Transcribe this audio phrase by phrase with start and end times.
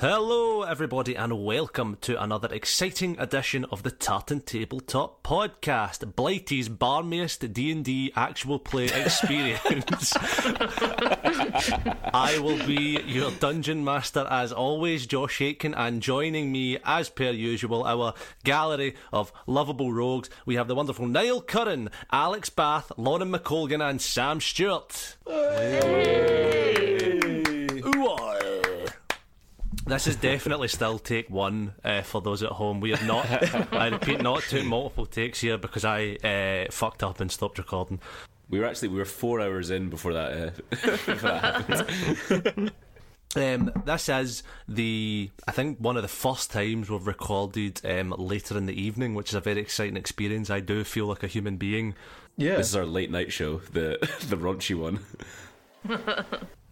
[0.00, 7.52] Hello, everybody, and welcome to another exciting edition of the Tartan Tabletop Podcast, Blighty's barmiest
[7.52, 10.14] D and D actual play experience.
[12.14, 17.30] I will be your dungeon master as always, Josh Aitken, and joining me as per
[17.30, 20.30] usual, our gallery of lovable rogues.
[20.46, 25.18] We have the wonderful Niall Curran, Alex Bath, Lauren McColgan, and Sam Stewart.
[25.28, 27.09] Ooh-ah.
[29.90, 32.78] This is definitely still take one uh, for those at home.
[32.78, 33.26] We have not,
[33.74, 37.98] I repeat, not took multiple takes here because I uh, fucked up and stopped recording.
[38.48, 42.72] We were actually we were four hours in before that, uh, before that happened.
[43.36, 48.58] Um, this is the, I think, one of the first times we've recorded um, later
[48.58, 50.50] in the evening, which is a very exciting experience.
[50.50, 51.94] I do feel like a human being.
[52.36, 52.56] Yeah.
[52.56, 53.98] This is our late night show, the
[54.28, 54.98] the raunchy one.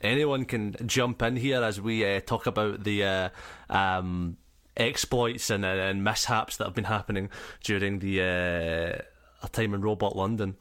[0.01, 3.29] Anyone can jump in here as we uh, talk about the uh,
[3.69, 4.37] um,
[4.77, 7.31] exploits and, and mishaps that have been happening
[7.65, 10.57] during the uh, time in Robot London.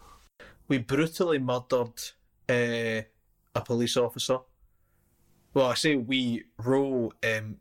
[0.67, 1.93] we brutally murdered
[2.49, 3.01] uh,
[3.55, 4.39] a police officer.
[5.53, 7.57] Well, I say we Ro um,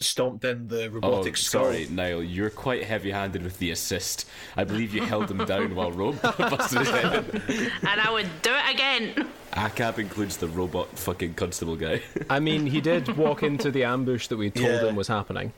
[0.00, 1.64] stomped in the Oh, robotic skull.
[1.64, 4.26] sorry, Niall, you're quite heavy-handed with the assist.
[4.56, 7.24] I believe you held him down while Rob busted his head.
[7.48, 7.70] in.
[7.88, 9.28] and I would do it again.
[9.54, 12.02] ACAB includes the robot fucking constable guy.
[12.30, 14.86] I mean, he did walk into the ambush that we told Yeah.
[14.86, 15.52] him was happening.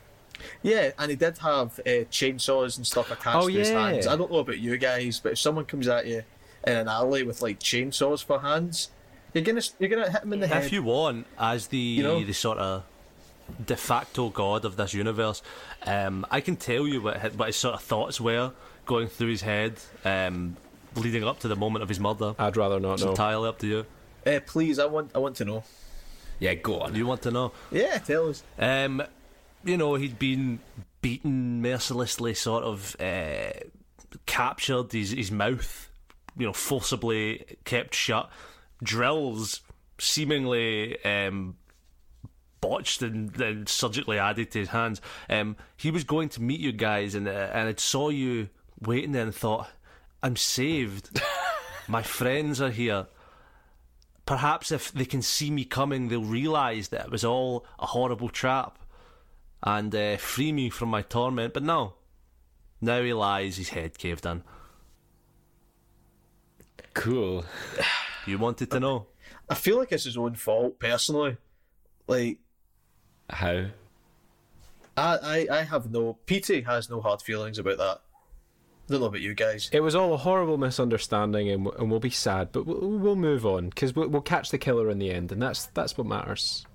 [0.62, 3.88] Yeah, and he did have uh, chainsaws and stuff attached Oh, to his yeah.
[3.90, 4.06] hands.
[4.06, 6.22] I don't know about you guys, but if someone comes at you
[6.66, 8.88] in an alley with like chainsaws for hands,
[9.34, 10.64] you're gonna you're gonna hit him in the head.
[10.64, 12.24] If you want, as the you know?
[12.24, 12.84] the sort of
[13.64, 15.42] de facto god of this universe,
[15.86, 18.52] um, I can tell you what his, what his sort of thoughts were
[18.86, 20.56] going through his head, um,
[20.96, 22.34] leading up to the moment of his murder.
[22.38, 23.10] I'd rather not It's know.
[23.10, 23.86] entirely up to you.
[24.26, 25.64] Uh, please, I want I want to know.
[26.38, 26.92] Yeah, go on.
[26.92, 27.52] Do you want to know?
[27.70, 28.42] Yeah, tell us.
[28.58, 29.02] Um,
[29.64, 30.60] you know, he'd been
[31.02, 33.52] beaten mercilessly, sort of uh,
[34.26, 35.90] captured his his mouth,
[36.36, 38.30] you know, forcibly kept shut.
[38.82, 39.60] Drills
[39.98, 41.56] seemingly um,
[42.60, 45.00] botched and, and surgically added to his hands.
[45.28, 48.48] Um, he was going to meet you guys, and uh, and I saw you
[48.80, 49.70] waiting there and thought,
[50.22, 51.20] "I'm saved.
[51.88, 53.06] My friends are here."
[54.26, 58.28] Perhaps if they can see me coming, they'll realise that it was all a horrible
[58.28, 58.78] trap
[59.62, 61.52] and uh, free me from my torment.
[61.52, 61.94] But no.
[62.80, 64.44] Now he lies, his head caved in.
[66.94, 67.44] Cool.
[68.26, 69.06] You wanted to know?
[69.48, 71.36] I feel like it's his own fault personally.
[72.06, 72.38] Like
[73.30, 73.66] How?
[74.96, 78.00] I I, I have no Petey has no hard feelings about that.
[78.88, 79.70] I don't know about you guys.
[79.72, 83.46] It was all a horrible misunderstanding, and, and we'll be sad, but we'll, we'll move
[83.46, 86.66] on because we'll, we'll catch the killer in the end, and that's that's what matters.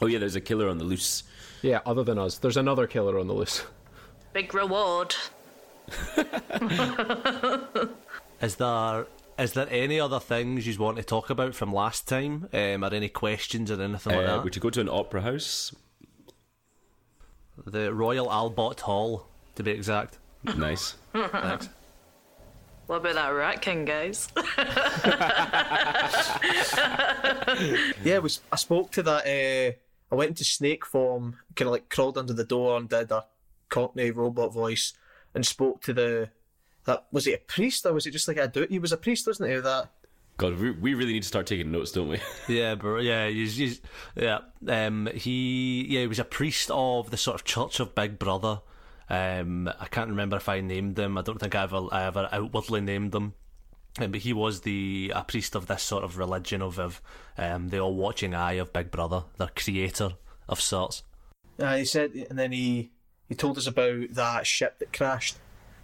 [0.00, 1.24] Oh yeah, there's a killer on the loose.
[1.62, 3.64] Yeah, other than us, there's another killer on the loose.
[4.32, 5.16] Big reward.
[8.40, 9.06] Is there
[9.40, 12.48] is there any other things you want to talk about from last time?
[12.52, 14.44] Um, or any questions or anything like Uh, that?
[14.44, 15.74] Would you go to an opera house.
[17.66, 20.18] The Royal Albert Hall, to be exact.
[20.56, 20.94] Nice.
[21.12, 21.68] Thanks.
[22.86, 24.28] What about that Rat King, guys?
[28.04, 29.26] Yeah, we, s- I spoke to that.
[29.26, 29.72] Uh,
[30.10, 33.26] I went into snake form, kind of like crawled under the door and did a
[33.68, 34.92] Cockney robot voice,
[35.34, 36.30] and spoke to the.
[36.90, 38.68] That was he a priest or was it just like a dude?
[38.68, 39.54] He was a priest, wasn't he?
[39.54, 39.90] of That
[40.38, 42.18] God, we, we really need to start taking notes, don't we?
[42.48, 42.98] Yeah, bro.
[42.98, 43.80] Yeah, he's, he's
[44.16, 44.40] yeah.
[44.66, 48.62] Um, he yeah, he was a priest of the sort of Church of Big Brother.
[49.08, 51.16] Um, I can't remember if I named them.
[51.16, 53.34] I don't think I ever I ever outwardly named them.
[54.00, 57.00] Um, but he was the a priest of this sort of religion of, of
[57.38, 60.14] um, the all watching eye of Big Brother, their creator
[60.48, 61.04] of sorts.
[61.60, 62.90] uh, he said, and then he
[63.28, 65.36] he told us about that ship that crashed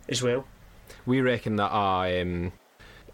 [0.08, 0.46] as well.
[1.04, 2.52] We reckon that uh, um,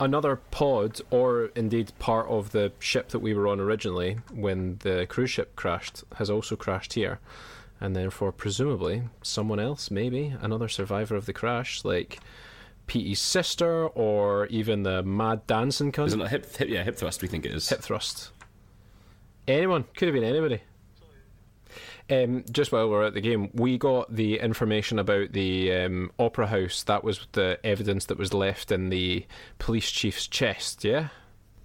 [0.01, 5.07] another pod, or indeed part of the ship that we were on originally when the
[5.07, 7.21] cruise ship crashed, has also crashed here.
[7.81, 12.21] And therefore, presumably, someone else, maybe another survivor of the crash, like
[12.87, 16.07] Petey's sister, or even the mad dancing cunt.
[16.07, 16.69] Isn't it hip, hip?
[16.69, 17.23] Yeah, hip thrust.
[17.23, 17.69] We think it is.
[17.69, 18.31] Hip thrust.
[19.49, 20.63] Anyone could have been anybody.
[22.11, 26.47] Um, just while we're at the game, we got the information about the um, opera
[26.47, 26.83] house.
[26.85, 29.25] That was the evidence that was left in the
[29.59, 30.85] police chief's chest.
[30.85, 31.09] Yeah.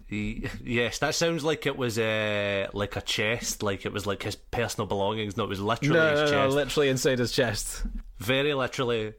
[0.09, 4.37] Yes, that sounds like it was uh, like a chest, like it was like his
[4.37, 5.35] personal belongings.
[5.35, 6.55] No, it was literally No, his no, no, chest.
[6.55, 7.83] literally inside his chest.
[8.19, 9.15] Very literally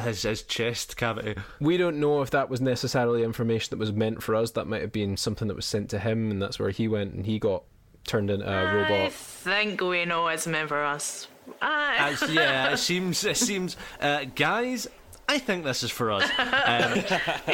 [0.00, 1.36] his his chest cavity.
[1.60, 4.50] We don't know if that was necessarily information that was meant for us.
[4.50, 7.14] That might have been something that was sent to him, and that's where he went
[7.14, 7.62] and he got
[8.08, 8.90] turned into a I robot.
[8.90, 11.28] I think we know it's meant for us.
[11.62, 13.24] Uh, yeah, it seems.
[13.24, 14.88] It seems, uh, guys.
[15.30, 16.28] I think this is for us.
[16.68, 17.02] Um,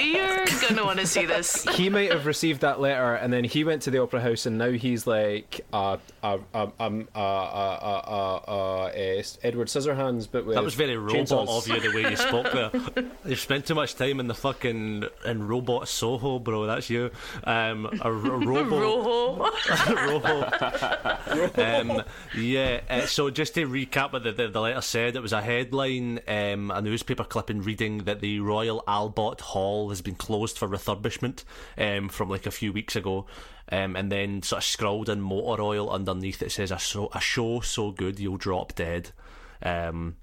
[0.02, 1.64] you're gonna want to see this.
[1.76, 4.58] he might have received that letter, and then he went to the opera house, and
[4.58, 10.26] now he's like, uh, uh, um, um, uh, uh, uh, uh, uh, uh, Edward Scissorhands,
[10.30, 11.48] but with that was very robot chainsaws.
[11.48, 13.04] of you the way you spoke there.
[13.24, 16.66] You've spent too much time in the fucking in robot Soho, bro.
[16.66, 17.10] That's you.
[17.44, 19.50] Um, a, a robo.
[19.94, 20.50] Rojo.
[21.56, 22.02] um,
[22.36, 22.80] yeah.
[22.90, 26.20] Uh, so just to recap what the, the, the letter said, it was a headline,
[26.26, 31.44] um, a newspaper clipping reading that the Royal Albert Hall has been closed for refurbishment
[31.78, 33.26] um, from like a few weeks ago.
[33.72, 37.20] Um, and then sort of scrawled in motor oil underneath it says a, so, a
[37.20, 39.10] show so good you'll drop dead.
[39.62, 40.16] Um,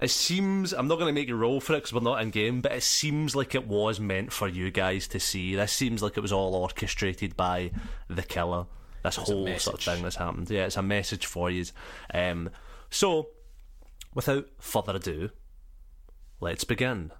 [0.00, 2.30] it seems I'm not going to make you roll for it because we're not in
[2.30, 5.54] game, but it seems like it was meant for you guys to see.
[5.54, 7.70] This seems like it was all orchestrated by
[8.08, 8.66] the killer.
[9.02, 10.50] This whole sort of thing that's happened.
[10.50, 11.64] Yeah, it's a message for you.
[12.12, 12.50] Um,
[12.90, 13.28] so,
[14.14, 15.30] without further ado,
[16.44, 17.10] let's begin.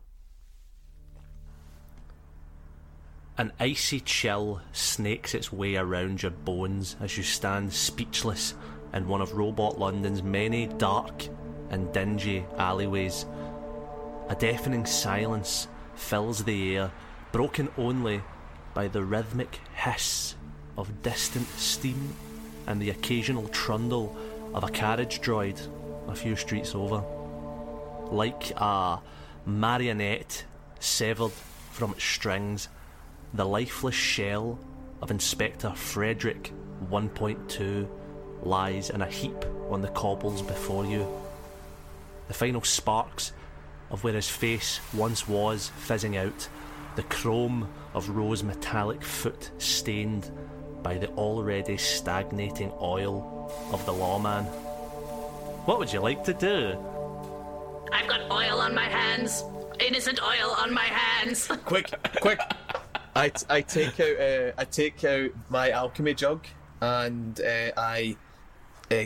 [3.39, 8.53] An icy chill snakes its way around your bones as you stand speechless
[8.93, 11.27] in one of Robot London's many dark
[11.71, 13.25] and dingy alleyways.
[14.29, 16.93] A deafening silence fills the air,
[17.33, 18.21] broken only
[18.75, 20.35] by the rhythmic hiss
[20.77, 22.15] of distant steam
[22.67, 24.15] and the occasional trundle
[24.53, 25.59] of a carriage droid
[26.09, 27.03] a few streets over.
[28.11, 29.01] Like a
[29.47, 30.45] marionette
[30.81, 31.33] severed
[31.71, 32.69] from its strings,
[33.33, 34.59] the lifeless shell
[35.03, 36.53] of Inspector Frederick
[36.91, 37.89] 1.2
[38.43, 41.07] lies in a heap on the cobbles before you.
[42.29, 43.33] The final sparks
[43.91, 46.49] of where his face once was fizzing out,
[46.97, 50.31] the chrome of Rose's metallic foot stained
[50.83, 54.45] by the already stagnating oil of the lawman.
[55.65, 56.79] What would you like to do?
[57.95, 59.45] I've got oil on my hands.
[59.79, 61.47] Innocent oil on my hands.
[61.65, 62.41] quick, quick.
[63.15, 66.45] I, t- I take out uh, I take out my alchemy jug
[66.81, 68.17] and uh, I
[68.91, 69.05] uh,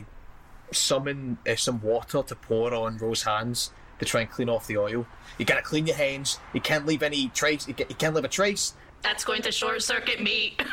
[0.72, 4.78] summon uh, some water to pour on Rose's hands to try and clean off the
[4.78, 5.06] oil.
[5.36, 6.38] You gotta clean your hands.
[6.54, 7.68] You can't leave any trace.
[7.68, 8.72] You, ca- you can't leave a trace.
[9.02, 10.56] That's going to short circuit me.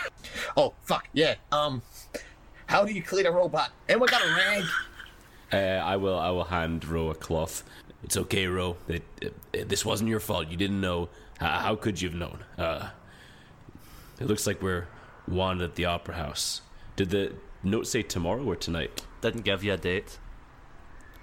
[0.57, 1.35] Oh fuck yeah.
[1.51, 1.81] Um,
[2.67, 3.71] how do you clean a robot?
[3.87, 4.63] Anyone got a rag?
[5.53, 6.17] Uh, I will.
[6.17, 7.63] I will hand Ro a cloth.
[8.05, 8.77] It's okay, Ro.
[8.87, 9.03] It,
[9.51, 10.49] it, this wasn't your fault.
[10.49, 11.09] You didn't know.
[11.39, 12.43] How, how could you have known?
[12.55, 12.89] Uh,
[14.19, 14.87] it looks like we're
[15.27, 16.61] wanted at the opera house.
[16.95, 19.03] Did the note say tomorrow or tonight?
[19.21, 20.19] Didn't give you a date.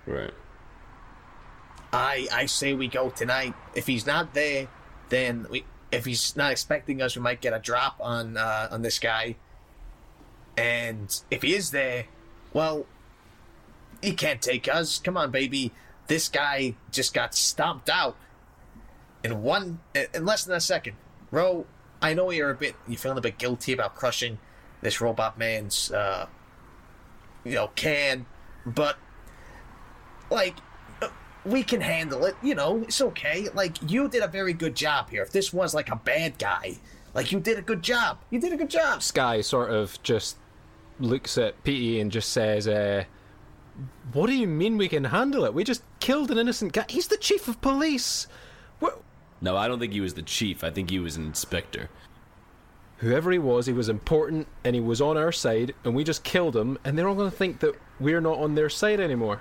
[0.06, 0.34] Right.
[1.93, 3.55] I I say we go tonight.
[3.76, 4.67] If he's not there,
[5.08, 5.64] then we.
[5.93, 9.37] If he's not expecting us, we might get a drop on uh, on this guy.
[10.56, 12.06] And if he is there,
[12.52, 12.87] well,
[14.02, 14.99] he can't take us.
[14.99, 15.70] Come on, baby.
[16.12, 18.19] This guy just got stomped out
[19.25, 20.94] in one in less than a second.
[21.31, 21.64] Ro,
[22.03, 24.38] I know you're a bit you're feeling a bit guilty about crushing
[24.82, 26.26] this robot man's uh,
[27.44, 28.26] you know can,
[28.67, 28.99] but
[30.29, 30.56] like
[31.47, 32.37] we can handle it.
[32.43, 33.49] You know, it's okay.
[33.55, 35.23] Like you did a very good job here.
[35.23, 36.76] If this was like a bad guy,
[37.14, 38.19] like you did a good job.
[38.29, 39.03] You did a good job.
[39.03, 40.37] Sky sort of just
[41.00, 43.05] looks at Petey and just says, uh,
[44.12, 45.54] "What do you mean we can handle it?
[45.54, 46.85] We just killed an innocent guy.
[46.88, 48.26] He's the chief of police.
[48.78, 49.02] What?
[49.40, 50.62] No, I don't think he was the chief.
[50.62, 51.90] I think he was an inspector.
[52.99, 56.23] Whoever he was, he was important and he was on our side, and we just
[56.23, 56.78] killed him.
[56.85, 59.40] And they're all going to think that we're not on their side anymore.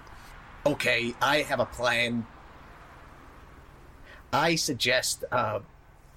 [0.66, 2.26] Okay, I have a plan.
[4.34, 5.60] I suggest uh,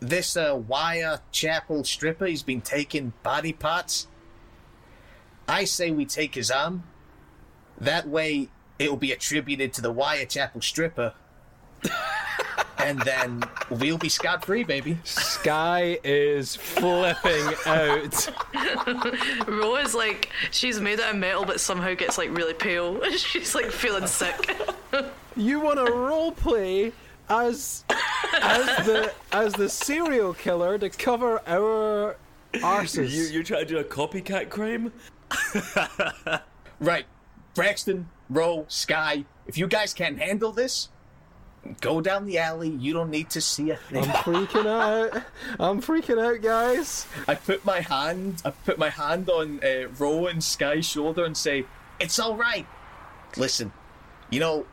[0.01, 2.27] this uh, Wire Chapel stripper.
[2.27, 4.07] He's been taking body parts.
[5.49, 6.85] I say we take his arm.
[7.81, 11.15] That way, it will be attributed to the Wirechapel stripper.
[12.79, 14.99] and then we'll be scot free, baby.
[15.05, 18.29] Sky is flipping out.
[19.49, 23.03] Ro is like, she's made out of metal, but somehow gets like really pale.
[23.17, 24.57] she's like feeling sick.
[25.37, 26.93] You want to roleplay
[27.29, 27.85] as
[28.41, 32.17] as the as the serial killer to cover our
[32.55, 33.33] arses.
[33.33, 34.93] you're trying to do a copycat crime?
[36.81, 37.07] Right.
[37.55, 40.89] Braxton, Ro, Sky, if you guys can't handle this,
[41.81, 42.69] go down the alley.
[42.71, 44.05] You don't need to see a thing.
[44.05, 45.23] I'm freaking out.
[45.59, 47.07] I'm freaking out, guys.
[47.29, 51.37] I put my hand, I put my hand on uh, Ro and Sky's shoulder and
[51.37, 51.65] say,
[52.01, 52.67] "It's all right.
[53.37, 53.73] Listen,
[54.31, 54.67] you know,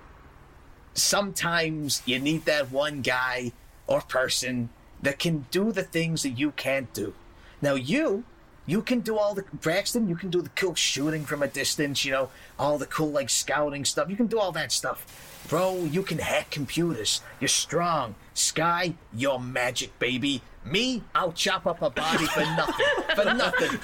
[0.94, 3.52] sometimes you need that one guy
[3.88, 4.70] or person
[5.02, 7.14] that can do the things that you can't do.
[7.62, 8.24] Now you,
[8.66, 10.08] you can do all the Braxton.
[10.08, 12.06] You can do the cool shooting from a distance.
[12.06, 14.10] You know, all the cool like scouting stuff.
[14.10, 15.84] You can do all that stuff, bro.
[15.86, 17.22] You can hack computers.
[17.40, 18.16] You're strong.
[18.34, 20.42] Sky, you're magic, baby.
[20.64, 22.86] Me, I'll chop up a body for nothing.
[23.16, 23.80] for nothing.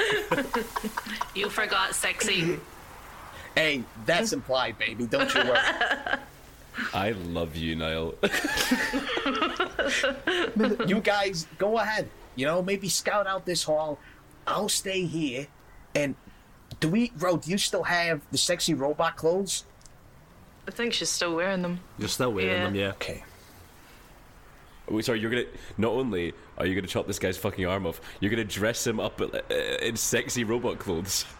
[1.34, 2.60] You forgot sexy.
[3.55, 5.07] Hey, that's implied, baby.
[5.07, 5.57] Don't you worry.
[6.93, 8.13] I love you, Niall.
[10.88, 12.07] you guys go ahead.
[12.36, 13.98] You know, maybe scout out this hall.
[14.48, 15.48] I'll stay here.
[15.94, 16.16] And
[16.80, 17.38] do we, Ro?
[17.38, 19.66] Do you still have the sexy robot clothes?
[20.68, 21.80] I think she's still wearing them.
[21.98, 22.63] You're still wearing Yeah.
[22.66, 22.89] them, yeah.
[22.92, 23.24] Okay.
[24.89, 25.44] Wait, sorry, you're gonna.
[25.77, 29.00] Not only are you gonna chop this guy's fucking arm off, you're gonna dress him
[29.01, 29.42] up uh,
[29.82, 31.25] in sexy robot clothes.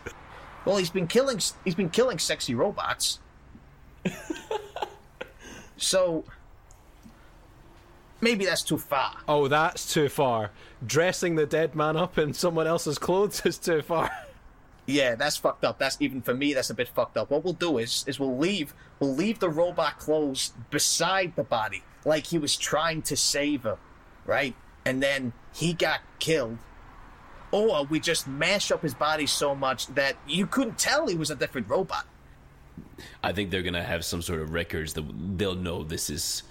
[0.66, 1.40] Well, he's been killing.
[1.64, 3.20] He's been killing sexy robots.
[5.78, 6.26] so
[8.22, 9.14] maybe that's too far.
[9.28, 10.52] Oh, that's too far.
[10.86, 14.12] Dressing the dead man up in someone else's clothes is too far.
[14.86, 15.80] Yeah, that's fucked up.
[15.80, 16.54] That's even for me.
[16.54, 17.30] That's a bit fucked up.
[17.30, 21.84] What we'll do is, is we'll leave, we'll leave the robot clothes beside the body,
[22.06, 23.78] like he was trying to save her,
[24.26, 24.56] right?
[24.86, 26.58] And then he got killed,
[27.52, 31.30] or we just mash up his body so much that you couldn't tell he was
[31.30, 32.06] a different robot.
[33.22, 35.04] I think they're gonna have some sort of records that
[35.38, 36.44] they'll know this is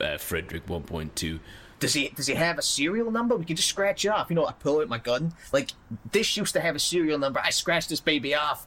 [0.00, 1.40] uh, Frederick 1.2.
[1.78, 3.36] Does he does he have a serial number?
[3.36, 4.30] We can just scratch it off.
[4.30, 5.34] You know, I pull out my gun.
[5.52, 5.72] Like
[6.10, 7.38] this used to have a serial number.
[7.38, 8.66] I scratched this baby off.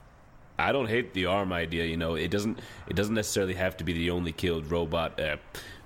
[0.60, 1.86] I don't hate the arm idea.
[1.86, 2.60] You know, it doesn't.
[2.88, 5.38] It doesn't necessarily have to be the only killed robot uh,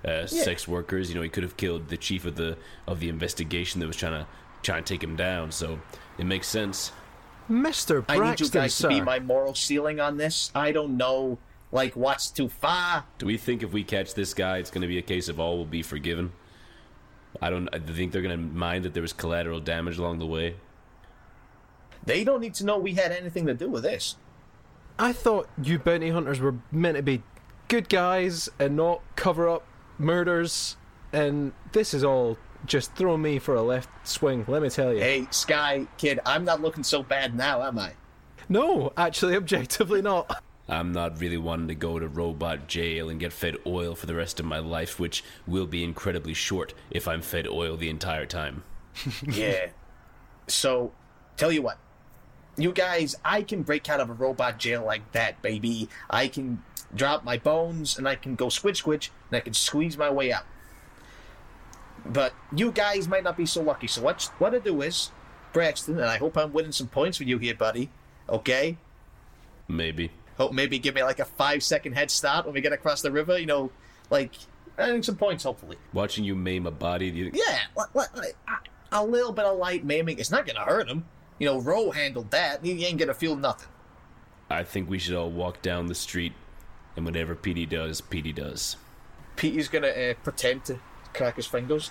[0.06, 1.08] uh, sex workers.
[1.08, 3.96] You know, he could have killed the chief of the of the investigation that was
[3.96, 4.26] trying to
[4.62, 5.50] trying to take him down.
[5.50, 5.80] So
[6.18, 6.92] it makes sense.
[7.50, 8.04] Mr.
[8.08, 8.88] I need you guys sir.
[8.88, 10.50] to be my moral ceiling on this.
[10.54, 11.38] I don't know,
[11.74, 13.04] like what's too far.
[13.18, 15.38] Do we think if we catch this guy, it's going to be a case of
[15.40, 16.32] all will be forgiven?
[17.42, 17.68] I don't.
[17.74, 20.54] I think they're going to mind that there was collateral damage along the way.
[22.06, 24.16] They don't need to know we had anything to do with this.
[24.98, 27.22] I thought you bounty hunters were meant to be
[27.66, 29.66] good guys and not cover up
[29.98, 30.76] murders,
[31.12, 35.00] and this is all just throw me for a left swing, let me tell you.
[35.00, 37.92] Hey, Sky kid, I'm not looking so bad now, am I?
[38.48, 40.42] No, actually, objectively not.
[40.68, 44.14] I'm not really wanting to go to robot jail and get fed oil for the
[44.14, 48.26] rest of my life, which will be incredibly short if I'm fed oil the entire
[48.26, 48.62] time.
[49.30, 49.68] yeah.
[50.46, 50.92] So,
[51.36, 51.78] tell you what.
[52.56, 55.88] You guys, I can break out of a robot jail like that, baby.
[56.08, 56.62] I can
[56.94, 60.32] drop my bones and I can go squidge squidge and I can squeeze my way
[60.32, 60.44] out.
[62.06, 63.86] But you guys might not be so lucky.
[63.86, 65.10] So what what I do is,
[65.52, 67.90] Braxton, and I hope I'm winning some points with you here, buddy.
[68.28, 68.78] Okay?
[69.68, 70.10] Maybe.
[70.36, 73.10] Hope maybe give me like a five second head start when we get across the
[73.12, 73.38] river.
[73.38, 73.70] You know,
[74.10, 74.32] like
[74.78, 75.76] earning some points, hopefully.
[75.92, 78.00] Watching you maim a body, do you Yeah, a-
[78.92, 80.18] a little bit of light maiming.
[80.18, 81.04] It's not gonna hurt him.
[81.38, 82.64] You know, Ro handled that.
[82.64, 83.68] He ain't gonna feel nothing.
[84.50, 86.32] I think we should all walk down the street,
[86.96, 88.76] and whatever Petey does, Petey does.
[89.36, 90.78] Petey's gonna uh, pretend to
[91.12, 91.90] crack his fingers.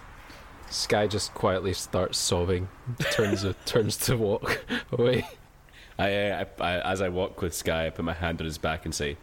[0.69, 2.69] Sky just quietly starts sobbing,
[3.11, 5.27] turns turns to walk away.
[5.97, 8.57] I, uh, I, I, as I walk with Sky, I put my hand on his
[8.57, 9.17] back and say,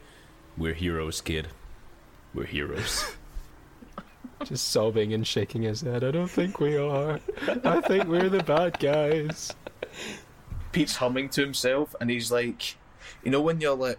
[0.57, 1.49] "We're heroes, kid.
[2.35, 3.05] We're heroes."
[4.45, 6.03] Just sobbing and shaking his head.
[6.03, 7.21] I don't think we are.
[7.65, 9.55] I think we're the bad guys.
[10.73, 12.77] Pete's humming to himself, and he's like,
[13.23, 13.99] you know, when you're like,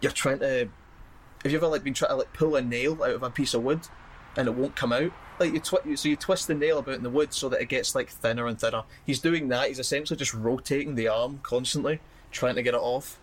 [0.00, 0.68] you're trying to.
[1.42, 3.54] Have you ever like been trying to like pull a nail out of a piece
[3.54, 3.80] of wood,
[4.36, 5.12] and it won't come out?
[5.44, 7.68] Like you twi- so you twist the nail about in the wood so that it
[7.68, 8.84] gets like thinner and thinner.
[9.04, 9.68] He's doing that.
[9.68, 13.18] He's essentially just rotating the arm constantly, trying to get it off.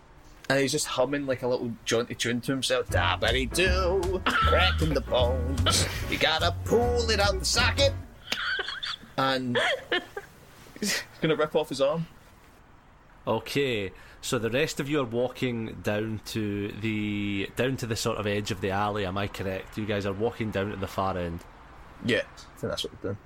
[0.47, 2.89] And he's just humming like a little jaunty tune to himself.
[2.89, 5.87] Dabbity doo, cracking the bones.
[6.11, 7.93] You gotta pull it out the socket.
[9.17, 9.57] And
[10.79, 12.05] he's gonna rip off his arm.
[13.25, 18.17] Okay, so the rest of you are walking down to the down to the sort
[18.19, 19.07] of edge of the alley.
[19.07, 19.75] Am I correct?
[19.77, 21.39] You guys are walking down to the far end.
[22.05, 23.17] Yeah, I think that's what we've done.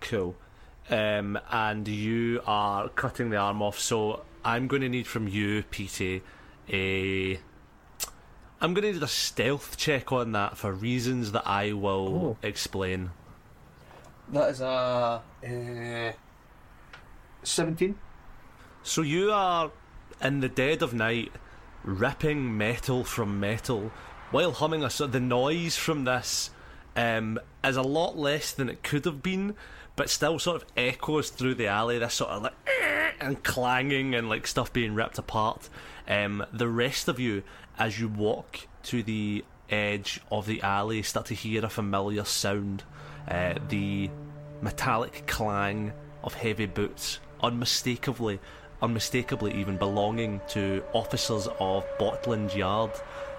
[0.00, 0.36] Cool.
[0.90, 3.78] Um, and you are cutting the arm off.
[3.78, 6.22] So I'm going to need from you, Petey,
[6.68, 7.40] a.
[8.60, 13.10] I'm going to need a stealth check on that for reasons that I will explain.
[14.32, 16.12] That is a uh,
[17.42, 17.98] seventeen.
[18.84, 19.70] So you are
[20.20, 21.32] in the dead of night,
[21.84, 23.90] ripping metal from metal,
[24.32, 26.50] while humming the noise from this
[26.96, 29.54] um, is a lot less than it could have been,
[29.94, 31.98] but still sort of echoes through the alley.
[31.98, 32.54] This sort of like
[33.20, 35.68] and clanging and like stuff being ripped apart.
[36.08, 37.42] Um, the rest of you,
[37.78, 42.84] as you walk to the edge of the alley, start to hear a familiar sound.
[43.28, 44.10] Uh, the
[44.62, 45.92] metallic clang
[46.24, 48.40] of heavy boots, unmistakably,
[48.80, 52.90] unmistakably even belonging to officers of Botland Yard,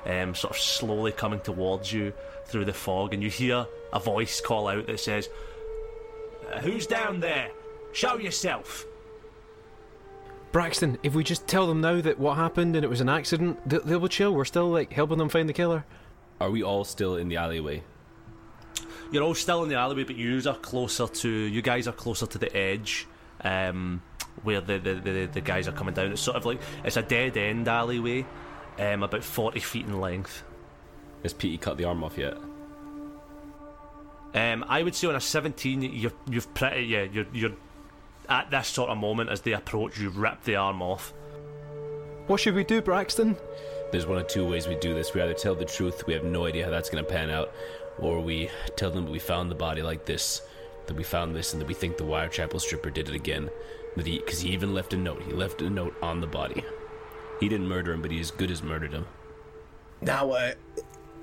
[0.05, 2.13] um, sort of slowly coming towards you
[2.45, 5.29] through the fog, and you hear a voice call out that says,
[6.51, 7.49] "Uh, "Who's down there?
[7.93, 8.85] Show yourself."
[10.51, 13.57] Braxton, if we just tell them now that what happened and it was an accident,
[13.67, 14.35] they, they will chill.
[14.35, 15.83] We're still like helping them find the killer.
[16.39, 17.81] Are we all still in the alleyway?
[19.11, 21.29] You're all still in the alleyway, but you are closer to.
[21.29, 23.07] You guys are closer to the edge,
[23.43, 24.01] um,
[24.43, 26.11] where the, the, the, the guys are coming down.
[26.11, 28.25] It's sort of like it's a dead end alleyway,
[28.79, 30.43] um, about forty feet in length.
[31.23, 32.35] Has Petey cut the arm off yet?
[34.33, 37.53] Um, I would say on a seventeen, you're you've pretty yeah you're you're
[38.29, 41.13] at this sort of moment as they approach, you rip the arm off.
[42.27, 43.35] What should we do, Braxton?
[43.91, 45.13] There's one of two ways we do this.
[45.13, 47.51] We either tell the truth, we have no idea how that's going to pan out,
[47.99, 50.41] or we tell them that we found the body like this,
[50.87, 53.49] that we found this, and that we think the Wirechapel stripper did it again.
[53.97, 55.21] That he, because he even left a note.
[55.21, 56.63] He left a note on the body.
[57.43, 59.05] He didn't murder him, but he as good as murdered him.
[59.99, 60.53] Now, uh,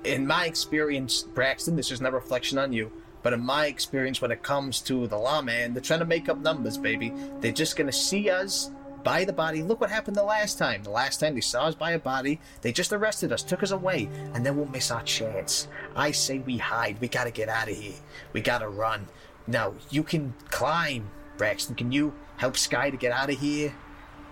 [0.03, 2.91] in my experience, Braxton, this is no reflection on you,
[3.23, 6.37] but in my experience, when it comes to the lawman, they're trying to make up
[6.37, 7.11] numbers, baby.
[7.39, 8.69] They're just gonna see us
[9.03, 9.63] buy the body.
[9.63, 10.83] Look what happened the last time.
[10.83, 13.71] The last time they saw us buy a body, they just arrested us, took us
[13.71, 15.67] away, and then we'll miss our chance.
[15.95, 17.01] I say we hide.
[17.01, 17.97] We gotta get out of here.
[18.31, 19.07] We gotta run.
[19.47, 21.73] Now, you can climb, Braxton.
[21.73, 23.73] Can you help Sky to get out of here?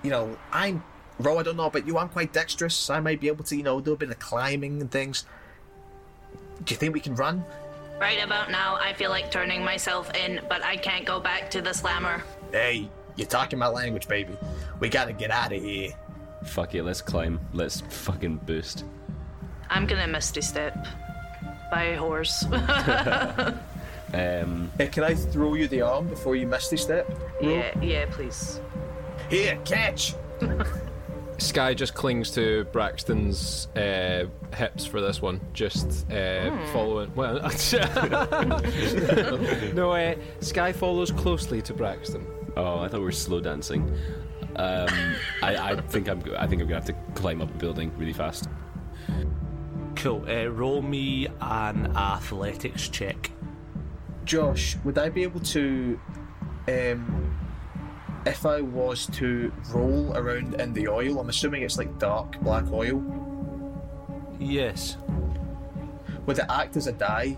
[0.04, 0.84] You know, I'm.
[1.20, 1.98] Ro, I don't know about you.
[1.98, 2.90] I'm quite dexterous.
[2.90, 5.26] I might be able to, you know, do a bit of climbing and things.
[6.64, 7.44] Do you think we can run?
[8.00, 11.62] Right about now, I feel like turning myself in, but I can't go back to
[11.62, 12.24] the slammer.
[12.52, 14.34] Hey, you're talking my language, baby.
[14.80, 15.92] We gotta get out of here.
[16.46, 17.40] Fuck it, let's climb.
[17.52, 18.86] Let's fucking boost.
[19.70, 20.88] I'm gonna misty step
[21.72, 22.46] by a horse.
[24.12, 27.08] Um, Hey, can I throw you the arm before you misty step?
[27.40, 28.60] yeah, yeah, please.
[29.30, 30.16] Here, catch!
[31.40, 37.14] Sky just clings to Braxton's uh, hips for this one, just uh, following.
[37.16, 37.36] Well,
[39.74, 42.26] no, uh, Sky follows closely to Braxton.
[42.58, 43.92] oh, I thought we were slow dancing.
[44.56, 44.88] Um,
[45.42, 46.22] I, I think I'm.
[46.38, 48.48] I think I'm gonna have to climb up a building really fast.
[49.96, 50.26] Cool.
[50.30, 53.32] Uh, roll me an athletics check.
[54.26, 56.00] Josh, would I be able to,
[56.68, 57.39] um,
[58.26, 62.66] if I was to roll around in the oil, I'm assuming it's like dark black
[62.72, 63.02] oil,
[64.40, 64.98] Yes.
[66.26, 67.36] would it act as a die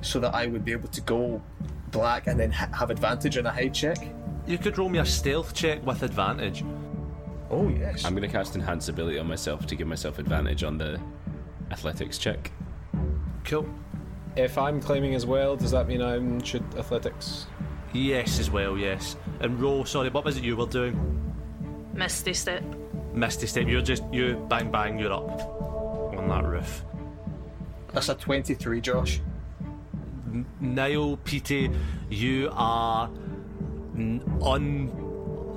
[0.00, 1.42] so that I would be able to go
[1.90, 3.98] black and then ha- have advantage on a hide check?
[4.46, 6.64] You could roll me a stealth check with advantage.
[7.50, 8.04] Oh, yes.
[8.04, 11.00] I'm gonna cast enhance ability on myself to give myself advantage on the
[11.70, 12.50] athletics check.
[13.44, 13.66] Cool.
[14.36, 17.46] If I'm claiming as well, does that mean I should athletics?
[17.94, 19.16] Yes, as well, yes.
[19.40, 21.32] And roll, sorry, what was it you were doing?
[21.94, 22.62] Misty step.
[23.12, 25.40] Misty step, you're just, you, bang, bang, you're up
[26.16, 26.84] on that roof.
[27.92, 29.20] That's a 23, Josh.
[30.60, 31.70] Niall, Petey,
[32.10, 33.08] you are
[34.42, 35.00] un.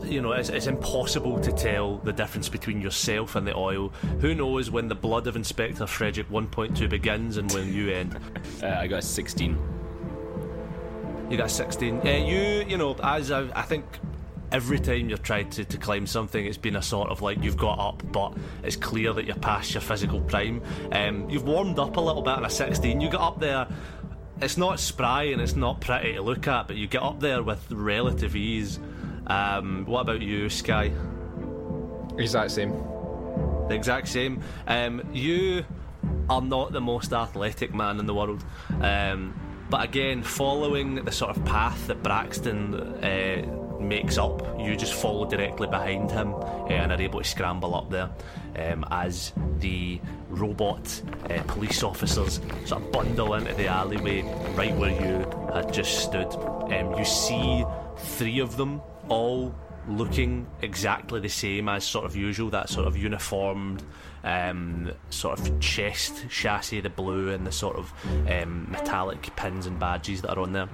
[0.06, 3.90] You know, it's, it's impossible to tell the difference between yourself and the oil.
[4.20, 8.20] Who knows when the blood of Inspector Frederick 1.2 begins and when you end?
[8.64, 9.56] Uh, I got a 16.
[11.30, 12.02] You got 16.
[12.06, 13.86] Uh, you, you know, as I, I think
[14.52, 17.58] every time you've tried to, to climb something, it's been a sort of like you've
[17.58, 20.62] got up, but it's clear that you're past your physical prime.
[20.92, 23.02] Um, you've warmed up a little bit on a 16.
[23.02, 23.68] You got up there.
[24.42, 27.44] It's not spry and it's not pretty to look at, but you get up there
[27.44, 28.80] with relative ease.
[29.26, 30.92] Um, what about you, Sky?
[32.18, 32.72] Exact same.
[33.68, 34.42] The exact same.
[34.68, 35.66] Um, you
[36.30, 38.44] are not the most athletic man in the world.
[38.80, 39.34] Um,
[39.70, 45.26] but again, following the sort of path that Braxton uh, makes up, you just follow
[45.26, 48.10] directly behind him uh, and are able to scramble up there
[48.58, 50.00] um, as the
[50.30, 54.22] robot uh, police officers sort of bundle into the alleyway
[54.56, 56.34] right where you had just stood.
[56.72, 57.66] Um, you see
[57.98, 59.54] three of them all
[59.88, 63.84] looking exactly the same as sort of usual, that sort of uniformed
[64.24, 67.94] um, sort of chest chassis, the blue and the sort of
[68.30, 70.70] um, metallic pins and badges that are on there.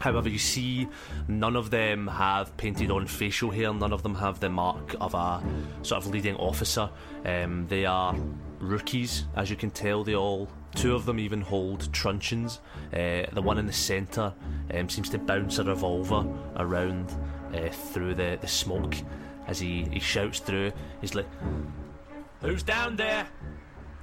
[0.00, 0.86] However, you see
[1.26, 5.14] none of them have painted on facial hair, none of them have the mark of
[5.14, 5.42] a
[5.82, 6.88] sort of leading officer.
[7.24, 8.14] Um, they are
[8.60, 12.60] rookies, as you can tell, they all, two of them even hold truncheons.
[12.92, 14.32] Uh, the one in the centre
[14.72, 16.24] um, seems to bounce a revolver
[16.56, 17.12] around
[17.52, 18.94] uh, through the, the smoke
[19.48, 20.70] as he, he shouts through.
[21.00, 21.26] He's like,
[22.40, 23.26] Who's down there?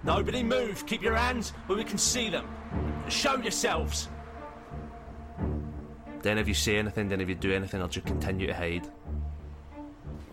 [0.04, 0.86] Nobody move.
[0.86, 2.48] Keep your hands where we can see them.
[3.08, 4.10] Show yourselves.
[6.22, 8.88] Then if you say anything, then if you do anything, I'll just continue to hide.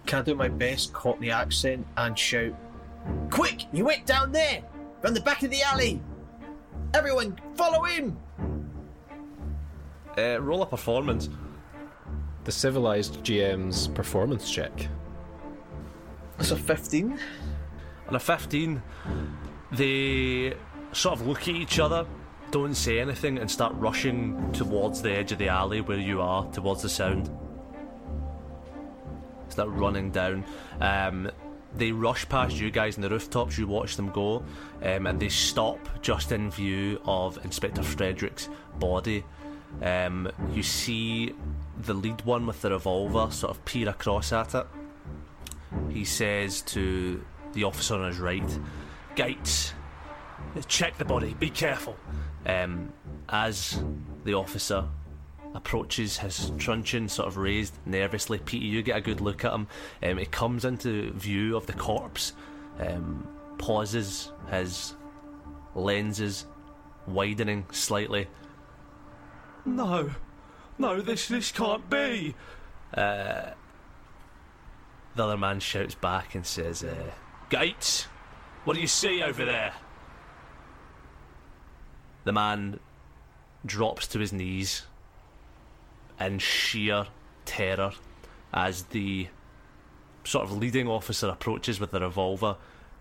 [0.07, 2.55] Can I do my best Cockney accent and shout,
[3.31, 3.65] Quick!
[3.73, 4.63] You went down there!
[5.01, 6.01] From the back of the alley!
[6.95, 8.17] Everyone, follow him!
[10.17, 11.29] Uh, roll a performance.
[12.45, 14.89] The civilized GM's performance check.
[16.37, 17.19] That's a 15.
[18.13, 18.83] On a 15,
[19.71, 20.53] they
[20.93, 22.05] sort of look at each other,
[22.51, 26.45] don't say anything, and start rushing towards the edge of the alley where you are,
[26.53, 27.35] towards the sound.
[29.49, 30.45] Start running down.
[30.79, 31.31] Um,
[31.75, 34.45] they rush past you guys in the rooftops, you watch them go,
[34.83, 39.25] um, and they stop just in view of Inspector Frederick's body.
[39.81, 41.35] Um, you see
[41.79, 44.67] the lead one with the revolver sort of peer across at it.
[45.89, 48.59] He says to the officer on his right,
[49.15, 49.75] Gates,
[50.67, 51.97] check the body, be careful.
[52.47, 52.93] Um,
[53.29, 53.83] as
[54.25, 54.85] the officer
[55.55, 59.67] approaches his truncheon sort of raised nervously, Peter, you get a good look at him.
[60.03, 62.33] Um, he comes into view of the corpse,
[62.81, 64.95] um, pauses, his
[65.75, 66.47] lenses
[67.07, 68.29] widening slightly.
[69.65, 70.11] No,
[70.79, 72.35] no, this this can't be.
[72.93, 73.51] Uh,
[75.15, 77.11] the other man shouts back and says, uh,
[77.53, 78.07] Gates,
[78.65, 79.75] what do you see over there?
[82.25, 82.81] The man
[83.67, 84.87] drops to his knees
[86.19, 87.09] in sheer
[87.45, 87.93] terror
[88.55, 89.29] as the
[90.25, 92.57] sort of leading officer approaches with the revolver,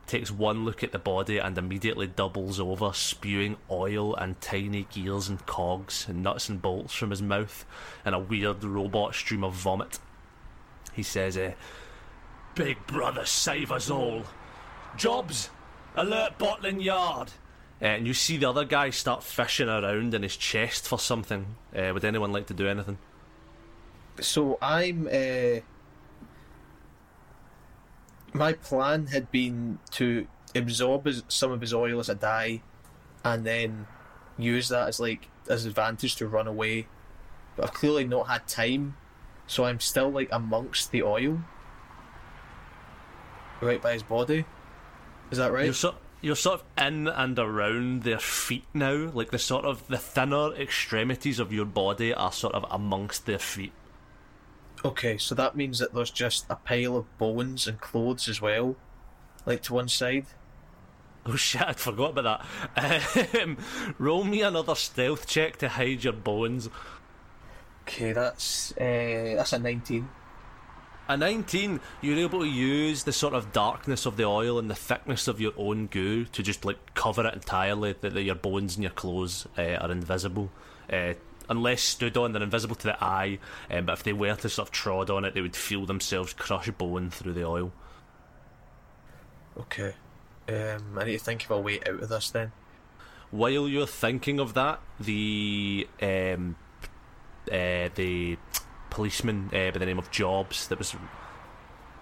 [0.05, 5.29] takes one look at the body, and immediately doubles over, spewing oil and tiny gears
[5.29, 7.65] and cogs and nuts and bolts from his mouth
[8.05, 9.97] in a weird robot stream of vomit.
[10.91, 11.53] He says, uh,
[12.53, 14.23] Big brother, save us all.
[14.97, 15.49] Jobs,
[15.95, 17.31] alert Botland Yard.
[17.81, 21.55] Uh, and you see the other guy start fishing around in his chest for something.
[21.75, 22.97] Uh, would anyone like to do anything?
[24.19, 25.07] So I'm.
[25.07, 25.61] Uh,
[28.33, 32.61] my plan had been to absorb his, some of his oil as a dye,
[33.23, 33.87] and then
[34.37, 36.87] use that as like as advantage to run away.
[37.55, 38.95] But I've clearly not had time,
[39.47, 41.41] so I'm still like amongst the oil,
[43.59, 44.45] right by his body.
[45.31, 45.65] Is that right?
[45.65, 49.09] You're sort, you're sort of in and around their feet now.
[49.13, 53.39] Like the sort of the thinner extremities of your body are sort of amongst their
[53.39, 53.73] feet.
[54.83, 58.75] Okay, so that means that there's just a pile of bones and clothes as well,
[59.45, 60.25] like to one side.
[61.25, 61.61] Oh shit!
[61.61, 62.43] I'd forgot about
[62.75, 63.41] that.
[63.41, 63.57] Um,
[63.99, 66.67] roll me another stealth check to hide your bones.
[67.83, 70.09] Okay, that's uh, that's a nineteen.
[71.11, 74.75] A 19, you're able to use the sort of darkness of the oil and the
[74.75, 78.77] thickness of your own goo to just like cover it entirely, that that your bones
[78.77, 80.49] and your clothes uh, are invisible.
[80.89, 81.15] Uh,
[81.49, 84.69] unless stood on, they're invisible to the eye, um, but if they were to sort
[84.69, 87.73] of trod on it, they would feel themselves crush bone through the oil.
[89.59, 89.93] Okay,
[90.47, 92.53] um, I need to think of a way out of this then.
[93.31, 96.55] While you're thinking of that, the um,
[97.51, 98.37] uh, the
[98.91, 100.95] policeman uh, by the name of Jobs that was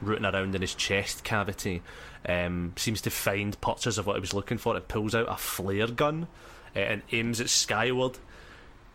[0.02, 1.82] rooting around in his chest cavity
[2.28, 4.76] um, seems to find purchase of what he was looking for.
[4.76, 6.28] It pulls out a flare gun
[6.76, 8.18] uh, and aims it skyward.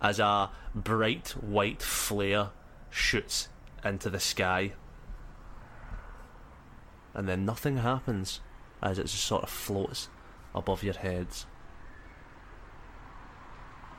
[0.00, 2.50] As a bright white flare
[2.90, 3.48] shoots
[3.84, 4.72] into the sky.
[7.14, 8.40] And then nothing happens
[8.80, 10.08] as it just sort of floats
[10.54, 11.46] above your heads.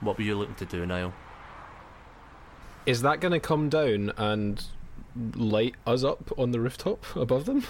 [0.01, 1.13] What were you looking to do, Niall?
[2.85, 4.63] Is that going to come down and
[5.35, 7.63] light us up on the rooftop above them?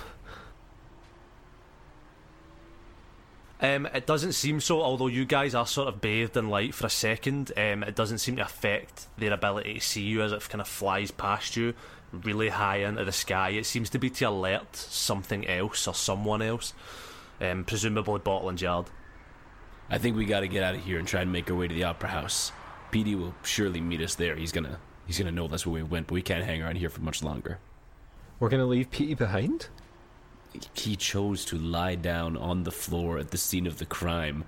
[3.61, 6.87] Um, it doesn't seem so, although you guys are sort of bathed in light for
[6.87, 7.51] a second.
[7.57, 10.67] Um, it doesn't seem to affect their ability to see you as it kind of
[10.67, 11.73] flies past you
[12.11, 13.49] really high into the sky.
[13.49, 16.73] It seems to be to alert something else or someone else,
[17.41, 18.85] um, presumably Botland Yard.
[19.89, 21.67] I think we got to get out of here and try and make our way
[21.67, 22.52] to the opera house.
[22.91, 24.36] Petey will surely meet us there.
[24.36, 26.89] He's gonna he's gonna know that's where we went, but we can't hang around here
[26.89, 27.60] for much longer.
[28.39, 29.67] We're going to leave Petey behind?
[30.73, 34.45] He chose to lie down on the floor at the scene of the crime.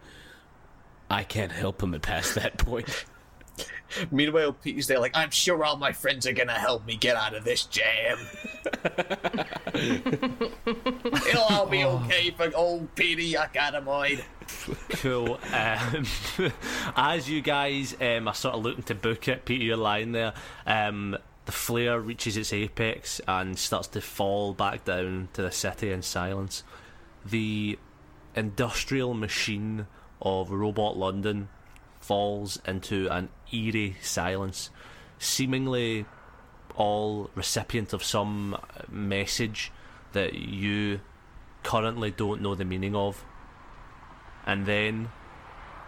[1.09, 3.05] I can't help him at past that point.
[4.11, 7.35] Meanwhile, Pete's there like, I'm sure all my friends are gonna help me get out
[7.35, 8.17] of this jam.
[11.27, 14.23] It'll all be okay for old Petey Academide.
[14.89, 15.39] Cool.
[15.53, 16.05] Um,
[16.95, 20.33] as you guys um, are sort of looking to book it, Peter, you're lying there.
[20.65, 25.91] Um, the flare reaches its apex and starts to fall back down to the city
[25.91, 26.63] in silence.
[27.25, 27.79] The
[28.35, 29.87] industrial machine
[30.21, 31.49] of Robot London
[31.99, 34.69] falls into an eerie silence,
[35.17, 36.05] seemingly
[36.75, 38.57] all recipient of some
[38.89, 39.71] message
[40.13, 40.99] that you
[41.63, 43.23] currently don't know the meaning of.
[44.51, 45.07] And then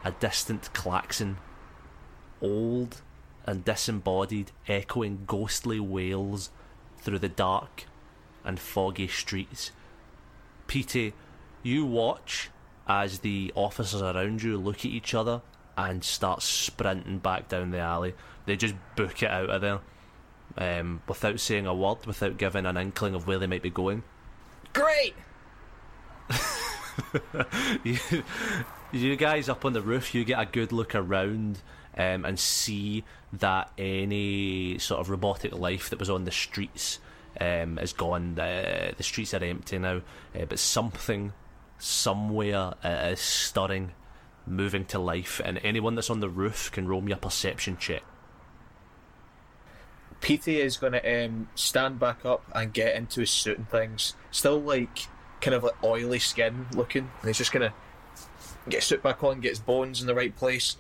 [0.06, 1.36] a distant klaxon,
[2.42, 3.02] old
[3.46, 6.50] and disembodied, echoing ghostly wails
[6.98, 7.84] through the dark
[8.46, 9.72] and foggy streets.
[10.66, 11.14] Petey,
[11.62, 12.52] you watch
[12.88, 15.42] as the officers around you look at each other
[15.76, 18.14] and start sprinting back down the alley.
[18.46, 19.82] They just book it out of there
[20.58, 24.04] um, without saying a word, without giving an inkling of where they might be going.
[24.72, 25.16] Great!
[27.84, 27.98] You,
[28.92, 31.60] you guys up on the roof, you get a good look around
[31.98, 33.04] um, and see
[33.34, 37.00] that any sort of robotic life that was on the streets
[37.40, 38.40] um, is gone.
[38.40, 40.02] Uh, the streets are empty now,
[40.40, 41.34] uh, but something
[41.78, 43.92] somewhere uh, is stirring,
[44.46, 48.04] moving to life, and anyone that's on the roof can roll me a perception check.
[50.22, 54.16] Petey is going to um, stand back up and get into his suit and things.
[54.32, 55.08] Still like
[55.44, 57.74] kind of like oily skin looking, and he's just going to
[58.70, 60.78] get his suit back on, get his bones in the right place,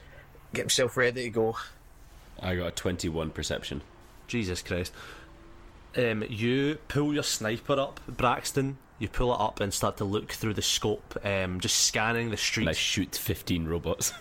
[0.54, 1.58] get himself ready to go.
[2.42, 3.82] I got a 21 perception.
[4.28, 4.94] Jesus Christ.
[5.96, 8.78] Um, you pull your sniper up, Braxton.
[9.00, 12.38] You pull it up and start to look through the scope, um, just scanning the
[12.38, 12.68] streets.
[12.68, 14.14] And I shoot 15 robots.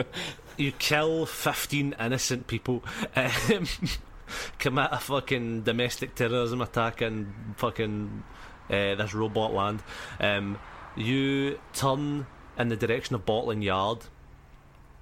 [0.56, 2.82] you kill 15 innocent people,
[3.14, 3.66] um,
[4.58, 8.22] commit a fucking domestic terrorism attack and fucking
[8.70, 9.82] uh, this robot land.
[10.20, 10.58] Um,
[10.96, 12.26] you turn
[12.58, 13.98] in the direction of Botland Yard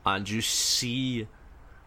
[0.04, 1.26] and you see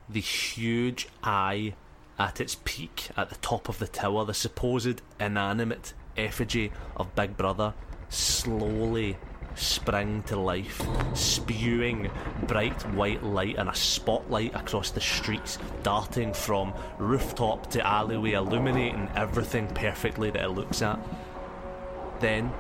[0.10, 1.74] the huge eye
[2.20, 7.38] at its peak at the top of the tower, the supposed inanimate effigy of Big
[7.38, 7.74] Brother
[8.10, 9.18] slowly
[9.56, 10.82] spring to life,
[11.14, 12.10] spewing
[12.48, 19.10] bright white light and a spotlight across the streets, darting from rooftop to alleyway, illuminating
[19.16, 21.00] everything perfectly that it looks at.
[22.22, 22.52] Then,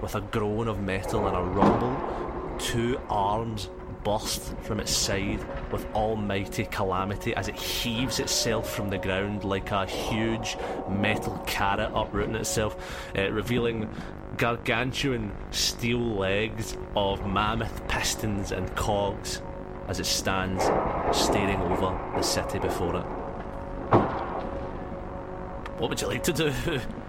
[0.00, 3.68] with a groan of metal and a rumble, two arms
[4.04, 9.70] burst from its side with almighty calamity as it heaves itself from the ground like
[9.70, 10.56] a huge
[10.88, 12.74] metal carrot uprooting itself,
[13.16, 13.86] uh, revealing
[14.38, 19.42] gargantuan steel legs of mammoth pistons and cogs
[19.88, 20.64] as it stands
[21.14, 23.04] staring over the city before it.
[25.78, 26.80] What would you like to do?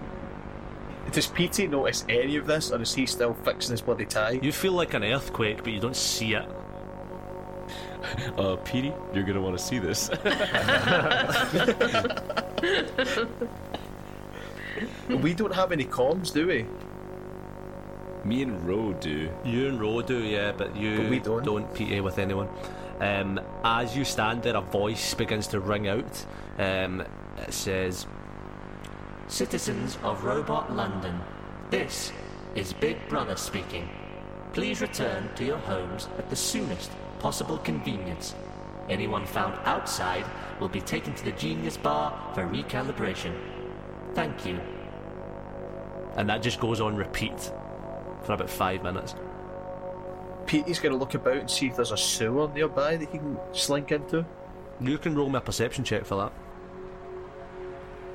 [1.12, 4.38] Does Petey notice any of this, or is he still fixing his bloody tie?
[4.42, 6.44] You feel like an earthquake, but you don't see it.
[8.36, 10.10] Uh, Petey, you're gonna want to see this.
[15.22, 16.66] we don't have any comms, do we?
[18.24, 19.28] Me and Ro do.
[19.44, 21.44] You and Ro do, yeah, but you But we don't.
[21.44, 22.48] don't PA with anyone.
[23.00, 26.24] Um, as you stand there, a voice begins to ring out.
[26.58, 27.02] Um,
[27.38, 28.06] it says,
[29.28, 31.18] Citizens of Robot London,
[31.70, 32.12] this
[32.54, 33.88] is Big Brother speaking.
[34.52, 38.34] Please return to your homes at the soonest possible convenience.
[38.88, 40.26] Anyone found outside
[40.60, 43.34] will be taken to the Genius Bar for recalibration.
[44.14, 44.60] Thank you.
[46.16, 47.50] and that just goes on repeat
[48.24, 49.14] for about five minutes.
[50.46, 53.38] Petey's going to look about and see if there's a sewer nearby that he can
[53.52, 54.24] slink into.
[54.80, 56.32] You can roll me a perception check for that.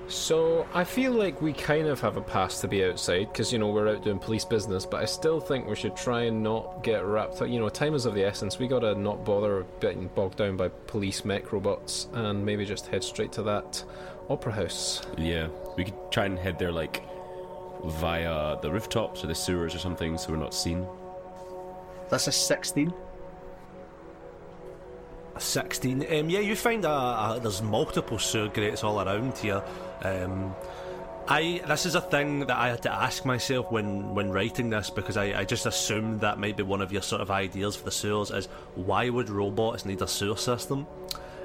[0.10, 3.60] So I feel like we kind of have a pass to be outside because you
[3.60, 6.84] know we're out doing police business, but I still think we should try and not
[6.84, 7.48] get wrapped up.
[7.48, 8.58] You know, time is of the essence.
[8.58, 13.04] We gotta not bother getting bogged down by police mech robots and maybe just head
[13.04, 13.84] straight to that
[14.30, 15.04] opera house.
[15.16, 17.04] Yeah, we could try and head there like
[17.86, 20.88] via the rooftops or the sewers or something, so we're not seen.
[22.10, 22.92] That's a 16.
[25.40, 26.06] A 16.
[26.20, 29.64] Um, yeah, you find a, a, there's multiple sewer grates all around here.
[30.04, 30.54] Um,
[31.30, 34.90] I this is a thing that I had to ask myself when, when writing this
[34.90, 37.86] because I, I just assumed that might be one of your sort of ideas for
[37.86, 40.86] the sewers is why would robots need a sewer system?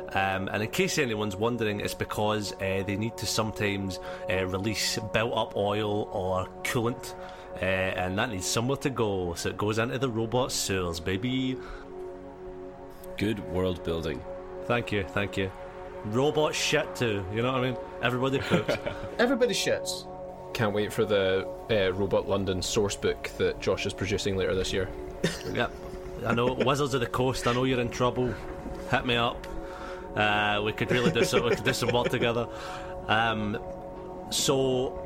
[0.09, 4.99] Um, and in case anyone's wondering, it's because uh, they need to sometimes uh, release
[5.13, 7.15] built up oil or coolant,
[7.63, 11.57] uh, and that needs somewhere to go, so it goes into the robot sewers, baby.
[13.17, 14.23] Good world building.
[14.67, 15.51] Thank you, thank you.
[16.07, 17.77] Robot shit too, you know what I mean?
[18.03, 18.75] Everybody poops.
[19.19, 20.07] Everybody shits.
[20.53, 24.73] Can't wait for the uh, Robot London source book that Josh is producing later this
[24.73, 24.89] year.
[25.53, 25.73] yep.
[26.27, 28.35] I know, Wizards of the Coast, I know you're in trouble.
[28.91, 29.47] Hit me up.
[30.15, 32.49] Uh, we could really do some, we could do some work together.
[33.09, 33.59] Um,
[34.31, 35.01] so,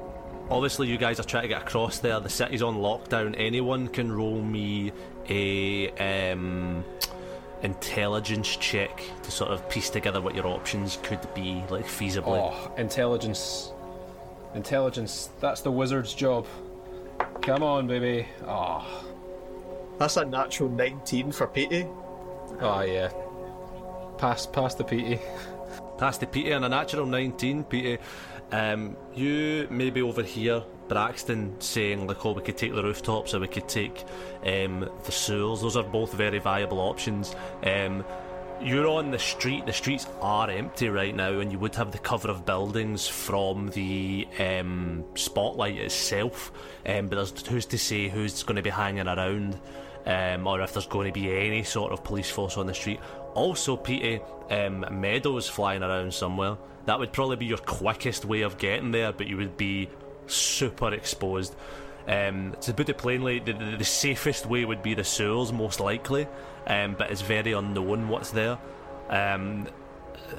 [0.50, 2.20] obviously, you guys are trying to get across there.
[2.20, 3.34] The city's on lockdown.
[3.38, 4.92] Anyone can roll me
[5.28, 5.90] a
[6.32, 6.84] um,
[7.62, 12.38] intelligence check to sort of piece together what your options could be, like feasibly.
[12.52, 13.72] Oh, intelligence.
[14.54, 15.30] Intelligence.
[15.40, 16.46] That's the wizard's job.
[17.42, 18.26] Come on, baby.
[18.46, 18.86] Oh,
[19.98, 21.86] That's a natural 19 for Petey.
[22.60, 23.10] oh yeah.
[24.18, 25.20] Pass, pass the PT.
[25.98, 28.02] Past the Peter and a natural 19, Peter.
[28.52, 33.40] Um, you maybe over here, Braxton saying like, oh, we could take the rooftops or
[33.40, 34.04] we could take
[34.44, 35.60] um, the sewers.
[35.60, 37.34] Those are both very viable options.
[37.62, 38.04] Um,
[38.60, 39.66] you're on the street.
[39.66, 43.68] The streets are empty right now, and you would have the cover of buildings from
[43.68, 46.50] the um, spotlight itself.
[46.84, 49.60] Um, but who's to say who's going to be hanging around,
[50.06, 53.00] um, or if there's going to be any sort of police force on the street.
[53.34, 54.20] Also, Petey,
[54.50, 56.56] um, Meadows flying around somewhere.
[56.86, 59.88] That would probably be your quickest way of getting there, but you would be
[60.28, 61.54] super exposed.
[62.06, 65.78] Um, to put it plainly, the, the, the safest way would be the sewers, most
[65.78, 66.26] likely,
[66.66, 68.56] um, but it's very unknown what's there.
[69.10, 69.68] Um,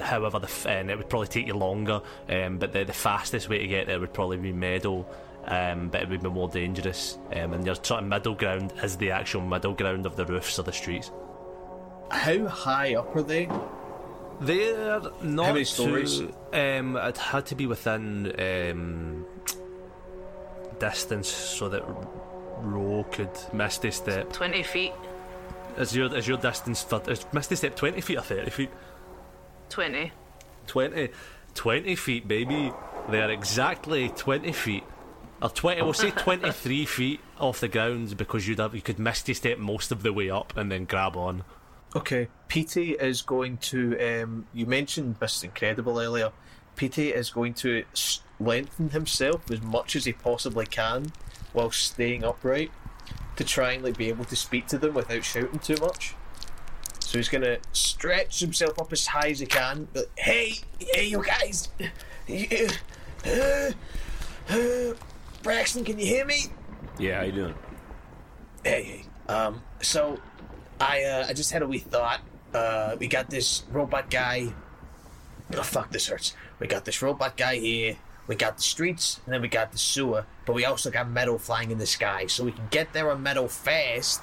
[0.00, 3.48] however, the f- and it would probably take you longer, um, but the, the fastest
[3.48, 5.06] way to get there would probably be Meadow,
[5.44, 7.18] um, but it would be more dangerous.
[7.32, 10.58] Um, and your sort of middle ground is the actual middle ground of the roofs
[10.58, 11.12] of the streets.
[12.10, 13.48] How high up are they?
[14.40, 16.20] They're not How many too- stories?
[16.52, 19.26] Um, it had to be within um,
[20.80, 21.82] distance so that
[22.58, 24.32] Ro could misty step.
[24.32, 24.92] 20 feet.
[25.78, 28.70] Is your is your distance for is misty step twenty feet or thirty feet?
[29.68, 30.10] 20.
[30.66, 31.08] 20,
[31.54, 32.72] 20 feet, baby.
[33.08, 34.84] They are exactly twenty feet.
[35.40, 39.32] Or twenty, we'll say twenty-three feet off the ground because you'd have you could misty
[39.32, 41.44] step most of the way up and then grab on.
[41.96, 42.28] Okay.
[42.48, 43.98] Petey is going to.
[44.22, 45.44] Um, you mentioned Mr.
[45.44, 46.30] Incredible earlier.
[46.76, 51.12] Petey is going to s- lengthen himself as much as he possibly can
[51.52, 52.70] while staying upright
[53.36, 56.14] to try and like be able to speak to them without shouting too much.
[57.00, 59.88] So he's gonna stretch himself up as high as he can.
[59.92, 61.68] But, hey, hey, you guys,
[63.26, 63.70] uh,
[64.48, 64.94] uh,
[65.42, 66.44] Braxton, can you hear me?
[66.98, 67.54] Yeah, how you doing?
[68.64, 69.04] Hey, hey.
[69.32, 70.20] Um, so
[70.80, 72.20] I uh, I just had a wee thought.
[72.54, 74.52] Uh, we got this robot guy.
[75.54, 76.34] Oh fuck, this hurts.
[76.58, 77.96] We got this robot guy here.
[78.30, 80.24] We got the streets, and then we got the sewer.
[80.46, 83.24] But we also got metal flying in the sky, so we can get there on
[83.24, 84.22] metal fast,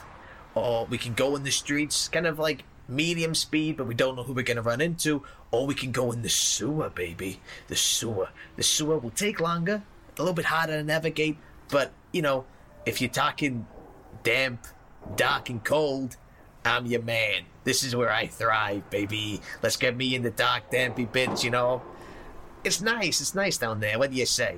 [0.56, 4.16] or we can go in the streets, kind of like medium speed, but we don't
[4.16, 5.24] know who we're gonna run into.
[5.52, 7.42] Or we can go in the sewer, baby.
[7.68, 8.30] The sewer.
[8.56, 9.84] The sewer will take longer,
[10.18, 12.46] a little bit harder to navigate, but you know,
[12.86, 13.68] if you're talking
[14.24, 14.68] damp,
[15.18, 16.16] dark, and cold,
[16.64, 17.44] I'm your man.
[17.66, 19.42] This is where I thrive, baby.
[19.62, 21.82] Let's get me in the dark, dampy bits, you know?
[22.68, 23.22] It's nice.
[23.22, 23.98] It's nice down there.
[23.98, 24.58] What do you say?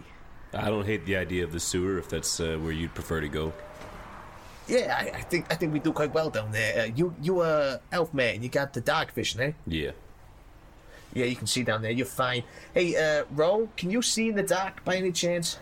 [0.54, 3.28] I don't hate the idea of the sewer if that's uh, where you'd prefer to
[3.28, 3.54] go.
[4.68, 6.82] Yeah, I, I think I think we do quite well down there.
[6.82, 9.52] Uh, you you uh elf man, you got the dark vision, eh?
[9.68, 9.92] Yeah.
[11.14, 11.92] Yeah, you can see down there.
[11.92, 12.44] You're fine.
[12.74, 15.60] Hey, uh, Ro, can you see in the dark by any chance?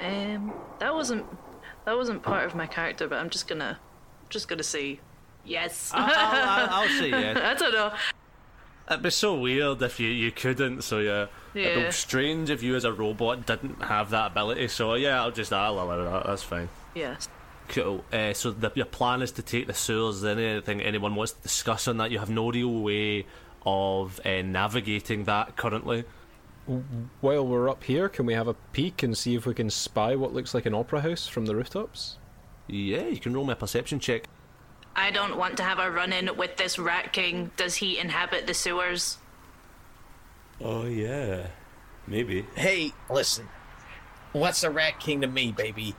[0.00, 1.24] Um, that wasn't
[1.84, 3.78] that wasn't part of my character, but I'm just gonna
[4.30, 5.00] just gonna say
[5.44, 5.90] yes.
[5.94, 7.50] I'll, I'll, I'll say yeah.
[7.50, 7.92] I don't know.
[8.88, 10.82] It'd be so weird if you, you couldn't.
[10.82, 14.68] So yeah, it'd be strange if you as a robot didn't have that ability.
[14.68, 16.26] So yeah, I'll just I'll allow that.
[16.26, 16.68] That's fine.
[16.94, 17.28] Yes.
[17.68, 18.04] Cool.
[18.12, 20.24] Uh, so the, your plan is to take the sewers.
[20.24, 22.12] Anything anyone wants to discuss on that?
[22.12, 23.26] You have no real way
[23.64, 26.04] of uh, navigating that currently.
[27.20, 30.16] While we're up here, can we have a peek and see if we can spy
[30.16, 32.18] what looks like an opera house from the rooftops?
[32.66, 34.24] Yeah, you can roll my perception check.
[34.96, 37.50] I don't want to have a run in with this rat king.
[37.56, 39.18] Does he inhabit the sewers?
[40.58, 41.48] Oh yeah,
[42.06, 42.46] maybe.
[42.54, 43.46] Hey, listen.
[44.32, 45.94] What's a rat king to me, baby?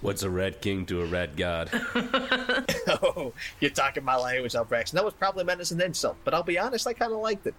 [0.00, 1.70] What's a red king to a red god?
[2.86, 4.92] Oh, you're talking my language, Albrecht.
[4.92, 7.46] That was probably meant as an insult, but I'll be honest, I kind of liked
[7.46, 7.54] it.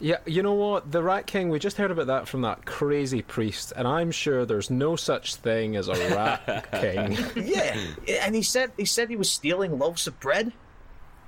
[0.00, 0.90] Yeah, you know what?
[0.90, 4.44] The Rat King, we just heard about that from that crazy priest, and I'm sure
[4.44, 7.16] there's no such thing as a Rat King.
[7.36, 7.78] Yeah,
[8.20, 10.52] and he said he said he was stealing loaves of bread.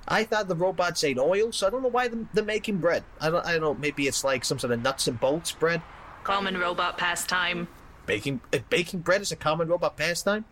[0.07, 3.03] I thought the robots ate oil, so I don't know why they're, they're making bread.
[3.19, 3.73] I don't, I don't know.
[3.73, 5.81] Maybe it's like some sort of nuts and bolts bread.
[6.23, 7.67] Common robot pastime.
[8.05, 10.45] Baking uh, baking bread is a common robot pastime.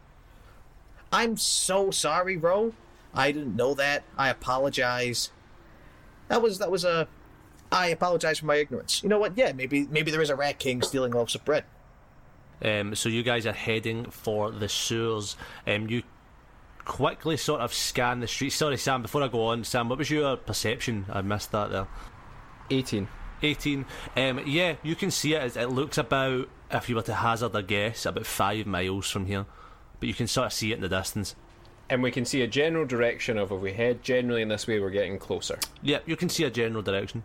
[1.11, 2.73] I'm so sorry, Ro.
[3.13, 4.03] I didn't know that.
[4.17, 5.31] I apologize.
[6.27, 7.07] That was that was a.
[7.75, 9.03] I apologize for my ignorance.
[9.03, 9.37] You know what?
[9.37, 11.65] Yeah, maybe maybe there is a rat king stealing loaves of bread.
[12.63, 15.35] Um, so you guys are heading for the sewers.
[15.67, 16.03] Um, you
[16.85, 18.55] quickly sort of scan the streets.
[18.55, 19.01] Sorry, Sam.
[19.01, 21.05] Before I go on, Sam, what was your perception?
[21.09, 21.87] I missed that there.
[22.71, 23.09] 18.
[23.43, 23.85] 18.
[24.15, 25.57] Um, yeah, you can see it.
[25.57, 29.45] It looks about, if you were to hazard a guess, about five miles from here.
[29.99, 31.35] But you can sort of see it in the distance.
[31.89, 34.79] And we can see a general direction of if we head generally in this way,
[34.79, 35.59] we're getting closer.
[35.83, 37.23] Yeah, you can see a general direction.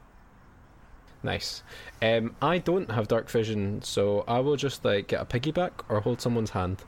[1.23, 1.63] Nice.
[2.01, 6.01] Um, I don't have dark vision, so I will just like get a piggyback or
[6.01, 6.83] hold someone's hand.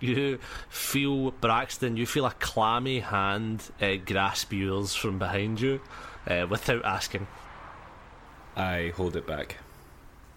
[0.00, 0.38] You
[0.68, 1.96] feel Braxton.
[1.96, 5.80] You feel a clammy hand uh, grasp yours from behind you,
[6.26, 7.26] uh, without asking.
[8.56, 9.56] I hold it back.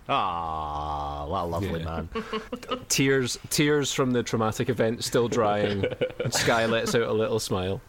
[0.07, 1.85] Ah, what a lovely Yeah.
[1.85, 2.09] man.
[2.89, 5.85] Tears, tears from the traumatic event still drying.
[6.31, 7.79] Sky lets out a little smile.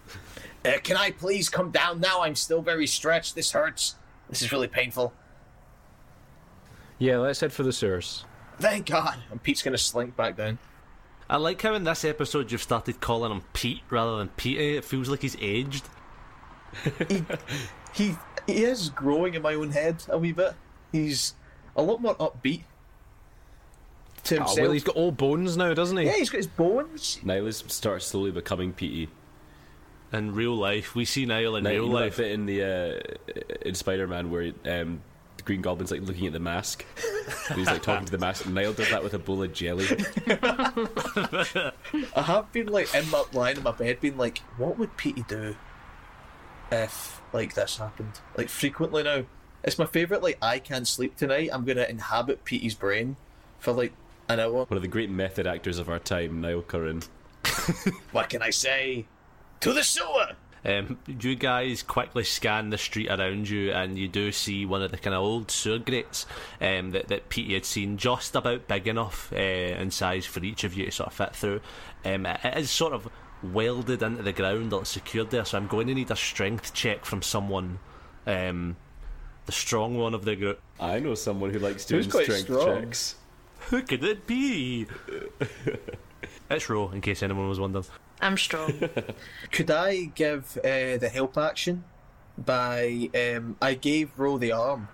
[0.64, 2.20] Uh, can I please come down now?
[2.20, 3.34] I'm still very stretched.
[3.34, 3.94] This hurts.
[4.30, 5.12] This is really painful.
[6.98, 8.24] Yeah, let's head for the sewers.
[8.58, 9.16] Thank God.
[9.30, 10.58] And Pete's gonna slink back down.
[11.28, 14.76] I like how in this episode you've started calling him Pete rather than Petey.
[14.76, 15.84] It feels like he's aged.
[17.08, 17.24] He
[18.46, 20.54] he is growing in my own head a wee bit.
[20.92, 21.34] He's
[21.76, 22.62] a lot more upbeat
[24.24, 26.04] to Oh, well, he's got old bones now, doesn't he?
[26.04, 27.18] yeah, he's got his bones.
[27.24, 29.08] Nihilus starts slowly becoming Petey.
[30.12, 32.16] In real life, we see Niall in Now, real you know that life.
[32.16, 33.00] bit in the uh,
[33.62, 35.02] in Spider-Man where um,
[35.36, 36.84] the Green Goblin's like looking at the mask.
[37.48, 38.46] and he's like talking to the mask.
[38.46, 39.86] Niall does that with a bowl of jelly.
[42.16, 45.24] I have been like in my lying in my bed, being like, what would Petey
[45.28, 45.54] do
[46.72, 48.20] if like this happened?
[48.36, 49.24] Like frequently now.
[49.62, 50.22] It's my favourite.
[50.22, 51.50] Like I can't sleep tonight.
[51.52, 53.16] I'm gonna inhabit Petey's brain
[53.58, 53.92] for like
[54.28, 54.64] an hour.
[54.64, 57.02] One of the great method actors of our time, Niall Curran.
[58.12, 59.06] What can I say?
[59.61, 60.32] To the sewer.
[60.64, 64.90] Um, you guys quickly scan the street around you, and you do see one of
[64.90, 66.26] the kind of old sewer grates
[66.61, 70.64] um, that that Petey had seen, just about big enough uh, in size for each
[70.64, 71.61] of you to sort of fit through.
[72.04, 73.08] Um, it it is sort of
[73.42, 77.06] welded into the ground or secured there, so I'm going to need a strength check
[77.06, 77.78] from someone,
[78.26, 78.76] um,
[79.46, 80.61] the strong one of the group.
[80.78, 82.82] I know someone who likes doing Who's quite strength strong?
[82.82, 83.14] checks.
[83.68, 84.86] Who could it be?
[86.50, 87.84] it's Ro, in case anyone was wondering.
[88.20, 88.72] I'm strong.
[89.52, 91.84] Could I give uh, the help action
[92.44, 94.88] by um, I gave Ro the arm.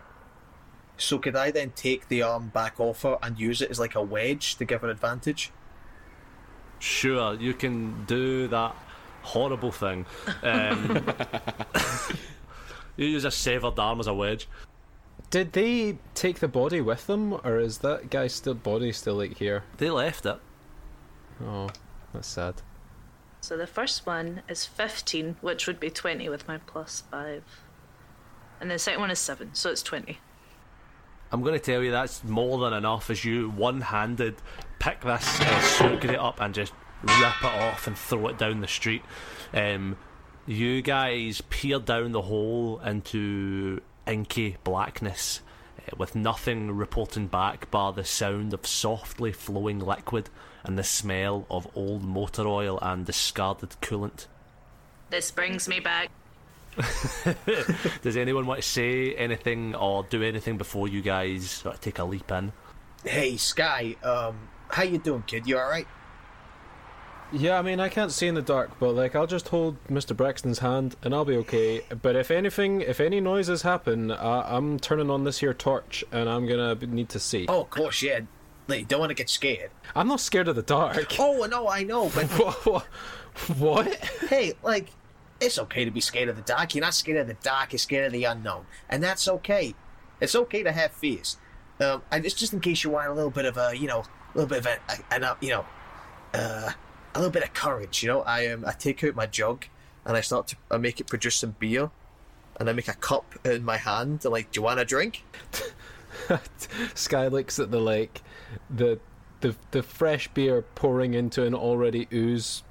[0.99, 3.95] So could I then take the arm back off her and use it as like
[3.95, 5.53] a wedge to give her advantage?
[6.79, 8.75] Sure, you can do that
[9.23, 10.07] horrible thing.
[10.43, 11.05] Um,
[12.97, 14.49] you use a severed arm as a wedge.
[15.31, 19.37] Did they take the body with them, or is that guy's still body still like
[19.37, 19.65] here?
[19.77, 20.39] They left it.
[21.45, 21.69] Oh,
[22.13, 22.63] that's sad.
[23.47, 27.45] So the first one is 15, which would be 20 with my plus 5.
[28.61, 30.19] And the second one is 7, so it's 20.
[31.31, 34.35] I'm going to tell you that's more than enough as you one-handed
[34.81, 36.73] pick this uh, sewer it up and just
[37.03, 39.03] rip it off and throw it down the street.
[39.55, 39.97] Um,
[40.47, 45.41] you guys peer down the hole into inky blackness
[45.79, 50.31] uh, with nothing reporting back bar the sound of softly flowing liquid
[50.67, 54.27] and the smell of old motor oil and discarded coolant.
[55.11, 56.11] This brings me back.
[58.03, 61.99] Does anyone want to say anything or do anything before you guys sort of take
[61.99, 62.53] a leap in?
[63.05, 64.37] Hey Sky, um,
[64.69, 65.47] how you doing, kid?
[65.47, 65.87] You all right?
[67.33, 70.17] Yeah, I mean, I can't see in the dark, but like, I'll just hold Mr.
[70.17, 71.83] Braxton's hand and I'll be okay.
[72.03, 76.29] But if anything, if any noises happen, I- I'm turning on this here torch and
[76.29, 77.47] I'm gonna need to see.
[77.49, 78.21] Oh, of course, yeah.
[78.69, 79.71] Like, don't want to get scared.
[79.95, 81.15] I'm not scared of the dark.
[81.19, 82.25] Oh, no, I know, but
[83.59, 83.95] what?
[84.29, 84.89] hey, like,
[85.41, 86.75] it's okay to be scared of the dark.
[86.75, 87.73] You're not scared of the dark.
[87.73, 89.75] You're scared of the unknown, and that's okay.
[90.21, 91.37] It's okay to have fears.
[91.81, 94.01] Um, and it's just in case you want a little bit of a, you know,
[94.01, 95.67] a little bit of a, a, an, you know,
[96.33, 96.71] uh,
[97.15, 98.03] a little bit of courage.
[98.03, 99.67] You know, I um, I take out my jug
[100.05, 101.91] and I start to I make it produce some beer,
[102.59, 104.25] and I make a cup in my hand.
[104.25, 105.25] And like, do you want a drink?
[106.95, 108.23] Sky looks at the like,
[108.71, 108.99] the
[109.41, 112.63] the the fresh beer pouring into an already ooze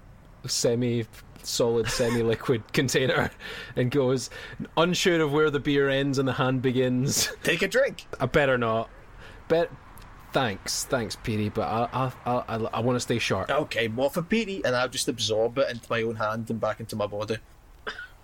[0.47, 1.05] semi
[1.43, 3.31] solid semi liquid container
[3.75, 4.29] and goes
[4.77, 8.05] unsure of where the beer ends and the hand begins Take a drink.
[8.19, 8.89] I better not.
[9.47, 9.71] Bet.
[10.33, 11.47] Thanks, thanks, Petey.
[11.47, 13.49] But I, I, I, I, I want to stay sharp.
[13.49, 16.81] Okay, more for Petey, and I'll just absorb it into my own hand and back
[16.81, 17.37] into my body.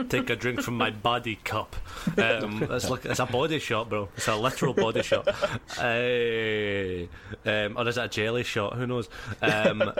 [0.10, 1.76] Take a drink from my body cup.
[2.18, 4.10] Um, it's like it's a body shot, bro.
[4.16, 5.28] It's a literal body shot.
[5.76, 7.10] Hey.
[7.46, 8.74] um, or is it a jelly shot?
[8.74, 9.10] Who knows?
[9.42, 9.94] Um,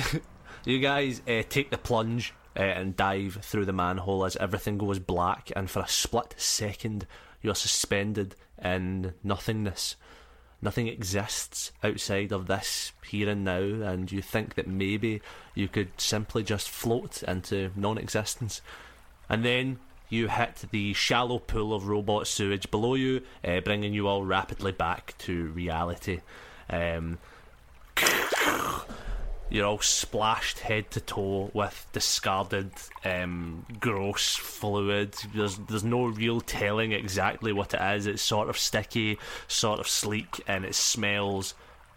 [0.64, 4.98] you guys uh, take the plunge uh, and dive through the manhole as everything goes
[4.98, 7.06] black, and for a split second,
[7.42, 9.96] you're suspended in nothingness.
[10.60, 15.22] Nothing exists outside of this here and now, and you think that maybe
[15.54, 18.60] you could simply just float into non existence.
[19.28, 24.08] And then you hit the shallow pool of robot sewage below you, uh, bringing you
[24.08, 26.20] all rapidly back to reality.
[26.70, 27.18] Um,
[29.50, 32.70] You're all splashed head to toe with discarded,
[33.02, 35.14] um, gross fluid.
[35.34, 38.06] There's there's no real telling exactly what it is.
[38.06, 41.54] It's sort of sticky, sort of sleek, and it smells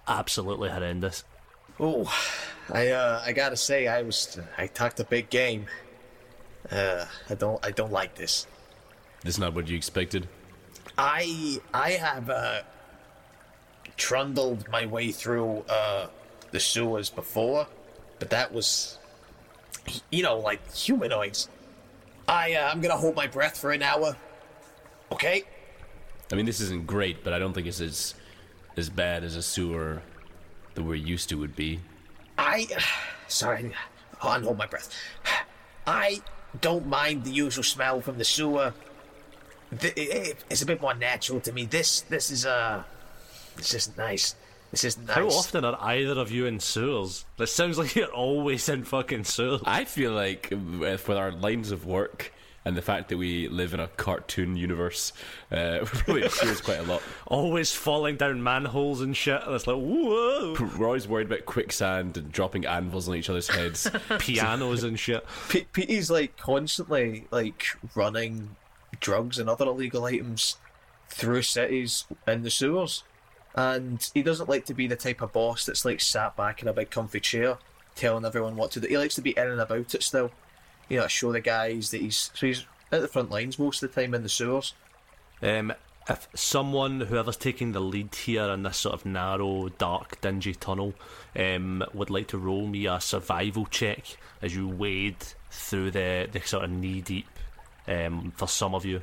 [0.07, 1.25] absolutely horrendous.
[1.77, 2.09] Oh,
[2.71, 5.65] I uh, I gotta say, I was I talked a big game.
[6.72, 8.47] Uh, I don't I don't like this.
[9.24, 10.28] This is not what you expected.
[10.97, 12.61] I I have uh,
[13.97, 16.07] trundled my way through uh,
[16.51, 17.67] the sewers before,
[18.19, 18.97] but that was,
[20.09, 21.49] you know, like humanoids.
[22.28, 24.15] I uh, I'm gonna hold my breath for an hour.
[25.11, 25.43] Okay.
[26.32, 28.15] I mean, this isn't great, but I don't think it's as
[28.78, 30.01] as bad as a sewer
[30.76, 31.80] that we're used to would be.
[32.38, 32.67] I
[33.28, 33.74] sorry,
[34.19, 34.89] hold on, hold my breath.
[35.88, 36.22] I
[36.60, 38.74] don't mind the usual smell from the sewer.
[39.80, 39.93] Th-
[40.49, 41.66] It's a bit more natural to me.
[41.66, 42.84] This this is uh
[43.56, 44.36] this is nice.
[44.72, 45.16] This is nice.
[45.16, 47.26] How often are either of you in sewers?
[47.38, 49.62] It sounds like you're always in fucking sewers.
[49.66, 52.34] I feel like uh, with our lines of work
[52.64, 55.14] and the fact that we live in a cartoon universe,
[55.51, 57.01] uh, we're probably in quite a lot.
[57.26, 59.41] Always falling down manholes and shit.
[59.43, 60.55] And it's like, whoa.
[60.78, 63.89] We're always worried about quicksand and dropping anvils on each other's heads.
[64.20, 65.26] Pianos and shit.
[65.49, 68.55] P- Petey's like constantly like running
[68.99, 70.57] drugs and other illegal items
[71.09, 73.03] through cities in the sewers,
[73.55, 76.68] and he doesn't like to be the type of boss that's like sat back in
[76.68, 77.57] a big comfy chair
[77.95, 78.88] telling everyone what to do.
[78.88, 80.32] He likes to be in and about it still.
[80.92, 83.94] You know, show the guys that he's so he's at the front lines most of
[83.94, 84.74] the time in the sewers.
[85.42, 85.72] Um,
[86.10, 90.94] if someone, whoever's taking the lead here in this sort of narrow, dark, dingy tunnel,
[91.34, 95.16] um, would like to roll me a survival check as you wade
[95.50, 97.30] through the, the sort of knee deep,
[97.88, 99.02] um, for some of you,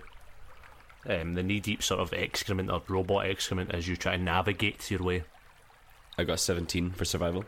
[1.08, 4.90] um, the knee deep sort of excrement or robot excrement as you try to navigate
[4.90, 5.24] your way.
[6.18, 7.46] I got 17 for survival.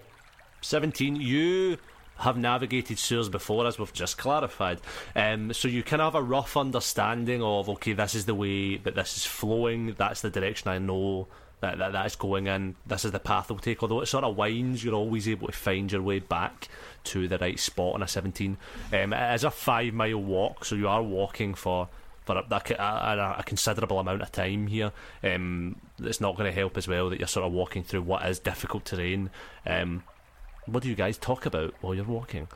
[0.63, 1.77] 17, you
[2.21, 4.81] have navigated sewers before, as we've just clarified.
[5.17, 8.95] Um, so you can have a rough understanding of, okay, this is the way that
[8.95, 11.29] this is flowing, that's the direction I know
[11.61, 13.83] that, that that's going in, this is the path it'll take.
[13.83, 16.69] Although it sort of winds, you're always able to find your way back
[17.05, 18.57] to the right spot on a 17.
[18.93, 21.89] Um, it is a five mile walk, so you are walking for.
[22.27, 24.93] For a, a, a, a considerable amount of time here,
[25.25, 28.25] um, it's not going to help as well that you're sort of walking through what
[28.25, 29.31] is difficult terrain.
[29.67, 30.05] Um,
[30.67, 32.49] what do you guys talk about while you're walking?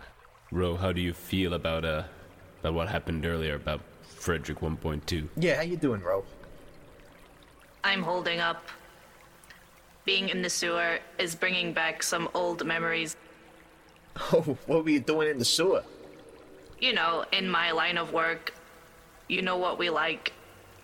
[0.50, 2.04] Ro, how do you feel about uh
[2.60, 5.28] about what happened earlier about Frederick 1.2?
[5.36, 6.24] Yeah, how you doing, Ro?
[7.82, 8.68] I'm holding up.
[10.04, 13.16] Being in the sewer is bringing back some old memories.
[14.32, 15.82] Oh, what were you doing in the sewer?
[16.78, 18.54] You know, in my line of work,
[19.26, 20.32] you know what we like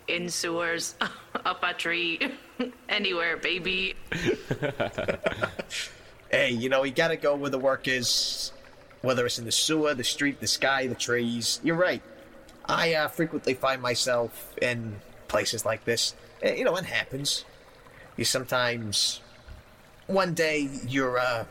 [0.09, 0.97] in sewers,
[1.45, 2.19] up a tree,
[2.89, 3.95] anywhere, baby.
[6.31, 8.53] Hey, you know, you gotta go where the work is,
[9.03, 11.61] whether it's in the sewer, the street, the sky, the trees.
[11.65, 12.03] You're right.
[12.67, 16.15] I uh, frequently find myself in places like this.
[16.41, 17.45] You know, it happens.
[18.17, 19.21] You sometimes.
[20.07, 21.47] One day you're uh,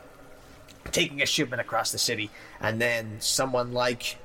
[0.92, 4.16] taking a shipment across the city, and then someone like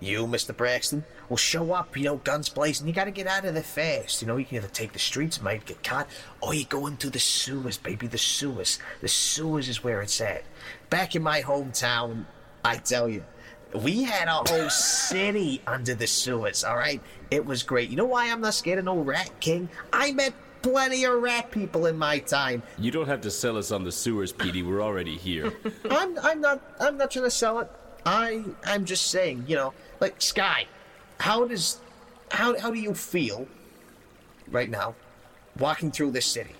[0.00, 0.56] you, Mr.
[0.56, 2.86] Braxton, will show up, you know, guns blazing.
[2.86, 4.22] You gotta get out of there fast.
[4.22, 6.08] You know, you can either take the streets, might get caught,
[6.40, 8.06] or you go into the sewers, baby.
[8.06, 8.78] The sewers.
[9.00, 10.44] The sewers is where it's at.
[10.90, 12.26] Back in my hometown,
[12.64, 13.24] I tell you,
[13.74, 17.00] we had a whole city under the sewers, alright?
[17.30, 17.88] It was great.
[17.88, 19.68] You know why I'm not scared of no rat king?
[19.92, 22.62] I met plenty of rat people in my time.
[22.78, 24.62] You don't have to sell us on the sewers, Petey.
[24.62, 25.52] We're already here.
[25.90, 27.70] I'm I'm not I'm not trying to sell it.
[28.06, 30.66] I I'm just saying, you know, like Sky,
[31.22, 31.78] how does
[32.32, 33.46] how how do you feel
[34.50, 34.96] right now
[35.56, 36.56] walking through this city?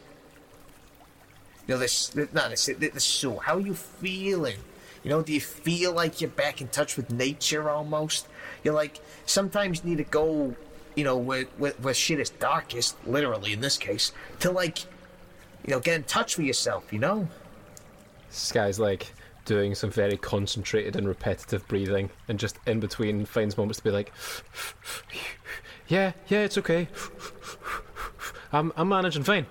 [1.67, 3.41] You know, this not this the, sewer.
[3.43, 4.59] How are you feeling?
[5.03, 8.29] You know, do you feel like you're back in touch with nature almost?
[8.63, 10.55] You're like sometimes you need to go,
[10.95, 14.79] you know, where where, where shit is darkest, literally in this case, to like,
[15.67, 16.93] you know, get in touch with yourself.
[16.93, 17.29] You know.
[18.29, 19.13] This guy's like
[19.45, 23.91] doing some very concentrated and repetitive breathing, and just in between finds moments to be
[23.91, 24.13] like,
[25.89, 26.89] "Yeah, yeah, it's okay.
[28.53, 29.47] I'm I'm managing fine."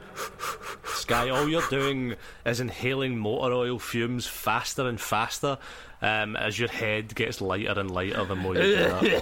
[0.86, 2.16] Sky, all you're doing
[2.46, 5.58] is inhaling motor oil fumes faster and faster
[6.02, 8.76] um, as your head gets lighter and lighter the more you do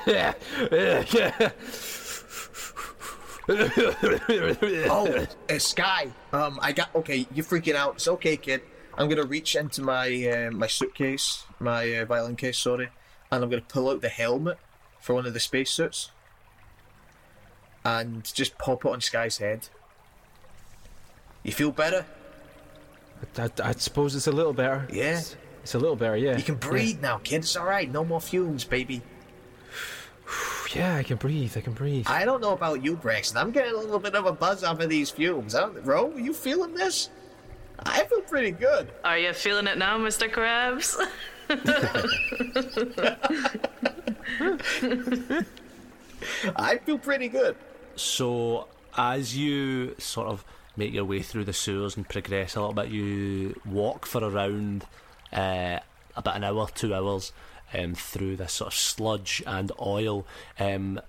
[0.05, 1.53] that.
[3.49, 6.07] Oh, uh, Sky.
[6.31, 7.25] Um, I got okay.
[7.33, 7.95] You're freaking out.
[7.95, 8.61] It's okay, kid.
[8.99, 12.89] I'm gonna reach into my uh, my suitcase, my uh, violin case, sorry,
[13.31, 14.57] and I'm gonna pull out the helmet
[14.99, 16.11] for one of the spacesuits,
[17.85, 19.69] and just pop it on Sky's head.
[21.43, 22.05] You feel better?
[23.37, 24.85] I, I suppose it's a little better.
[24.91, 25.19] Yeah.
[25.19, 26.37] It's, It's a little better, yeah.
[26.37, 27.37] You can breathe now, kid.
[27.37, 27.89] It's all right.
[27.89, 29.01] No more fumes, baby.
[30.75, 31.57] Yeah, I can breathe.
[31.57, 32.05] I can breathe.
[32.07, 33.39] I don't know about you, Braxton.
[33.39, 35.55] I'm getting a little bit of a buzz off of these fumes.
[35.55, 37.09] I don't, Ro, are you feeling this?
[37.85, 38.89] I feel pretty good.
[39.03, 40.29] Are you feeling it now, Mr.
[40.29, 40.95] Krabs?
[46.55, 47.55] I feel pretty good.
[47.95, 48.67] So,
[48.97, 52.89] as you sort of make your way through the sewers and progress a little bit,
[52.89, 54.85] you walk for around
[55.33, 55.79] uh,
[56.15, 57.31] about an hour, two hours
[57.73, 60.25] um, through this sort of sludge and oil.
[60.59, 60.99] Um,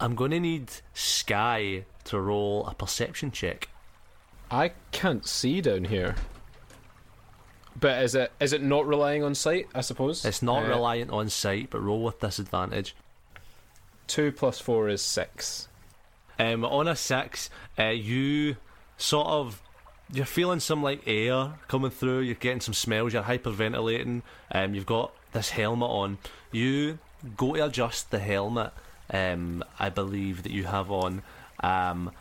[0.00, 3.68] I'm going to need Sky to roll a perception check.
[4.52, 6.14] I can't see down here.
[7.80, 9.66] But is it is it not relying on sight?
[9.74, 12.94] I suppose It's not Uh, reliant on sight, but roll with disadvantage.
[14.06, 15.68] Two plus four is six.
[16.38, 17.48] Um, on a six,
[17.78, 18.56] uh, you
[18.98, 19.62] sort of
[20.12, 22.20] you're feeling some like air coming through.
[22.20, 23.14] You're getting some smells.
[23.14, 24.20] You're hyperventilating.
[24.50, 26.18] Um, you've got this helmet on.
[26.50, 26.98] You
[27.38, 28.72] go to adjust the helmet.
[29.10, 31.22] Um, I believe that you have on.
[31.60, 32.12] Um,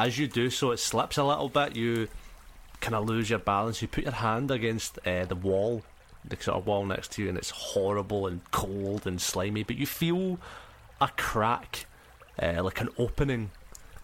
[0.00, 1.76] as you do so, it slips a little bit.
[1.76, 2.08] You
[2.80, 3.82] kind of lose your balance.
[3.82, 5.82] You put your hand against uh, the wall,
[6.24, 9.62] the sort of wall next to you, and it's horrible and cold and slimy.
[9.62, 10.38] But you feel
[11.00, 11.84] a crack,
[12.40, 13.50] uh, like an opening,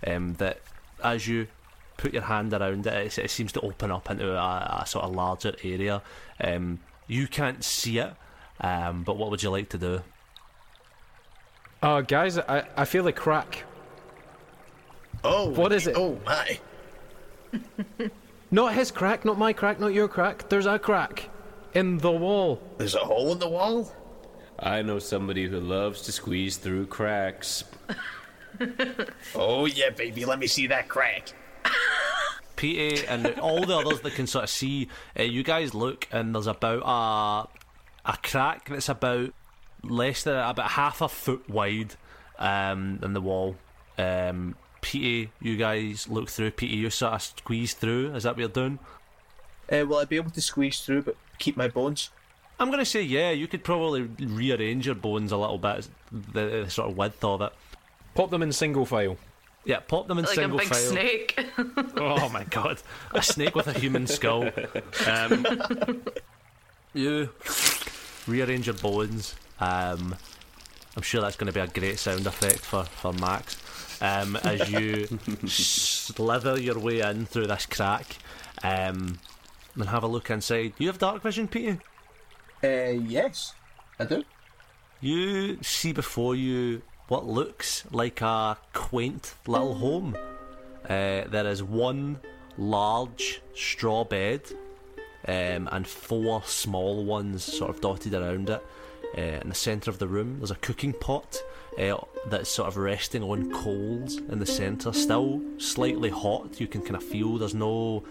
[0.07, 0.61] um, that
[1.03, 1.47] as you
[1.97, 5.07] put your hand around it, it, it seems to open up into a, a sort
[5.07, 6.03] of larger area.
[6.39, 8.13] Um, you can't see it,
[8.61, 10.03] um, but what would you like to do?
[11.83, 13.65] Uh guys, I, I feel a crack.
[15.29, 15.97] Oh, What is it?
[15.97, 16.59] Oh my!
[18.51, 20.49] Not his crack, not my crack, not your crack.
[20.49, 21.29] There's a crack
[21.75, 22.63] in the wall.
[22.79, 23.93] There's a hole in the wall.
[24.59, 27.65] I know somebody who loves to squeeze through cracks.
[29.35, 30.25] Oh yeah, baby.
[30.25, 31.29] Let me see that crack.
[32.57, 32.65] PA
[33.09, 36.47] and all the others that can sort of see, uh, you guys look and there's
[36.47, 39.35] about a a crack that's about
[39.83, 41.97] less than about half a foot wide
[42.39, 43.57] um, in the wall.
[43.99, 44.55] Um,
[44.87, 46.53] PA, you guys look through.
[46.53, 48.15] PA, you sort of squeeze through.
[48.15, 48.79] Is that what you're doing?
[49.71, 52.11] Uh, will I be able to squeeze through but keep my bones?
[52.61, 53.31] I'm going to say yeah.
[53.31, 57.41] You could probably rearrange your bones a little bit, the, the sort of width of
[57.43, 57.53] it.
[58.15, 59.17] Pop them in single file.
[59.65, 60.93] Yeah, pop them in like single file.
[60.95, 61.67] Like a big file.
[61.67, 61.97] snake.
[62.01, 62.81] Oh my god,
[63.13, 64.49] a snake with a human skull.
[65.07, 65.45] Um,
[66.95, 67.31] you
[68.29, 69.35] rearrange your bones.
[69.59, 70.15] Um,
[70.95, 73.59] I'm sure that's going to be a great sound effect for for Max.
[74.01, 75.07] Um, as you
[75.47, 78.19] slither your way in through this crack,
[78.63, 79.19] um,
[79.75, 80.75] and have a look inside.
[80.79, 81.79] You have dark vision, Peter.
[82.63, 83.55] Uh, yes,
[83.99, 84.25] I do.
[85.01, 90.17] You see before you what looks like a quaint little home.
[90.85, 92.21] Uh, there is one
[92.59, 94.43] large straw bed
[95.29, 98.65] um, and four small ones sort of dotted around it.
[99.17, 101.43] Uh, in the centre of the room, there's a cooking pot
[101.79, 101.97] uh,
[102.27, 106.61] that's sort of resting on coals in the centre, still slightly hot.
[106.61, 108.05] You can kind of feel there's no.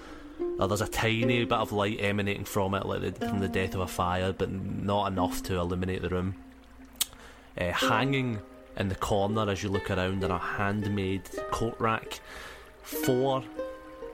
[0.59, 3.73] Uh, there's a tiny bit of light emanating from it, like the, from the death
[3.73, 6.35] of a fire, but not enough to illuminate the room.
[7.57, 8.39] Uh, hanging
[8.77, 12.19] in the corner as you look around in a handmade coat rack,
[12.83, 13.43] four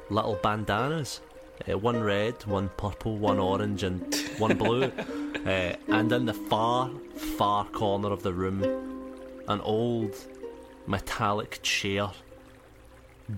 [0.10, 1.22] little bandanas.
[1.70, 4.92] Uh, one red, one purple, one orange, and one blue.
[5.46, 8.91] uh, and in the far, far corner of the room,
[9.48, 10.16] an old
[10.88, 12.10] metallic chair,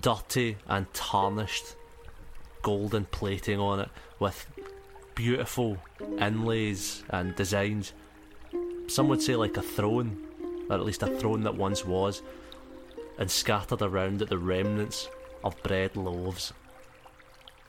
[0.00, 1.76] dirty and tarnished,
[2.62, 3.88] golden plating on it,
[4.18, 4.46] with
[5.14, 5.78] beautiful
[6.18, 7.92] inlays and designs.
[8.86, 10.26] Some would say like a throne,
[10.68, 12.22] or at least a throne that once was,
[13.18, 15.08] and scattered around it the remnants
[15.42, 16.52] of bread loaves.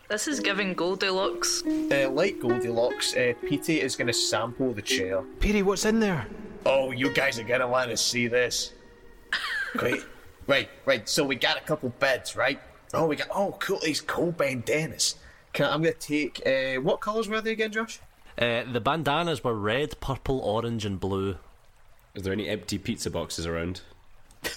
[0.10, 1.64] this is giving Goldilocks.
[1.66, 5.24] Uh, like Goldilocks, uh, Petey is going to sample the chair.
[5.40, 6.28] Petey, what's in there?
[6.66, 8.74] Oh, you guys are going to want to see this.
[9.78, 10.04] Great.
[10.48, 11.08] right, right.
[11.08, 12.60] So we got a couple beds, right?
[12.94, 13.28] Oh, we got.
[13.34, 13.80] Oh, cool.
[13.84, 15.16] These cool bandanas.
[15.54, 16.42] Can, I'm going to take.
[16.46, 18.00] Uh, what colours were they again, Josh?
[18.38, 21.38] Uh, the bandanas were red, purple, orange, and blue.
[22.14, 23.82] Is there any empty pizza boxes around?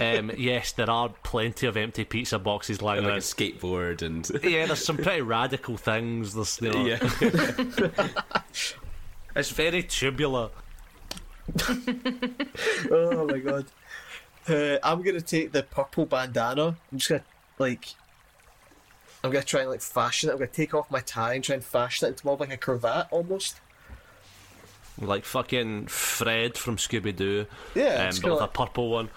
[0.00, 3.22] Um, yes, there are plenty of empty pizza boxes lying And like a around.
[3.22, 6.34] skateboard and Yeah, there's some pretty radical things.
[6.34, 6.98] There's, you know, yeah.
[9.34, 10.50] it's very tubular.
[12.90, 13.66] oh my god.
[14.48, 16.76] Uh, I'm gonna take the purple bandana.
[16.90, 17.24] I'm just gonna
[17.58, 17.94] like.
[19.24, 20.32] I'm gonna try and like fashion it.
[20.32, 22.52] I'm gonna take off my tie and try and fashion it into more of like
[22.52, 23.60] a cravat almost.
[24.98, 27.46] Like fucking Fred from Scooby Doo.
[27.74, 29.10] Yeah, um, but with a purple one.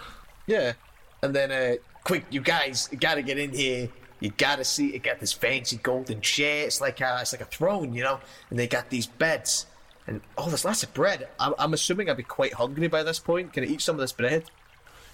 [0.47, 0.73] Yeah.
[1.21, 3.89] And then, uh, quick, you guys, you gotta get in here.
[4.19, 6.65] You gotta see it got this fancy golden chair.
[6.65, 8.19] It's like a, it's like a throne, you know.
[8.49, 9.65] And they got these beds,
[10.07, 11.27] and oh, there's lots of bread.
[11.39, 13.53] I'm, I'm assuming I'd be quite hungry by this point.
[13.53, 14.45] Can I eat some of this bread?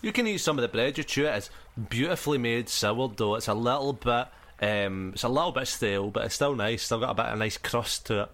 [0.02, 1.36] You can eat some of the bread you chew it.
[1.36, 1.50] It's
[1.90, 3.36] beautifully made sourdough.
[3.36, 4.28] It's a little bit,
[4.62, 6.84] um, it's a little bit stale, but it's still nice.
[6.84, 8.32] Still got a bit of nice crust to it.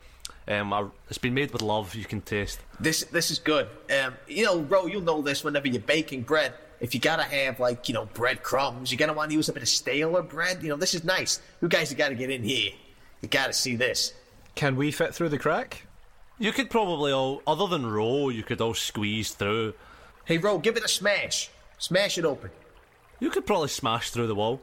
[0.50, 1.94] Um, I, it's been made with love.
[1.94, 2.60] You can taste.
[2.80, 3.68] This this is good.
[3.92, 6.54] Um, you know, Ro, you'll know this whenever you're baking bread.
[6.80, 9.54] If you gotta have like you know bread crumbs, you're gonna want to use a
[9.54, 10.64] bit of staler bread.
[10.64, 11.42] You know, this is nice.
[11.62, 12.72] You guys have got to get in here.
[13.22, 14.14] You gotta see this.
[14.56, 15.87] Can we fit through the crack?
[16.40, 19.74] You could probably all, other than roll, you could all squeeze through.
[20.26, 21.50] Hey, Ro, give it a smash.
[21.80, 22.52] Smash it open.
[23.20, 24.62] You could probably smash through the wall.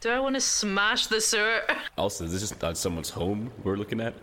[0.00, 1.62] Do I want to smash the sewer?
[1.98, 4.14] Also, is this just not someone's home we're looking at?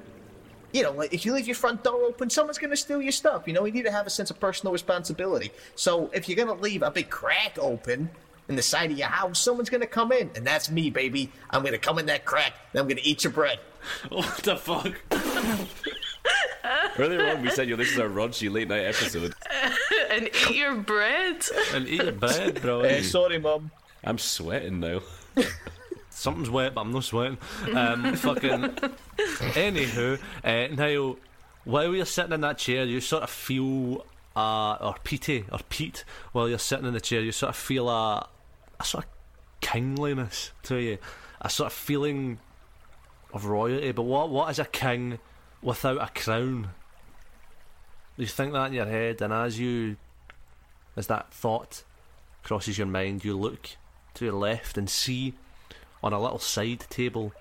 [0.74, 3.44] You know, like if you leave your front door open, someone's gonna steal your stuff.
[3.46, 5.52] You know, you need to have a sense of personal responsibility.
[5.76, 8.10] So if you're gonna leave a big crack open
[8.48, 11.32] in the side of your house, someone's gonna come in, and that's me, baby.
[11.50, 13.60] I'm gonna come in that crack, and I'm gonna eat your bread.
[14.10, 14.94] What the fuck?
[16.98, 19.34] Earlier on, we said, yo, this is our raunchy late night episode.
[20.12, 21.44] and eat your bread?
[21.74, 22.82] and eat your bread, bro.
[22.82, 23.72] Eh, sorry, mum.
[24.04, 25.02] I'm sweating now.
[26.10, 27.38] Something's wet, but I'm not sweating.
[27.74, 28.62] Um, fucking.
[29.54, 31.16] Anywho, uh, now
[31.64, 34.06] while you're sitting in that chair, you sort of feel,
[34.36, 37.90] uh, or Pete, or Pete, while you're sitting in the chair, you sort of feel
[37.90, 38.28] a,
[38.80, 39.10] a sort of
[39.62, 40.98] kingliness to you,
[41.42, 42.40] a sort of feeling
[43.34, 43.92] of royalty.
[43.92, 45.20] But what what is a king
[45.62, 46.70] without a crown?
[48.18, 49.98] You think that in your head, and as you,
[50.96, 51.84] as that thought
[52.44, 53.70] crosses your mind, you look
[54.16, 55.34] to your left and see
[56.04, 57.34] on a little side table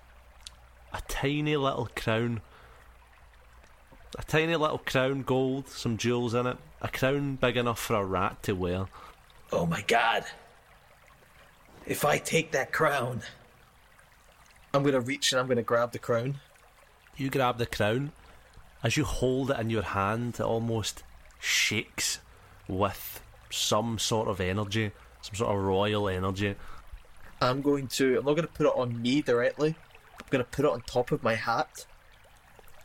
[0.92, 2.40] a tiny little crown.
[4.18, 6.56] A tiny little crown, gold, some jewels in it.
[6.82, 8.86] A crown big enough for a rat to wear.
[9.52, 10.24] Oh my god.
[11.86, 13.22] If I take that crown,
[14.74, 16.40] I'm gonna reach and I'm gonna grab the crown.
[17.20, 18.12] You grab the crown.
[18.82, 21.02] As you hold it in your hand, it almost
[21.38, 22.18] shakes
[22.66, 26.54] with some sort of energy, some sort of royal energy.
[27.42, 28.20] I'm going to.
[28.20, 29.76] I'm not going to put it on me directly.
[30.18, 31.84] I'm going to put it on top of my hat,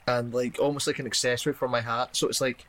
[0.06, 2.18] and like almost like an accessory for my hat.
[2.18, 2.68] So it's like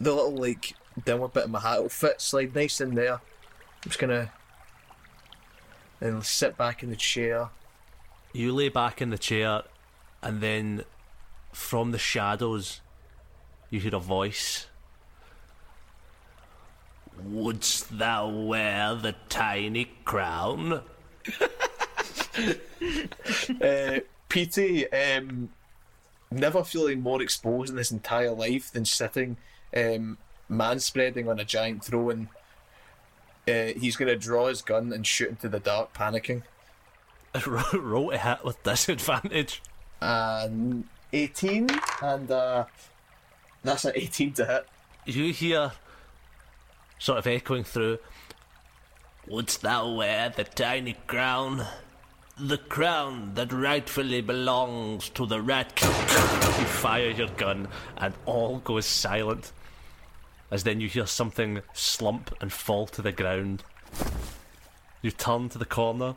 [0.00, 0.72] the little like
[1.04, 3.16] downward bit of my hat will fit, slide nice in there.
[3.16, 4.32] I'm just gonna
[6.00, 7.50] and sit back in the chair.
[8.32, 9.64] You lay back in the chair,
[10.22, 10.84] and then
[11.52, 12.80] from the shadows,
[13.70, 14.66] you hear a voice.
[17.24, 20.82] Wouldst thou wear the tiny crown?
[23.60, 25.50] Uh, Petey, um,
[26.30, 29.36] never feeling more exposed in his entire life than sitting
[29.76, 30.18] um,
[30.48, 32.28] man spreading on a giant throne.
[33.46, 36.42] Uh, he's going to draw his gun and shoot into the dark, panicking.
[37.72, 39.62] Roll to hit with disadvantage.
[40.02, 41.68] And 18,
[42.02, 42.64] and uh,
[43.62, 44.66] that's an 18 to hit.
[45.06, 45.72] You hear,
[46.98, 47.98] sort of echoing through,
[49.28, 51.64] Wouldst thou wear the tiny crown?
[52.36, 58.86] The crown that rightfully belongs to the rat you fire your gun, and all goes
[58.86, 59.52] silent.
[60.50, 63.62] As then you hear something slump and fall to the ground.
[65.02, 66.16] You turn to the corner,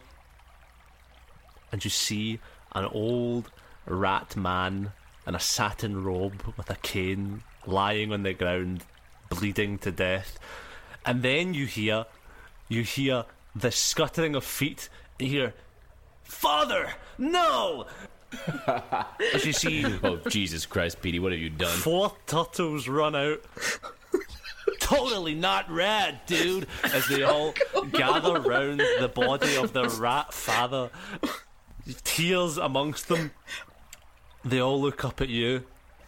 [1.71, 2.39] and you see
[2.73, 3.51] an old
[3.85, 4.91] rat man
[5.27, 8.83] in a satin robe with a cane lying on the ground,
[9.29, 10.37] bleeding to death.
[11.05, 12.05] And then you hear,
[12.67, 13.25] you hear
[13.55, 14.89] the scuttering of feet.
[15.19, 15.53] And you hear,
[16.23, 17.87] "Father, no!"
[19.33, 21.77] As you see Oh, Jesus Christ, Petey, what have you done?
[21.77, 23.41] four turtles run out.
[24.79, 26.67] totally not rad, dude.
[26.83, 30.89] As they oh, all gather round the body of their rat father,
[32.03, 33.31] tears amongst them.
[34.45, 35.63] They all look up at you.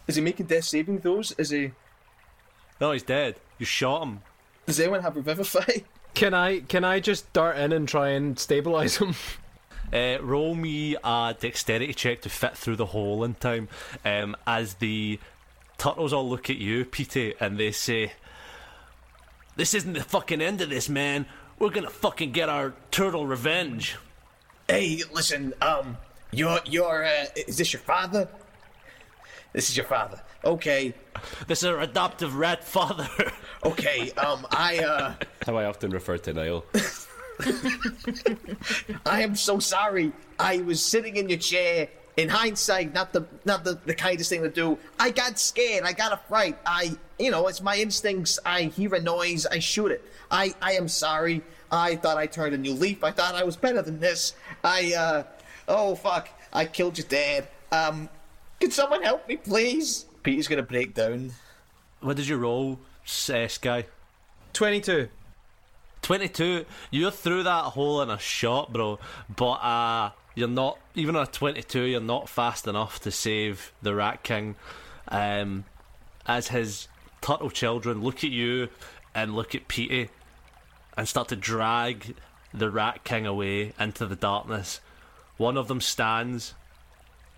[0.06, 1.32] Is he making death saving throws?
[1.32, 1.72] Is he?
[2.80, 3.34] No, he's dead.
[3.58, 4.22] You shot him.
[4.66, 5.82] Does anyone have Revivify?
[6.14, 9.14] Can I can I just dart in and try and stabilize him?
[9.92, 13.68] Uh, roll me a dexterity check to fit through the hole in time.
[14.04, 15.20] Um, as the
[15.76, 18.14] turtles all look at you, Pete, and they say,
[19.54, 21.26] "This isn't the fucking end of this, man.
[21.60, 23.96] We're gonna fucking get our turtle revenge."
[24.66, 25.98] Hey, listen, um,
[26.32, 28.28] you're, you're, uh, is this your father?
[29.52, 30.20] This is your father.
[30.44, 30.94] Okay,
[31.46, 33.08] This is our adoptive rat father.
[33.64, 35.14] okay, um, I, uh,
[35.46, 36.64] How I often refer to Niall.
[39.06, 40.12] I am so sorry.
[40.38, 41.88] I was sitting in your chair.
[42.16, 44.76] In hindsight, not the not the, the kindest thing to do.
[44.98, 45.84] I got scared.
[45.84, 46.58] I got a fright.
[46.66, 48.40] I, you know, it's my instincts.
[48.44, 49.46] I hear a noise.
[49.46, 50.04] I shoot it.
[50.28, 51.42] I, I am sorry.
[51.70, 53.04] I thought I turned a new leaf.
[53.04, 54.34] I thought I was better than this.
[54.64, 55.22] I, uh,
[55.68, 57.48] oh fuck, I killed your dad.
[57.70, 58.08] Um,
[58.60, 60.06] can someone help me, please?
[60.22, 61.32] Peter's gonna break down.
[62.00, 63.86] What did you roll, uh, Sky?
[64.52, 65.08] 22.
[66.02, 66.64] 22.
[66.90, 68.98] You're through that hole in a shot, bro.
[69.34, 73.94] But uh, you're not, even on a 22, you're not fast enough to save the
[73.94, 74.56] Rat King.
[75.08, 75.64] Um,
[76.26, 76.88] as his
[77.20, 78.68] turtle children look at you
[79.14, 80.10] and look at Petey
[80.96, 82.14] and start to drag
[82.52, 84.80] the Rat King away into the darkness.
[85.38, 86.54] One of them stands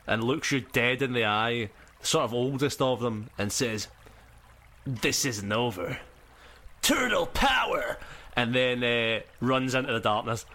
[0.07, 1.71] and looks you dead in the eye,
[2.01, 3.89] the sort of oldest of them, and says,
[4.85, 5.99] This isn't over.
[6.83, 7.99] Turtle power!
[8.37, 10.47] And then uh, runs into the darkness.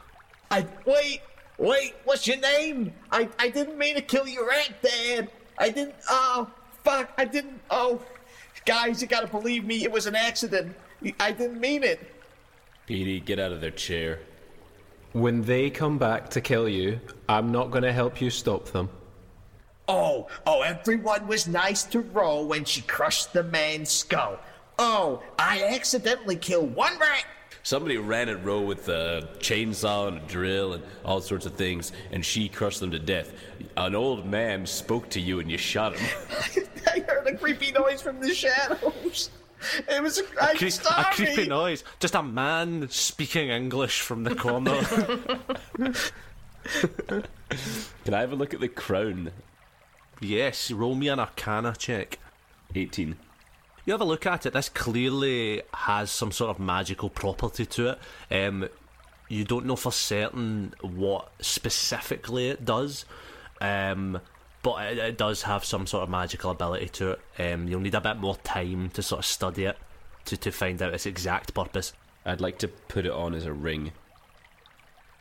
[0.50, 1.22] I wait,
[1.58, 1.94] wait.
[2.04, 2.94] What's your name?
[3.12, 5.30] I I didn't mean to kill your rat, Dad.
[5.58, 5.96] I didn't.
[6.10, 6.50] Oh
[6.84, 7.12] fuck!
[7.18, 7.62] I didn't.
[7.70, 8.02] Oh,
[8.66, 9.84] guys, you gotta believe me.
[9.84, 10.76] It was an accident.
[11.20, 12.00] I didn't mean it.
[12.88, 14.20] Petey, get out of their chair.
[15.16, 17.00] When they come back to kill you,
[17.30, 18.90] I'm not going to help you stop them.
[19.88, 24.38] Oh, oh, everyone was nice to Ro when she crushed the man's skull.
[24.78, 27.24] Oh, I accidentally killed one rat.
[27.64, 31.94] Somebody ran at Ro with a chainsaw and a drill and all sorts of things,
[32.12, 33.32] and she crushed them to death.
[33.78, 36.68] An old man spoke to you and you shot him.
[36.88, 39.30] I heard a creepy noise from the shadows.
[39.90, 40.22] It was.
[40.40, 41.84] I'm Cre- a creepy noise.
[42.00, 44.82] Just a man speaking English from the corner.
[48.04, 49.32] Can I have a look at the crown?
[50.22, 52.20] yes, roll me an arcana check.
[52.74, 53.16] 18.
[53.86, 54.54] You have a look at it.
[54.54, 58.00] This clearly has some sort of magical property to it.
[58.32, 58.68] Um,
[59.30, 63.06] you don't know for certain what specifically it does,
[63.62, 64.20] um,
[64.66, 67.20] but it, it does have some sort of magical ability to it.
[67.38, 69.78] Um, you'll need a bit more time to sort of study it
[70.26, 71.94] to, to find out its exact purpose.
[72.26, 73.92] I'd like to put it on as a ring.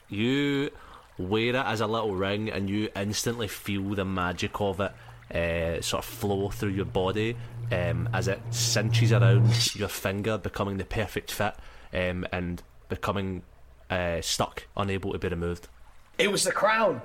[0.09, 0.71] You
[1.19, 4.93] wear it as a little ring, and you instantly feel the magic of it
[5.37, 7.37] uh, sort of flow through your body
[7.71, 11.55] um, as it cinches around your finger, becoming the perfect fit
[11.93, 13.43] um, and becoming
[13.91, 15.69] uh, stuck, unable to be removed.
[16.17, 17.03] It was the crown.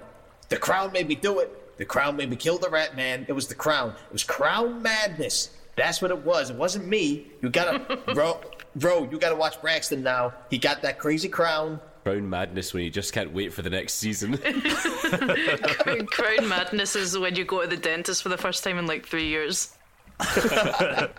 [0.47, 1.65] The crown made me do it.
[1.79, 3.25] The crown made me kill the rat man.
[3.29, 3.91] It was the crown.
[3.91, 5.51] It was crown madness.
[5.77, 6.49] That's what it was.
[6.49, 7.27] It wasn't me.
[7.41, 8.41] You gotta, bro,
[8.75, 9.09] bro.
[9.09, 10.33] You gotta watch Braxton now.
[10.49, 11.79] He got that crazy crown.
[12.03, 14.37] Crown madness when you just can't wait for the next season.
[16.07, 19.05] Crown madness is when you go to the dentist for the first time in like
[19.05, 19.73] three years.
[20.19, 21.09] right,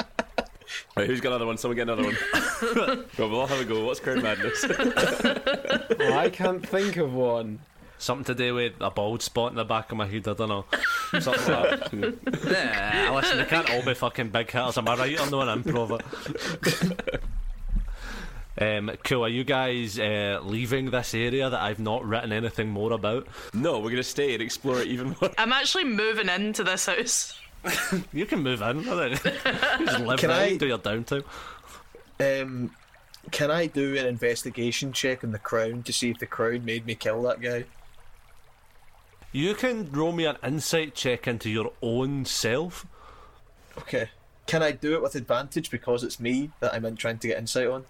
[0.96, 1.56] who's got another one?
[1.56, 2.16] Someone get another one.
[3.16, 3.86] Go, we'll all have a go.
[3.86, 4.62] What's crown madness?
[4.68, 7.60] Oh, I can't think of one.
[8.00, 10.48] Something to do with a bald spot in the back of my head, I don't
[10.48, 10.64] know.
[11.20, 13.04] Something like that.
[13.04, 15.20] Nah, listen, they can't all be fucking big hitters, am I right?
[15.20, 15.98] I'm not an improver.
[18.60, 19.24] Um, cool.
[19.24, 23.26] Are you guys uh, leaving this area that I've not written anything more about?
[23.54, 25.30] no, we're gonna stay and explore it even more.
[25.38, 27.38] I'm actually moving into this house.
[28.12, 28.86] You can move in.
[28.88, 29.08] I.
[29.14, 31.24] Just live Can there, I- do your downtime.
[32.18, 32.74] Um,
[33.30, 36.84] can I do an investigation check on the crown to see if the crown made
[36.84, 37.64] me kill that guy?
[39.32, 42.86] You can roll me an insight check into your own self.
[43.78, 44.10] Okay.
[44.46, 47.38] Can I do it with advantage because it's me that I'm in trying to get
[47.38, 47.84] insight on?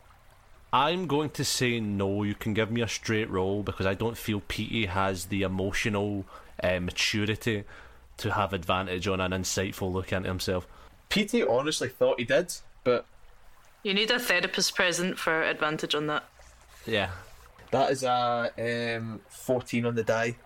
[0.72, 2.22] I'm going to say no.
[2.22, 6.26] You can give me a straight roll because I don't feel Petey has the emotional
[6.62, 7.64] uh, maturity
[8.18, 10.66] to have advantage on an insightful look into himself.
[11.08, 12.52] Petey honestly thought he did,
[12.84, 13.06] but
[13.82, 16.24] You need a therapist present for advantage on that.
[16.86, 17.10] Yeah.
[17.70, 18.50] that is a
[18.98, 20.36] um, 14 on the die.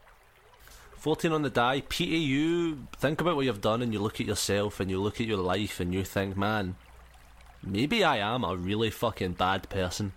[1.05, 1.82] 14 on the die.
[1.86, 5.20] Petey, you think about what you've done and you look at yourself and you look
[5.20, 6.76] at your life and you think, man,
[7.62, 10.14] maybe I am a really fucking bad person.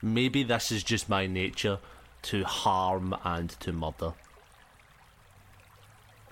[0.00, 1.80] Maybe this is just my nature
[2.22, 4.12] to harm and to murder.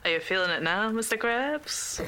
[0.05, 1.19] Are you feeling it now, Mr.
[1.19, 1.99] Krabs?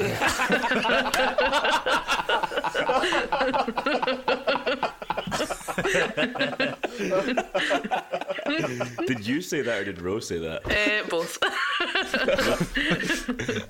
[9.07, 10.65] did you say that or did Rose say that?
[10.67, 11.39] uh, both.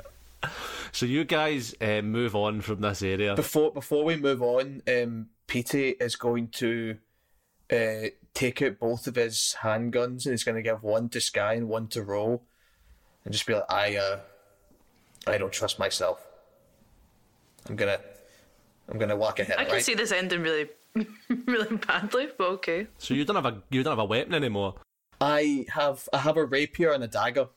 [0.92, 3.34] So you guys uh, move on from this area.
[3.34, 6.96] Before before we move on, um, Petey is going to
[7.72, 11.54] uh, take out both of his handguns and he's going to give one to Sky
[11.54, 12.42] and one to Ro,
[13.24, 14.18] and just be like, I uh,
[15.26, 16.26] I don't trust myself.
[17.68, 17.98] I'm gonna
[18.88, 19.56] I'm gonna walk ahead.
[19.58, 19.84] I can right?
[19.84, 20.68] see this ending really,
[21.46, 22.86] really badly, but okay.
[22.98, 24.74] So you don't have a you don't have a weapon anymore.
[25.20, 27.48] I have I have a rapier and a dagger,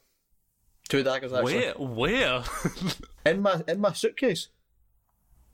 [0.89, 1.73] two daggers actually, Where?
[1.73, 2.43] Where?
[3.25, 4.49] in my in my suitcase.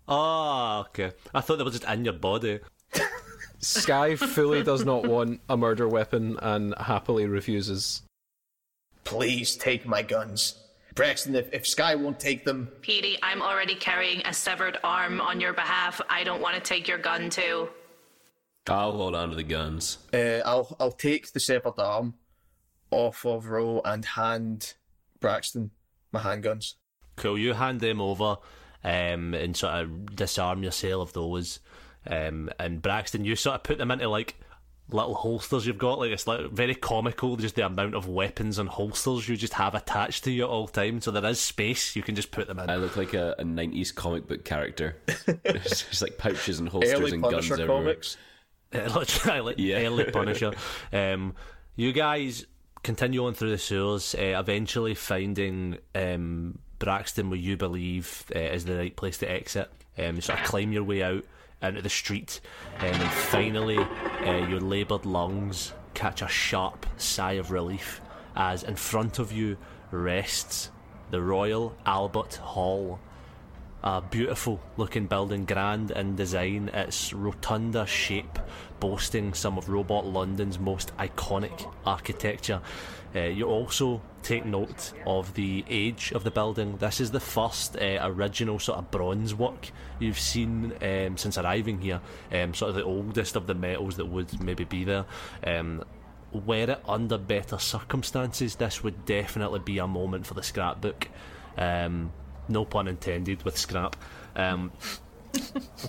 [0.07, 1.11] Ah, okay.
[1.33, 2.59] I thought they were just in your body.
[3.59, 8.01] Sky fully does not want a murder weapon and happily refuses.
[9.03, 10.55] Please take my guns.
[10.99, 15.39] Braxton, if, if Sky won't take them, Petey, I'm already carrying a severed arm on
[15.39, 16.01] your behalf.
[16.09, 17.69] I don't want to take your gun too.
[18.67, 19.99] I'll hold on to the guns.
[20.13, 22.15] uh, I'll I'll take the severed arm
[22.91, 24.73] off of Ro and hand
[25.21, 25.71] Braxton
[26.11, 26.73] my handguns.
[27.15, 27.37] Cool.
[27.37, 28.35] You hand them over
[28.83, 31.59] um, and sort of disarm yourself of those.
[32.07, 34.35] Um, and Braxton, you sort of put them into like
[34.91, 35.99] little holsters you've got.
[35.99, 39.75] Like it's like very comical, just the amount of weapons and holsters you just have
[39.75, 41.05] attached to you at all times.
[41.05, 41.95] So there is space.
[41.95, 42.69] You can just put them in.
[42.69, 44.95] I look like a, a 90s comic book character.
[45.43, 47.77] There's just like pouches and holsters Early and guns Punisher everywhere.
[47.83, 48.17] comics.
[48.73, 49.77] Literally, like Yeah.
[49.87, 50.53] early Punisher.
[50.93, 51.35] um,
[51.75, 52.45] you guys
[52.83, 58.65] continue on through the sewers, uh, eventually finding um, Braxton, where you believe uh, is
[58.65, 59.69] the right place to exit.
[59.97, 61.25] Um, you sort of climb your way out
[61.61, 62.39] into the street,
[62.79, 68.01] um, and finally, uh, your laboured lungs catch a sharp sigh of relief
[68.35, 69.57] as in front of you
[69.91, 70.71] rests
[71.11, 72.99] the Royal Albert Hall
[73.83, 78.39] a beautiful looking building, grand in design, its rotunda shape
[78.79, 82.61] boasting some of Robot London's most iconic architecture.
[83.15, 86.77] Uh, you also take note of the age of the building.
[86.77, 91.81] This is the first uh, original sort of bronze work you've seen um, since arriving
[91.81, 92.01] here,
[92.31, 95.05] um, sort of the oldest of the metals that would maybe be there.
[95.45, 95.83] Um,
[96.31, 101.07] were it under better circumstances, this would definitely be a moment for the scrapbook.
[101.57, 102.11] Um,
[102.49, 103.95] no pun intended with scrap.
[104.35, 104.71] Um,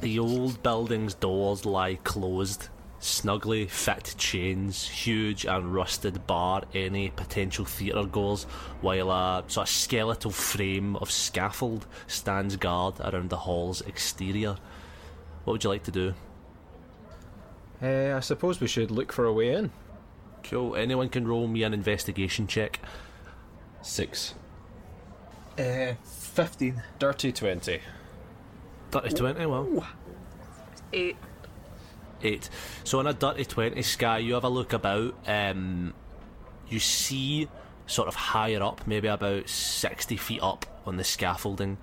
[0.00, 7.64] the old building's doors lie closed, snugly fit chains, huge and rusted bar any potential
[7.64, 8.44] theatre goers,
[8.80, 14.56] while a sort of skeletal frame of scaffold stands guard around the hall's exterior.
[15.44, 16.14] What would you like to do?
[17.82, 19.70] Uh, I suppose we should look for a way in.
[20.42, 20.76] Cool.
[20.76, 22.78] Anyone can roll me an investigation check.
[23.82, 24.34] Six.
[25.58, 25.94] Uh,
[26.30, 26.82] 15.
[26.98, 27.80] Dirty 20.
[28.90, 29.86] 30 20, well.
[30.92, 31.16] Eight.
[32.22, 32.50] eight.
[32.84, 35.14] So on a dirty twenty sky, you have a look about.
[35.26, 35.94] Um,
[36.68, 37.48] you see
[37.86, 41.78] sort of higher up, maybe about sixty feet up on the scaffolding,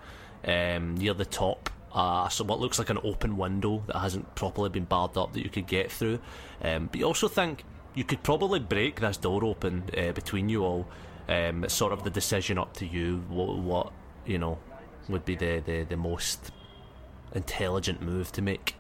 [0.45, 1.69] um, near the top.
[1.93, 5.43] Uh, so what looks like an open window that hasn't properly been barred up that
[5.43, 6.19] you could get through.
[6.61, 7.63] Um, but you also think
[7.95, 10.87] you could probably break this door open uh, between you all.
[11.29, 13.23] Um, it's sort of the decision up to you.
[13.29, 13.93] What, what
[14.27, 14.59] you know
[15.09, 16.51] would be the, the, the most
[17.33, 18.75] intelligent move to make.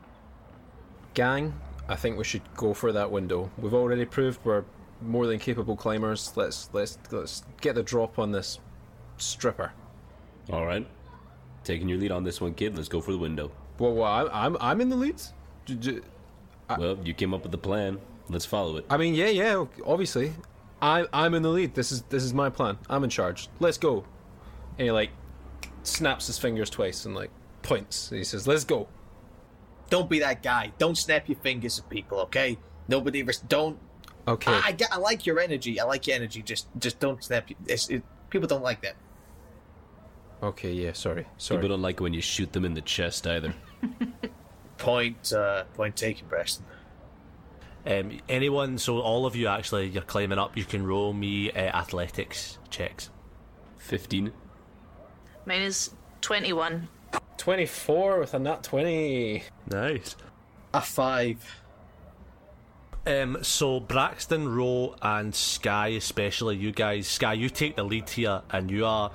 [1.13, 1.53] Gang,
[1.87, 3.49] I think we should go for that window.
[3.57, 4.65] We've already proved we're
[5.01, 6.33] more than capable climbers.
[6.35, 8.59] Let's let's let's get the drop on this
[9.17, 9.71] stripper.
[10.51, 10.85] All right.
[11.63, 12.75] Taking your lead on this one, kid.
[12.75, 13.51] Let's go for the window.
[13.79, 15.21] Well, well I'm I'm I'm in the lead.
[15.65, 16.01] D- d-
[16.77, 17.99] well, you came up with the plan.
[18.29, 18.85] Let's follow it.
[18.89, 19.65] I mean, yeah, yeah.
[19.85, 20.33] Obviously,
[20.81, 21.73] I I'm in the lead.
[21.73, 22.77] This is this is my plan.
[22.89, 23.49] I'm in charge.
[23.59, 24.03] Let's go.
[24.77, 25.11] And he like
[25.87, 27.31] snaps his fingers twice and like
[27.63, 28.09] points.
[28.09, 28.87] He says, "Let's go."
[29.89, 30.73] Don't be that guy.
[30.77, 32.57] Don't snap your fingers at people, okay?
[32.89, 33.31] Nobody ever.
[33.47, 33.79] Don't.
[34.27, 34.51] Okay.
[34.51, 35.79] I, I, get- I like your energy.
[35.79, 36.41] I like your energy.
[36.41, 37.49] Just just don't snap.
[37.67, 38.95] It's, it, people don't like that.
[40.43, 40.73] Okay.
[40.73, 40.91] Yeah.
[40.93, 41.25] Sorry.
[41.37, 41.59] Sorry.
[41.59, 43.53] People don't like when you shoot them in the chest either.
[44.77, 45.33] Point.
[45.33, 46.65] Uh, point taken, Preston.
[47.85, 50.57] Um, anyone, so all of you actually, you're climbing up.
[50.57, 53.09] You can roll me uh, athletics checks.
[53.77, 54.33] 15.
[55.47, 56.89] Mine is 21.
[57.37, 59.43] Twenty-four with a nat twenty.
[59.71, 60.17] Nice.
[60.73, 61.61] A five.
[63.05, 68.41] Um, so Braxton, Ro, and Sky, especially you guys, Sky, you take the lead here,
[68.49, 69.09] and you are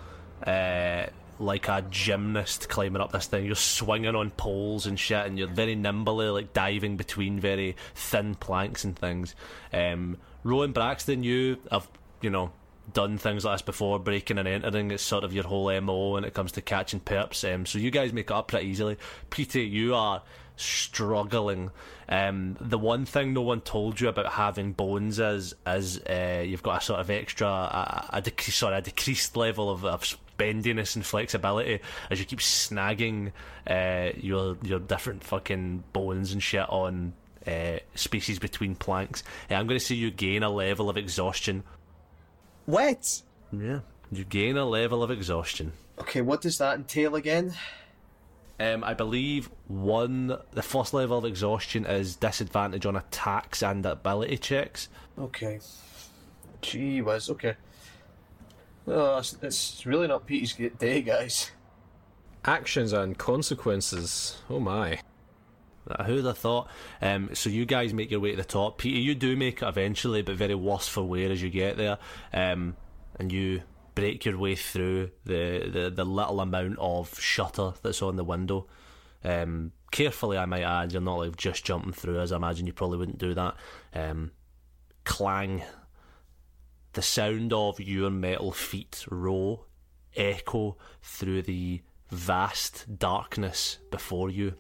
[0.47, 1.05] uh,
[1.39, 3.45] like a gymnast climbing up this thing.
[3.45, 8.37] You're swinging on poles and shit, and you're very nimbly, like diving between very thin
[8.37, 9.35] planks and things.
[9.70, 11.91] Um, Ro and Braxton, you have,
[12.22, 12.53] you know,
[12.93, 14.90] done things like this before, breaking and entering.
[14.90, 17.53] It's sort of your whole MO when it comes to catching perps.
[17.53, 18.97] Um, so you guys make it up pretty easily.
[19.30, 20.22] Petey, you are
[20.57, 21.70] struggling.
[22.09, 26.62] Um, the one thing no one told you about having bones is is uh, you've
[26.62, 30.97] got a sort of extra, a, a, dec- sorry, a decreased level of, of bendiness
[30.97, 31.80] and flexibility
[32.11, 33.32] as you keep snagging
[33.66, 37.12] uh, your your different fucking bones and shit on
[37.47, 39.22] uh, spaces between planks.
[39.51, 41.64] I'm going to see you gain a level of exhaustion.
[42.66, 43.22] What?
[43.52, 45.72] Yeah, you gain a level of exhaustion.
[45.98, 47.54] Okay, what does that entail again?
[48.60, 54.38] Um, I believe one, the first level of exhaustion is disadvantage on attacks and ability
[54.38, 54.88] checks.
[55.18, 55.58] Okay.
[56.60, 57.56] Gee whiz, okay.
[58.86, 61.50] Oh, it's, it's really not Pete's day, guys.
[62.44, 64.38] Actions and consequences.
[64.48, 65.00] Oh my.
[66.07, 66.68] Who'd have thought?
[67.01, 68.78] Um, so you guys make your way to the top.
[68.78, 71.99] Peter, you do make it eventually, but very worse for wear as you get there.
[72.33, 72.76] Um,
[73.18, 73.62] and you
[73.95, 78.66] break your way through the, the, the little amount of shutter that's on the window.
[79.24, 80.93] Um, carefully, I might add.
[80.93, 83.57] You're not like just jumping through, as I imagine you probably wouldn't do that.
[83.95, 84.30] Um,
[85.05, 85.62] clang.
[86.93, 89.64] The sound of your metal feet row
[90.14, 91.80] echo through the
[92.11, 94.55] vast darkness before you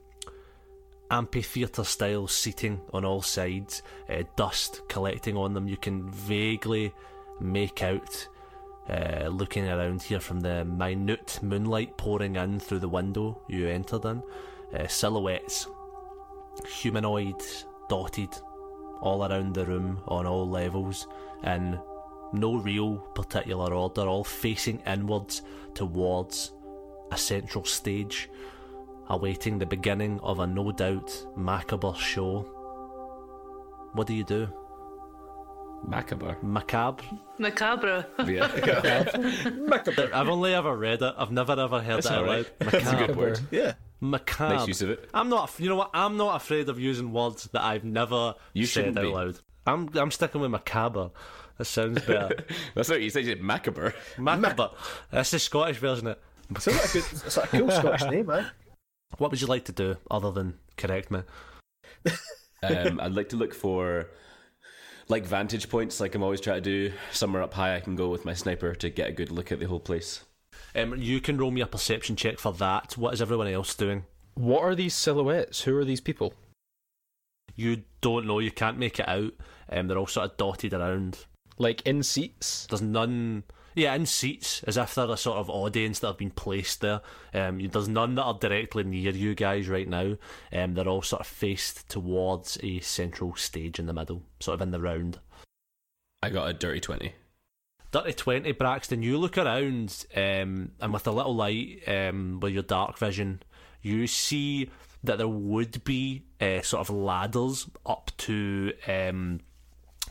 [1.12, 5.68] amphitheatre style seating on all sides, uh, dust collecting on them.
[5.68, 6.92] You can vaguely
[7.40, 8.28] make out,
[8.88, 14.04] uh, looking around here from the minute moonlight pouring in through the window you entered
[14.06, 14.22] in,
[14.74, 15.68] uh, silhouettes,
[16.66, 18.30] humanoids dotted
[19.02, 21.06] all around the room on all levels,
[21.44, 21.78] in
[22.32, 25.42] no real particular order, all facing inwards
[25.74, 26.52] towards
[27.10, 28.30] a central stage
[29.08, 32.40] awaiting the beginning of a no doubt macabre show.
[33.94, 34.48] What do you do?
[35.86, 36.36] Macabre.
[36.42, 37.02] Macabre?
[37.38, 38.06] Macabre.
[38.26, 38.46] Yeah.
[39.66, 40.10] macabre.
[40.14, 41.14] I've only ever read it.
[41.18, 42.58] I've never ever heard That's it out alright.
[42.60, 43.06] That's a Macabre.
[43.06, 43.40] good word.
[43.50, 43.72] Yeah.
[44.00, 44.54] Macabre.
[44.56, 45.08] Nice use of it.
[45.12, 45.52] I'm not.
[45.58, 45.90] You know what?
[45.92, 49.08] I'm not afraid of using words that I've never You said shouldn't out be.
[49.08, 49.38] loud.
[49.66, 49.88] I'm.
[49.94, 51.10] I'm sticking with macabre.
[51.58, 52.44] That sounds better.
[52.74, 53.24] That's what you said.
[53.24, 53.92] You said macabre.
[54.18, 54.70] macabre.
[55.10, 56.60] That's the Scottish version of it.
[56.62, 58.50] Sounds like a good, it's a cool Scottish name, man.
[59.18, 61.22] What would you like to do other than correct me?
[62.62, 64.08] Um, I'd like to look for
[65.08, 66.92] like vantage points, like I'm always trying to do.
[67.10, 69.58] Somewhere up high, I can go with my sniper to get a good look at
[69.58, 70.24] the whole place.
[70.74, 72.96] Um, you can roll me a perception check for that.
[72.96, 74.04] What is everyone else doing?
[74.34, 75.62] What are these silhouettes?
[75.62, 76.34] Who are these people?
[77.54, 78.38] You don't know.
[78.38, 79.32] You can't make it out.
[79.68, 81.26] Um, they're all sort of dotted around.
[81.58, 82.66] Like in seats?
[82.70, 83.42] There's none.
[83.74, 87.00] Yeah, in seats, as if they're a sort of audience that have been placed there.
[87.32, 90.16] Um, there's none that are directly near you guys right now.
[90.52, 94.62] Um, they're all sort of faced towards a central stage in the middle, sort of
[94.62, 95.18] in the round.
[96.22, 97.14] I got a dirty twenty.
[97.90, 102.62] Dirty 20, Braxton, you look around um, and with a little light um, with your
[102.62, 103.42] dark vision,
[103.82, 104.70] you see
[105.04, 108.72] that there would be uh, sort of ladders up to.
[108.88, 109.40] Um,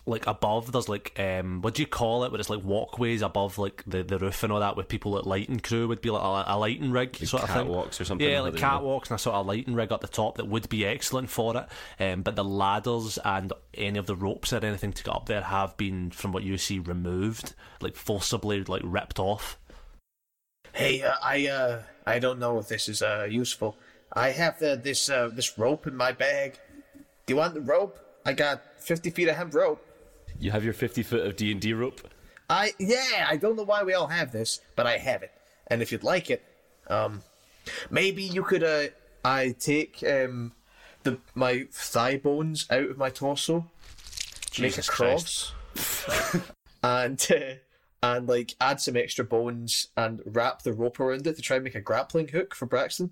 [0.05, 2.31] like above, there's like um, what do you call it?
[2.31, 5.27] Where it's like walkways above like the, the roof and all that, where people at
[5.27, 7.67] lighting crew would be like a, a lighting rig sort of thing.
[7.67, 8.27] catwalks or something.
[8.27, 10.85] Yeah, like catwalks and a sort of lighting rig at the top that would be
[10.85, 12.03] excellent for it.
[12.03, 15.41] Um, but the ladders and any of the ropes or anything to get up there
[15.41, 19.59] have been, from what you see, removed, like forcibly, like ripped off.
[20.73, 23.77] Hey, uh, I uh, I don't know if this is uh, useful.
[24.13, 26.57] I have uh, this uh, this rope in my bag.
[27.25, 27.99] Do you want the rope?
[28.25, 29.85] I got fifty feet of hemp rope.
[30.41, 32.01] You have your fifty foot of D and D rope.
[32.49, 35.31] I yeah, I don't know why we all have this, but I have it.
[35.67, 36.43] And if you'd like it,
[36.87, 37.21] um,
[37.91, 38.87] maybe you could uh,
[39.23, 40.53] I take um
[41.03, 43.69] the my thigh bones out of my torso,
[44.59, 45.53] make a cross,
[46.83, 47.55] and uh,
[48.01, 51.63] and like add some extra bones and wrap the rope around it to try and
[51.63, 53.11] make a grappling hook for Braxton.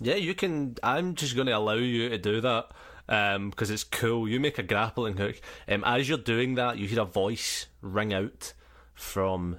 [0.00, 0.76] Yeah, you can.
[0.84, 2.70] I'm just going to allow you to do that
[3.08, 4.28] because it's cool.
[4.28, 5.40] You make a grappling hook.
[5.66, 8.52] Um, as you're doing that, you hear a voice ring out
[8.94, 9.58] from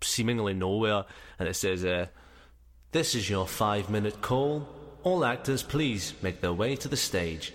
[0.00, 1.04] seemingly nowhere,
[1.38, 2.06] and it says, uh,
[2.92, 4.68] "This is your five-minute call.
[5.02, 7.52] All actors, please make their way to the stage."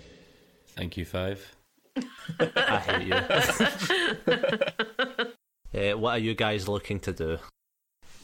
[0.76, 1.56] Thank you, five.
[2.40, 3.14] I hate you.
[5.94, 7.38] uh, what are you guys looking to do?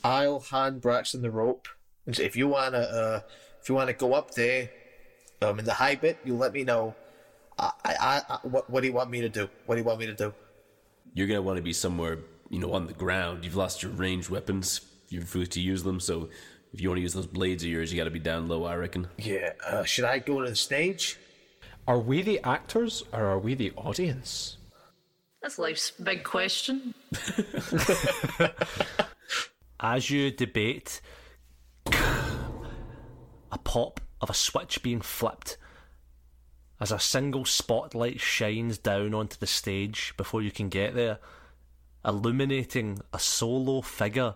[0.04, 1.68] I'll hand Braxton the rope
[2.09, 3.20] and if you wanna uh,
[3.62, 4.71] if you wanna go up there,
[5.41, 6.95] um, in the high bit, you let me know.
[7.57, 9.49] I, I, I, what, what do you want me to do?
[9.66, 10.33] What do you want me to do?
[11.13, 13.43] You're gonna want to be somewhere, you know, on the ground.
[13.43, 14.82] You've lost your ranged weapons.
[15.09, 15.99] You're free to use them.
[15.99, 16.29] So
[16.74, 18.66] if you want to use those blades of yours, you got to be down low.
[18.66, 19.07] I reckon.
[19.17, 21.17] Yeah, uh, should I go to the stage?
[21.87, 24.57] Are we the actors or are we the audience?
[25.41, 26.93] That's life's big question.
[29.79, 31.01] As you debate,
[31.87, 35.58] a pop of a switch being flipped
[36.79, 41.20] as a single spotlight shines down onto the stage before you can get there,
[42.05, 44.36] illuminating a solo figure,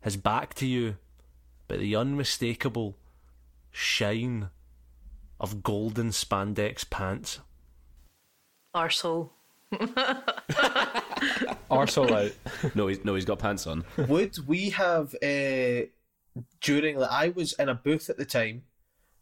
[0.00, 0.96] his back to you,
[1.66, 2.96] but the unmistakable
[3.72, 4.50] shine
[5.40, 7.40] of golden spandex pants.
[8.74, 9.30] Arsehole.
[11.70, 12.32] Arsehole out.
[12.74, 13.84] No, he's no, he's got pants on.
[13.96, 15.86] Would we have uh,
[16.60, 18.62] during like I was in a booth at the time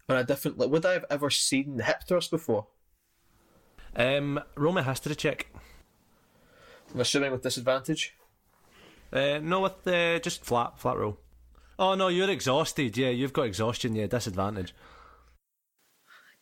[0.09, 2.67] on a different like would I have ever seen hip thrust before?
[3.97, 5.47] Um, roll me a history check.
[6.95, 8.15] I'm assuming with disadvantage.
[9.13, 11.19] Uh, no, with uh, just flat, flat roll.
[11.79, 12.97] Oh no, you're exhausted.
[12.97, 13.95] Yeah, you've got exhaustion.
[13.95, 14.75] Yeah, disadvantage.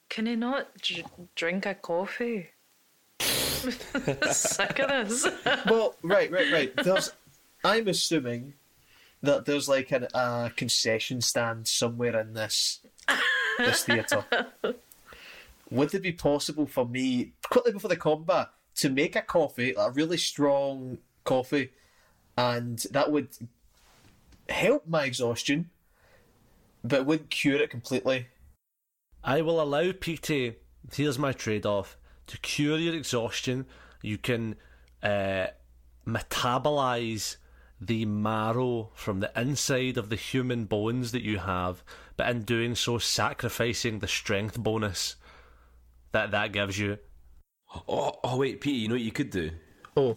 [0.08, 2.50] Can he not dr- drink a coffee?
[3.20, 5.26] Sick of this.
[5.66, 6.72] Well, right, right, right.
[6.76, 7.10] There's,
[7.64, 8.54] I'm assuming
[9.22, 12.80] that there's like an, a concession stand somewhere in this
[13.58, 14.24] this theatre.
[15.70, 19.90] Would it be possible for me quickly before the combat to make a coffee, a
[19.90, 21.70] really strong coffee,
[22.36, 23.28] and that would
[24.48, 25.70] help my exhaustion,
[26.84, 28.28] but wouldn't cure it completely?
[29.24, 30.56] I will allow Petey.
[30.92, 31.96] Here's my trade-off:
[32.28, 33.66] to cure your exhaustion,
[34.02, 34.54] you can
[35.02, 35.48] uh,
[36.06, 37.36] metabolize
[37.80, 41.82] the marrow from the inside of the human bones that you have,
[42.16, 45.16] but in doing so, sacrificing the strength bonus
[46.12, 46.98] that that gives you.
[47.88, 49.50] Oh, oh wait, Pete, you know what you could do?
[49.96, 50.16] Oh,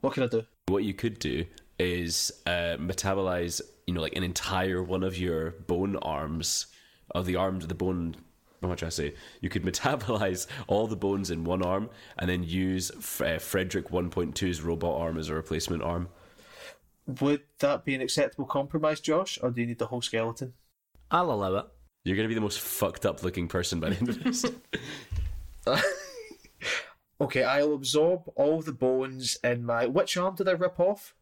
[0.00, 0.44] what can I do?
[0.66, 1.44] What you could do
[1.78, 6.66] is uh, metabolize, you know, like an entire one of your bone arms,
[7.10, 8.16] of the arms of the bone.
[8.62, 9.14] how much I say?
[9.40, 13.90] You could metabolize all the bones in one arm and then use F- uh, Frederick
[13.90, 16.08] 1.2's robot arm as a replacement arm.
[17.20, 20.54] Would that be an acceptable compromise, Josh, or do you need the whole skeleton?
[21.10, 21.66] I'll allow it.
[22.04, 24.44] You're going to be the most fucked up looking person by the end of this.
[27.20, 29.86] Okay, I'll absorb all the bones in my.
[29.86, 31.14] Which arm did I rip off?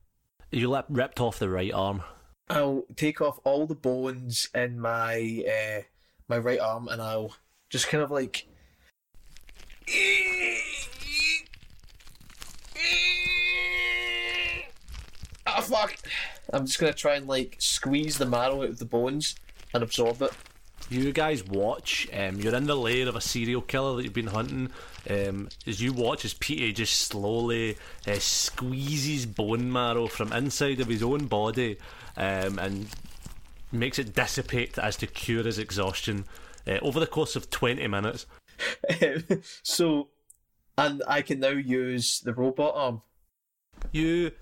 [0.51, 2.03] You lip- ripped off the right arm.
[2.49, 5.83] I'll take off all the bones in my uh,
[6.29, 7.37] my right arm, and I'll
[7.69, 8.47] just kind of like.
[15.47, 15.95] Ah, fuck!
[16.53, 19.37] I'm just gonna try and like squeeze the marrow out of the bones
[19.75, 20.33] and absorb it.
[20.91, 22.09] You guys watch.
[22.13, 24.71] Um, you're in the lair of a serial killer that you've been hunting.
[25.09, 27.77] Um, as you watch, as Peter just slowly
[28.07, 31.79] uh, squeezes bone marrow from inside of his own body,
[32.17, 32.89] um, and
[33.71, 36.25] makes it dissipate as to cure his exhaustion
[36.67, 38.27] uh, over the course of twenty minutes.
[39.63, 40.09] so,
[40.77, 43.03] and I can now use the robot arm.
[43.93, 44.33] You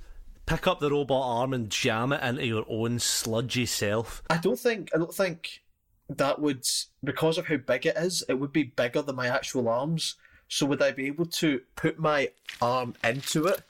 [0.47, 4.23] pick up the robot arm and jam it into your own sludgy self.
[4.31, 5.63] I don't think I don't think
[6.09, 6.65] that would
[7.05, 10.17] because of how big it is, it would be bigger than my actual arms.
[10.49, 12.31] So would I be able to put my
[12.61, 13.63] arm into it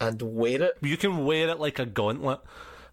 [0.00, 0.78] and wear it?
[0.82, 2.40] You can wear it like a gauntlet.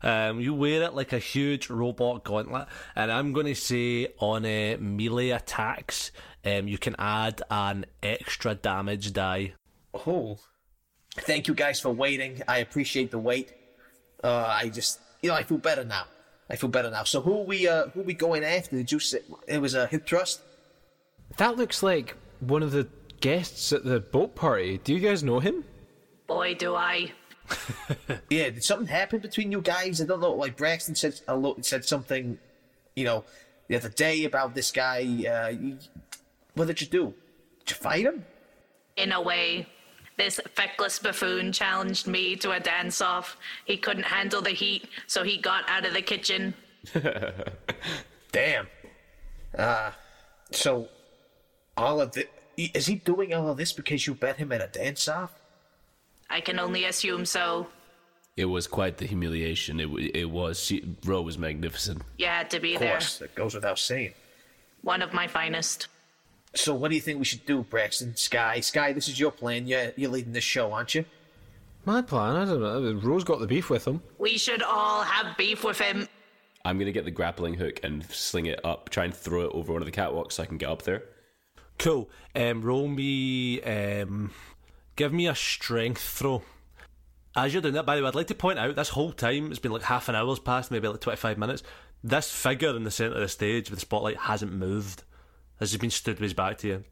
[0.03, 4.45] Um, you wear it like a huge robot gauntlet, and I'm going to say on
[4.45, 6.11] uh, melee attacks,
[6.45, 9.53] um, you can add an extra damage die.
[9.95, 10.37] Oh,
[11.21, 12.41] thank you guys for waiting.
[12.47, 13.53] I appreciate the wait.
[14.23, 16.05] Uh, I just, you know, I feel better now.
[16.49, 17.03] I feel better now.
[17.03, 18.75] So who we uh, who we going after?
[18.75, 20.41] Did you say it was a hip thrust?
[21.37, 22.87] That looks like one of the
[23.19, 24.79] guests at the boat party.
[24.83, 25.63] Do you guys know him?
[26.27, 27.11] Boy, do I.
[28.29, 30.01] Yeah, did something happen between you guys?
[30.01, 30.33] I don't know.
[30.33, 32.37] Like Braxton said, a lo- said something,
[32.95, 33.23] you know,
[33.67, 34.99] the other day about this guy.
[35.27, 35.77] Uh, you-
[36.55, 37.13] what did you do?
[37.59, 38.25] Did you fight him?
[38.97, 39.67] In a way,
[40.17, 43.37] this feckless buffoon challenged me to a dance off.
[43.65, 46.53] He couldn't handle the heat, so he got out of the kitchen.
[48.31, 48.67] Damn.
[49.57, 49.91] Uh,
[50.51, 50.87] so
[51.77, 52.27] all of the
[52.57, 55.33] is he doing all of this because you bet him at a dance off?
[56.29, 57.67] I can only assume so.
[58.37, 59.79] it was quite the humiliation.
[59.79, 60.59] It, it was.
[60.59, 62.01] She, Ro was magnificent.
[62.17, 62.91] You had to be Of there.
[62.93, 64.13] course, that goes without saying.
[64.81, 65.87] One of my finest.
[66.55, 68.15] So what do you think we should do, Braxton?
[68.15, 69.67] Sky, Sky, this is your plan.
[69.67, 71.05] You're, you're leading this show, aren't you?
[71.83, 72.35] My plan?
[72.35, 72.93] I don't know.
[72.93, 74.01] Ro's got the beef with him.
[74.17, 76.07] We should all have beef with him.
[76.63, 79.51] I'm going to get the grappling hook and sling it up, try and throw it
[79.53, 81.03] over one of the catwalks so I can get up there.
[81.77, 82.09] Cool.
[82.35, 83.61] Um, roll me.
[83.61, 84.31] Um,
[84.95, 86.41] give me a strength throw.
[87.35, 89.51] As you're doing that, by the way, I'd like to point out this whole time
[89.51, 91.63] it's been like half an hour's past, maybe like 25 minutes.
[92.03, 95.03] This figure in the centre of the stage with the spotlight hasn't moved.
[95.59, 96.83] Has he been stood with his back to you?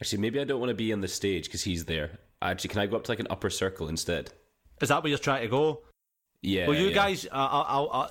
[0.00, 2.18] Actually, maybe I don't want to be on the stage because he's there.
[2.40, 4.30] Actually, can I go up to like an upper circle instead?
[4.80, 5.80] Is that where you're trying to go?
[6.40, 6.68] Yeah.
[6.68, 6.94] Well, you yeah.
[6.94, 8.08] guys, I, I, I,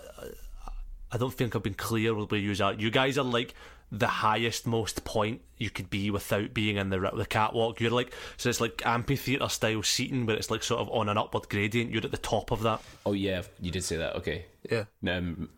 [1.14, 2.74] I don't think I've been clear with where you are.
[2.74, 3.54] You guys are like
[3.92, 7.80] the highest, most point you could be without being in the the catwalk.
[7.80, 11.18] You're like so it's like amphitheater style seating, where it's like sort of on an
[11.18, 11.92] upward gradient.
[11.92, 12.82] You're at the top of that.
[13.06, 14.16] Oh yeah, you did say that.
[14.18, 14.46] Okay.
[14.70, 14.86] Yeah.
[15.08, 15.50] Um,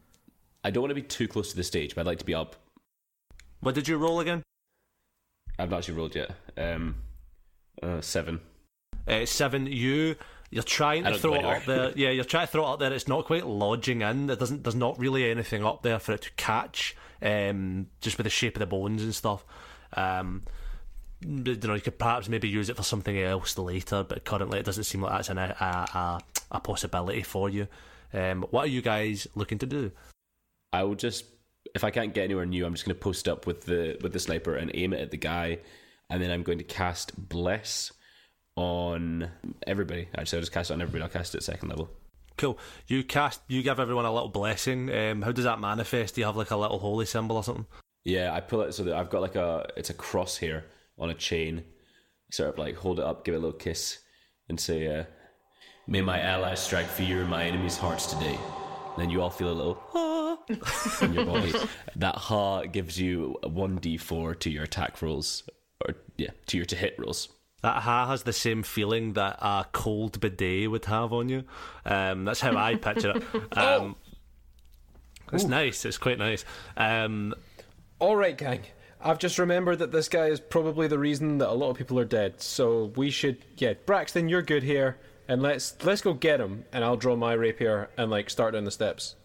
[0.64, 2.36] I don't want to be too close to the stage, but I'd like to be
[2.36, 2.56] up.
[3.62, 4.44] What did you roll again?
[5.58, 6.32] I've not actually rolled yet.
[6.58, 6.96] Um,
[7.82, 8.40] uh, seven.
[9.08, 9.68] Uh, seven.
[9.68, 10.16] You.
[10.52, 11.92] You're trying to throw it up there.
[11.96, 12.92] Yeah, you're trying to throw it up there.
[12.92, 14.28] It's not quite lodging in.
[14.28, 14.64] There doesn't.
[14.64, 16.96] There's not really anything up there for it to catch.
[17.22, 19.46] Um, just with the shape of the bones and stuff.
[19.94, 20.44] Um,
[21.22, 24.66] you know, you could perhaps maybe use it for something else later, but currently it
[24.66, 26.22] doesn't seem like that's an, a, a
[26.52, 27.68] a possibility for you.
[28.14, 29.92] Um, what are you guys looking to do?
[30.74, 31.26] I will just
[31.76, 34.14] if I can't get anywhere new, I'm just going to post up with the with
[34.14, 35.60] the sniper and aim it at the guy,
[36.10, 37.92] and then I'm going to cast bless
[38.56, 39.30] on
[39.66, 40.10] everybody.
[40.18, 41.04] Actually, I'll just cast it on everybody.
[41.04, 41.90] I'll cast it at second level.
[42.38, 42.58] Cool.
[42.88, 43.42] You cast.
[43.48, 44.94] You give everyone a little blessing.
[44.94, 46.16] Um, how does that manifest?
[46.16, 47.66] Do you have like a little holy symbol or something?
[48.06, 50.66] Yeah, I pull it so that I've got like a it's a cross here
[50.98, 51.64] on a chain.
[52.32, 54.00] Sort of like hold it up, give it a little kiss,
[54.48, 55.04] and say, uh,
[55.88, 59.52] "May my allies strike fear in my enemies' hearts today." And then you all feel
[59.52, 60.09] a little ah
[61.02, 61.54] in your body.
[61.96, 65.44] that ha gives you one d4 to your attack rolls,
[65.86, 67.30] or yeah, to your to hit rolls.
[67.62, 71.44] That ha has the same feeling that a cold bidet would have on you.
[71.86, 73.24] Um, that's how I picture it.
[73.58, 73.96] Um,
[75.32, 75.86] it's nice.
[75.86, 76.44] It's quite nice.
[76.76, 77.36] Um,
[78.00, 78.62] All right, gang.
[79.02, 82.00] I've just remembered that this guy is probably the reason that a lot of people
[82.00, 82.42] are dead.
[82.42, 84.98] So we should, yeah, Braxton, you're good here,
[85.28, 86.66] and let's let's go get him.
[86.74, 89.16] And I'll draw my rapier and like start down the steps.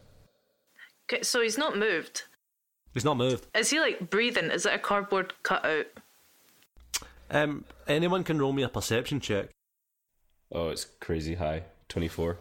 [1.13, 2.23] Okay, so he's not moved.
[2.93, 3.47] he's not moved.
[3.55, 4.51] Is he like breathing?
[4.51, 5.87] Is it a cardboard cutout?
[7.31, 9.51] Um, anyone can roll me a perception check.
[10.53, 11.65] Oh, it's crazy high.
[11.89, 12.39] Twenty four.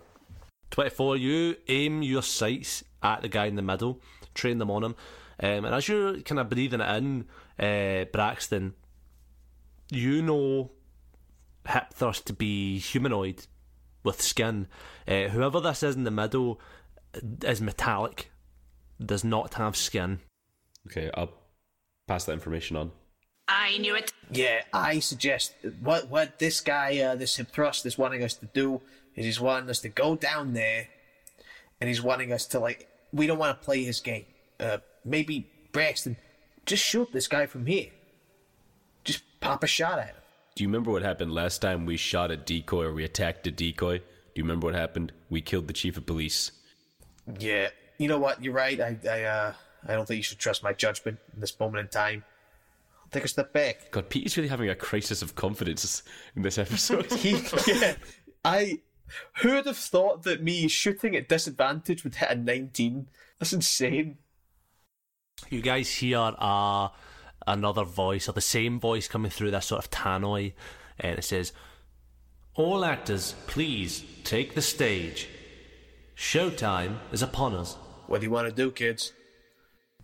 [0.71, 4.01] 24, you aim your sights at the guy in the middle,
[4.33, 4.95] train them on him.
[5.39, 7.25] Um, and as you're kind of breathing it in,
[7.59, 8.73] uh, Braxton,
[9.91, 10.71] you know
[11.67, 13.45] hip thrust to be humanoid
[14.03, 14.67] with skin.
[15.07, 16.59] Uh, whoever this is in the middle
[17.45, 18.31] is metallic,
[19.05, 20.19] does not have skin.
[20.87, 21.31] Okay, I'll
[22.07, 22.91] pass that information on.
[23.47, 24.13] I knew it.
[24.31, 28.45] Yeah, I suggest what what this guy, uh, this hip thrust, is wanting us to
[28.47, 28.81] do
[29.15, 30.87] is he's wanting us to go down there,
[31.79, 32.87] and he's wanting us to like.
[33.11, 34.25] We don't want to play his game.
[34.59, 36.17] Uh, maybe Braxton,
[36.65, 37.89] just shoot this guy from here.
[39.03, 40.15] Just pop a shot at him.
[40.55, 43.51] Do you remember what happened last time we shot a decoy or we attacked a
[43.51, 43.99] decoy?
[43.99, 44.05] Do
[44.35, 45.11] you remember what happened?
[45.29, 46.51] We killed the chief of police.
[47.39, 47.69] Yeah,
[48.03, 48.43] you know what?
[48.43, 48.79] You're right.
[48.79, 49.53] I I uh
[49.87, 52.23] I don't think you should trust my judgment in this moment in time.
[53.01, 53.91] I'll take a step back.
[53.91, 56.03] God, Pete is really having a crisis of confidence
[56.35, 57.11] in this episode.
[57.11, 57.95] He, yeah,
[58.43, 58.79] I.
[59.41, 63.07] Who would have thought that me shooting at disadvantage would hit a 19?
[63.37, 64.17] That's insane.
[65.49, 66.87] You guys hear uh,
[67.45, 70.53] another voice, or the same voice coming through this sort of tannoy,
[70.99, 71.53] and it says,
[72.55, 75.29] All actors, please take the stage.
[76.15, 77.77] Showtime is upon us.
[78.07, 79.13] What do you want to do, kids?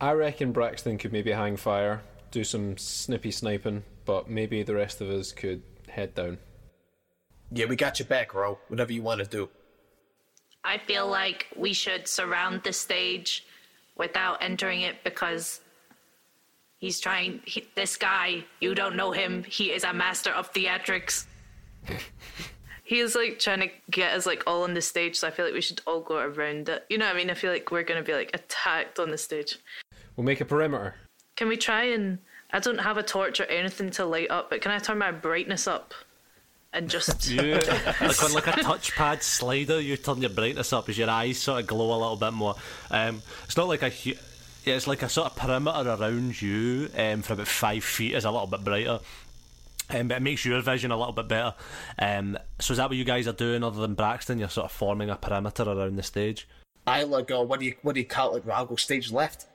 [0.02, 2.02] I reckon Braxton could maybe hang fire,
[2.32, 6.38] do some snippy sniping, but maybe the rest of us could head down.
[7.52, 8.60] Yeah, we got your back, Ro.
[8.68, 9.50] Whatever you want to do.
[10.64, 13.46] I feel like we should surround the stage
[13.98, 15.62] without entering it because
[16.78, 17.42] he's trying.
[17.46, 19.44] He, this guy, you don't know him.
[19.44, 21.26] He is a master of theatrics.
[22.90, 25.46] he is like trying to get us like all on the stage, so I feel
[25.46, 26.88] like we should all go around it.
[26.90, 27.30] You know what I mean?
[27.30, 29.60] I feel like we're gonna be like attacked on the stage.
[30.16, 30.96] We'll make a perimeter.
[31.36, 32.18] Can we try and?
[32.50, 35.12] I don't have a torch or anything to light up, but can I turn my
[35.12, 35.94] brightness up
[36.74, 37.30] and just?
[37.30, 37.54] you,
[38.02, 41.62] like on like a touchpad slider, you turn your brightness up as your eyes sort
[41.62, 42.56] of glow a little bit more.
[42.90, 44.18] Um, it's not like a hu-
[44.66, 48.26] yeah, it's like a sort of perimeter around you um, for about five feet is
[48.26, 49.00] a little bit brighter.
[49.90, 51.56] Um, but it makes your vision a little bit better.
[51.98, 54.38] Um, so is that what you guys are doing other than Braxton?
[54.38, 56.48] You're sort of forming a perimeter around the stage.
[56.86, 57.42] I'll go.
[57.42, 58.44] What do you what do you call it?
[58.50, 59.48] I'll go stage left.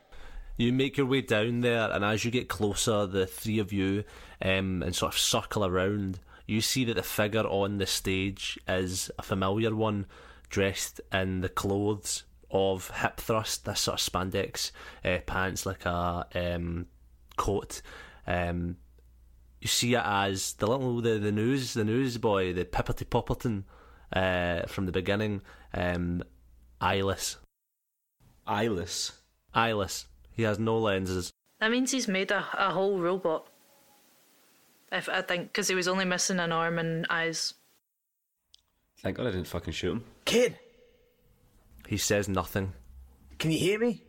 [0.57, 4.05] You make your way down there, and as you get closer, the three of you,
[4.41, 9.11] um, and sort of circle around, you see that the figure on the stage is
[9.19, 10.07] a familiar one,
[10.49, 14.71] dressed in the clothes of hip thrust, this sort of spandex
[15.05, 16.87] uh, pants, like a um,
[17.37, 17.83] coat.
[18.27, 18.77] Um,
[19.65, 23.65] you see it as the little the, the news the newsboy, the Pipperty Popperton
[24.13, 25.41] uh, from the beginning,
[25.73, 26.23] um,
[26.81, 27.39] eyeless.
[28.47, 29.13] Eyeless.
[29.55, 30.07] Eyeless.
[30.33, 31.33] He has no lenses.
[31.61, 33.47] That means he's made a, a whole robot.
[34.93, 37.55] If I think because he was only missing an arm and eyes.
[39.01, 40.05] Thank God I didn't fucking shoot him.
[40.25, 40.59] Kid,
[41.89, 42.73] He says nothing.
[43.39, 44.03] can you hear me?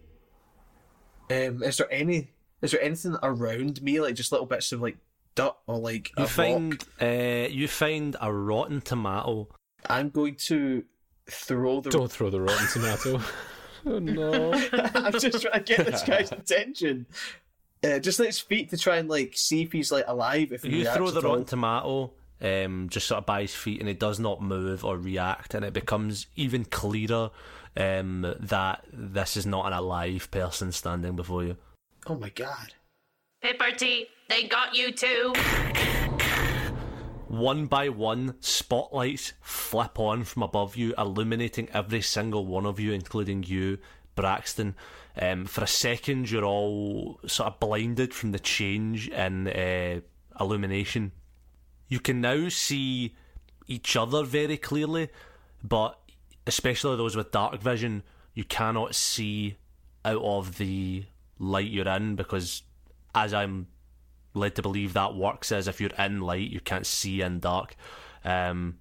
[1.31, 2.29] Um, is there any
[2.61, 4.97] is there anything around me like just little bits of like
[5.35, 6.31] dirt or like a You rock?
[6.33, 9.47] find uh, you find a rotten tomato.
[9.87, 10.83] I'm going to
[11.29, 11.89] throw the.
[11.91, 13.21] Don't throw the rotten tomato.
[13.85, 14.53] oh no.
[14.53, 17.05] I'm just trying to get this guy's attention.
[17.83, 20.51] Uh, just at his feet to try and like see if he's like alive.
[20.51, 23.87] If he You throw the rotten tomato, um, just sort of by his feet, and
[23.87, 27.29] it does not move or react, and it becomes even clearer
[27.77, 31.57] um, that this is not an alive person standing before you.
[32.07, 32.73] Oh my god!
[33.43, 35.33] Pipperty, they got you too.
[37.27, 42.93] One by one, spotlights flip on from above you, illuminating every single one of you,
[42.93, 43.79] including you,
[44.15, 44.75] Braxton.
[45.19, 50.01] Um, for a second, you're all sort of blinded from the change in uh,
[50.39, 51.11] illumination.
[51.87, 53.15] You can now see
[53.67, 55.09] each other very clearly,
[55.63, 55.99] but
[56.47, 58.03] especially those with dark vision,
[58.33, 59.57] you cannot see
[60.03, 61.05] out of the
[61.39, 62.63] light you're in because,
[63.13, 63.67] as I'm
[64.35, 67.75] led to believe, that works as if you're in light, you can't see in dark.
[68.23, 68.77] Um,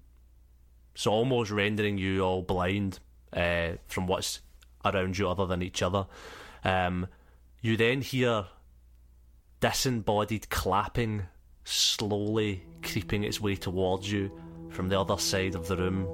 [0.93, 2.99] so almost rendering you all blind
[3.33, 4.41] uh, from what's
[4.83, 6.07] around you other than each other.
[6.63, 7.07] Um,
[7.61, 8.45] you then hear
[9.59, 11.23] disembodied clapping
[11.63, 14.31] slowly creeping its way towards you
[14.69, 16.07] from the other side of the room.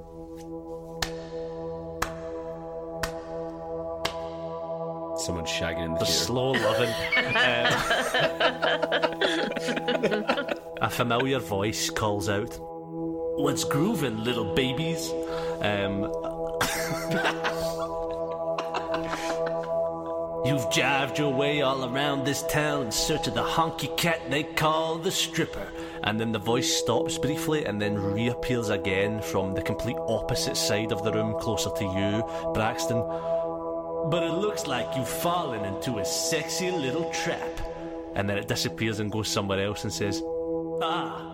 [5.24, 6.24] Someone shagging in the The theater.
[6.24, 6.90] slow loving.
[7.36, 7.70] uh,
[10.82, 12.58] a familiar voice calls out,
[13.38, 15.10] What's grooving, little babies?
[15.60, 16.02] Um,
[20.44, 24.42] You've jived your way all around this town in search of the honky cat they
[24.42, 25.68] call the stripper.
[26.02, 30.90] And then the voice stops briefly and then reappears again from the complete opposite side
[30.90, 32.24] of the room, closer to you,
[32.54, 32.98] Braxton.
[34.10, 37.60] But it looks like you've fallen into a sexy little trap.
[38.14, 40.22] And then it disappears and goes somewhere else and says,
[40.82, 41.32] Ah,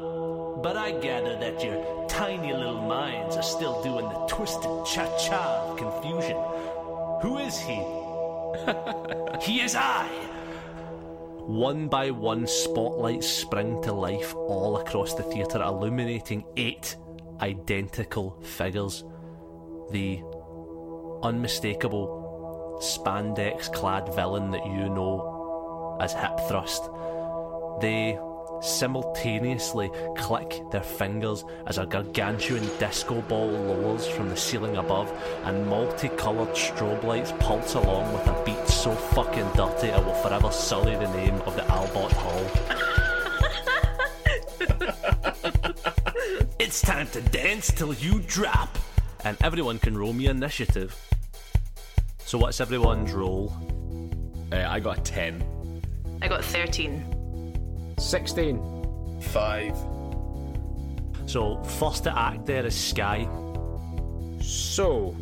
[0.63, 5.71] but I gather that your tiny little minds are still doing the twisted cha cha
[5.71, 6.37] of confusion.
[7.23, 7.83] Who is he?
[9.43, 10.07] he is I!
[11.49, 16.97] One by one, spotlights spring to life all across the theatre, illuminating eight
[17.41, 19.05] identical figures.
[19.91, 20.23] The
[21.23, 22.18] unmistakable
[22.79, 26.91] spandex clad villain that you know as Hip Thrust.
[27.81, 28.19] They
[28.61, 35.13] simultaneously click their fingers as a gargantuan disco ball lowers from the ceiling above
[35.45, 40.51] and multicoloured strobe lights pulse along with a beat so fucking dirty it will forever
[40.51, 42.51] sully the name of the Albert Hall.
[46.59, 48.77] it's time to dance till you drop!
[49.25, 51.08] And everyone can roll me initiative.
[52.29, 53.51] So what's everyone's roll?
[54.53, 55.83] Uh, I got a 10.
[56.21, 57.95] I got 13.
[57.99, 59.19] 16.
[59.33, 59.75] Five.
[61.25, 63.27] So first to act there is Sky.
[64.43, 65.17] So,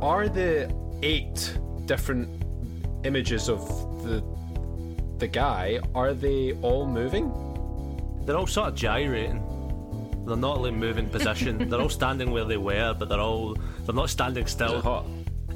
[0.00, 2.30] are the eight different
[3.04, 3.60] images of
[4.02, 4.24] the
[5.18, 7.30] the guy are they all moving?
[8.24, 9.44] They're all sort of gyrating.
[10.26, 11.68] They're not like moving position.
[11.68, 13.54] they're all standing where they were, but they're all
[13.84, 14.78] they're not standing Is still.
[14.78, 15.04] it hot?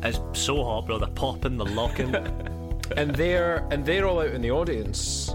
[0.04, 0.98] It's so hot, bro.
[0.98, 2.14] They're popping, they're locking.
[2.96, 5.34] and they're and they're all out in the audience.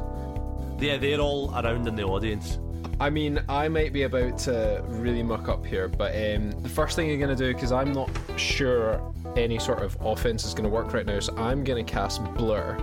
[0.79, 2.59] yeah, they're all around in the audience.
[3.01, 6.97] I mean, I might be about to really muck up here, but um, the first
[6.97, 9.01] thing you're going to do, because I'm not sure
[9.37, 12.21] any sort of offense is going to work right now, so I'm going to cast
[12.35, 12.77] Blur.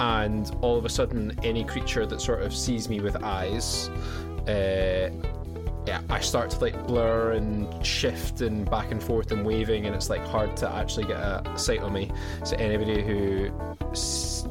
[0.00, 3.90] And all of a sudden, any creature that sort of sees me with eyes,
[4.48, 5.10] uh,
[5.86, 9.94] yeah, I start to like blur and shift and back and forth and waving, and
[9.94, 12.10] it's like hard to actually get a sight on me.
[12.44, 13.50] So anybody who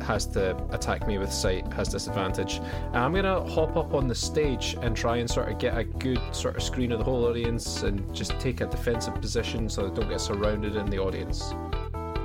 [0.02, 2.62] has to attack me with sight has disadvantage.
[2.88, 5.84] And I'm gonna hop up on the stage and try and sort of get a
[5.84, 9.88] good sort of screen of the whole audience and just take a defensive position so
[9.88, 11.54] I don't get surrounded in the audience.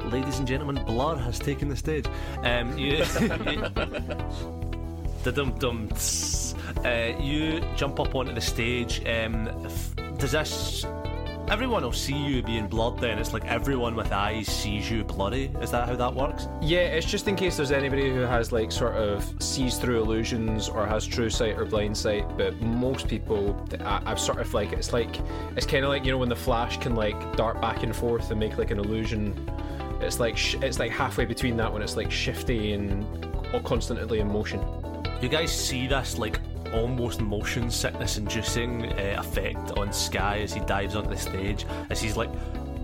[0.04, 2.06] Ladies and gentlemen, Blur has taken the stage.
[2.42, 2.98] Um, you,
[5.22, 5.88] the dum dum.
[6.84, 9.00] Uh, you jump up onto the stage.
[9.06, 10.84] Um, f- does this?
[11.50, 12.98] Everyone will see you being blurred.
[12.98, 15.46] Then it's like everyone with eyes sees you blurry.
[15.62, 16.46] Is that how that works?
[16.60, 20.68] Yeah, it's just in case there's anybody who has like sort of sees through illusions
[20.68, 22.26] or has true sight or blind sight.
[22.36, 25.20] But most people, I, I've sort of like it's like
[25.56, 28.30] it's kind of like you know when the flash can like dart back and forth
[28.30, 29.34] and make like an illusion.
[30.02, 33.26] It's like sh- it's like halfway between that when it's like shifty and
[33.64, 34.60] constantly in motion.
[35.22, 36.38] You guys see this like
[36.72, 42.00] almost motion sickness inducing uh, effect on Sky as he dives onto the stage, as
[42.00, 42.30] he's like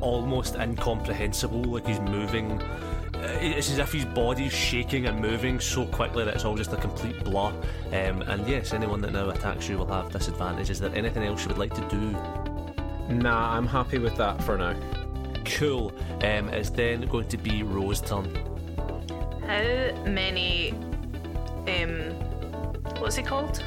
[0.01, 2.61] almost incomprehensible, like he's moving.
[2.63, 6.73] Uh, it's as if his body's shaking and moving so quickly that it's all just
[6.73, 7.53] a complete blur.
[7.89, 10.69] Um, and yes, anyone that now attacks you will have disadvantage.
[10.71, 13.15] Is there anything else you would like to do?
[13.15, 14.75] Nah, I'm happy with that for now.
[15.45, 15.93] Cool.
[16.23, 18.35] Um, it's then going to be Rose's turn.
[19.47, 20.73] How many,
[21.69, 22.11] um,
[22.99, 23.63] what's it called?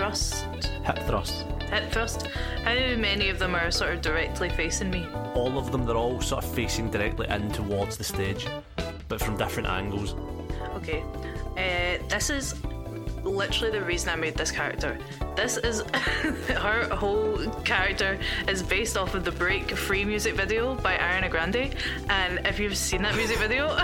[0.00, 0.46] Thrust?
[0.86, 1.44] Hip thrust.
[1.68, 2.26] Hip thrust?
[2.64, 5.06] How many of them are sort of directly facing me?
[5.34, 8.46] All of them, they're all sort of facing directly in towards the stage,
[9.08, 10.14] but from different angles.
[10.76, 11.04] Okay.
[11.50, 12.54] Uh, this is
[13.24, 14.98] literally the reason I made this character.
[15.36, 15.80] This is
[16.48, 18.18] her whole character
[18.48, 21.74] is based off of the Break Free music video by Ariana Grande.
[22.08, 23.76] And if you've seen that music video,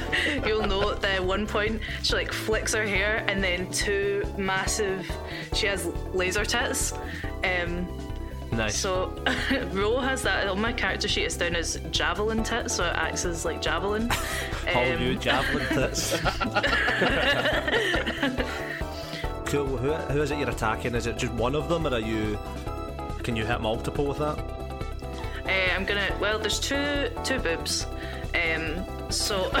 [0.46, 5.10] you'll know that at one point she like flicks her hair and then two massive
[5.54, 6.92] she has laser tits.
[7.44, 7.86] Um
[8.52, 8.76] Nice.
[8.76, 9.12] so
[9.72, 13.24] Ro has that on my character sheet it's down as javelin tits, so it acts
[13.24, 14.08] as like javelin.
[14.72, 16.14] All Um, you javelin tits.
[19.46, 19.66] Cool.
[19.76, 20.94] Who, who is it you're attacking?
[20.94, 22.38] Is it just one of them, or are you?
[23.22, 24.38] Can you hit multiple with that?
[25.46, 26.14] Uh, I'm gonna.
[26.20, 27.86] Well, there's two two boobs.
[28.34, 29.50] Um, so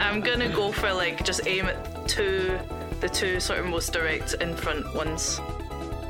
[0.00, 2.58] I'm gonna go for like just aim at two,
[3.00, 5.40] the two sort of most direct in front ones.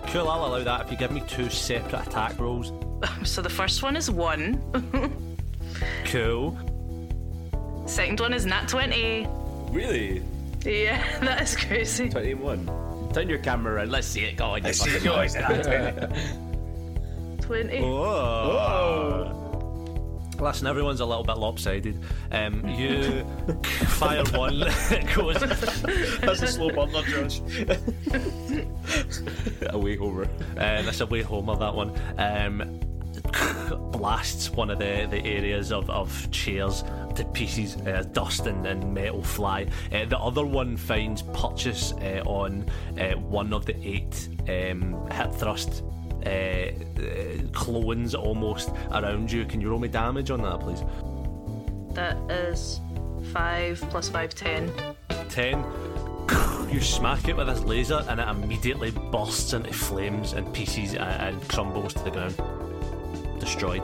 [0.08, 0.28] Cool.
[0.28, 2.72] I'll allow that if you give me two separate attack rolls.
[3.24, 4.60] So the first one is one.
[6.04, 6.56] Cool.
[7.86, 9.26] Second one is nat twenty.
[9.70, 10.22] Really?
[10.64, 12.09] Yeah, that is crazy.
[12.09, 13.10] 21.
[13.12, 13.90] Turn your camera around.
[13.90, 14.36] Let's see it.
[14.36, 14.64] Go on.
[14.64, 16.12] you see fucking-
[17.40, 17.80] Twenty.
[17.82, 19.39] Oh.
[20.40, 22.02] Listen, everyone's a little bit lopsided.
[22.32, 23.24] Um, you
[23.86, 25.39] fire one, it goes
[26.20, 27.40] That's a slow burner, Josh.
[29.70, 30.24] Away over.
[30.24, 31.93] Uh, that's a way homer that one.
[32.18, 32.80] Um,
[33.93, 36.82] blasts one of the, the areas of, of chairs
[37.16, 39.66] to pieces, uh, dust and, and metal fly.
[39.93, 42.68] Uh, the other one finds purchase uh, on
[42.98, 45.82] uh, one of the eight um, hip thrust
[46.24, 46.70] uh, uh,
[47.52, 49.44] clones almost around you.
[49.44, 50.82] Can you roll me damage on that, please?
[51.94, 52.80] That is
[53.32, 54.72] five plus five, ten.
[55.28, 55.64] 10.
[56.72, 61.02] You smack it with this laser and it immediately bursts into flames and pieces and,
[61.02, 62.34] and crumbles to the ground.
[63.39, 63.82] Destroyed.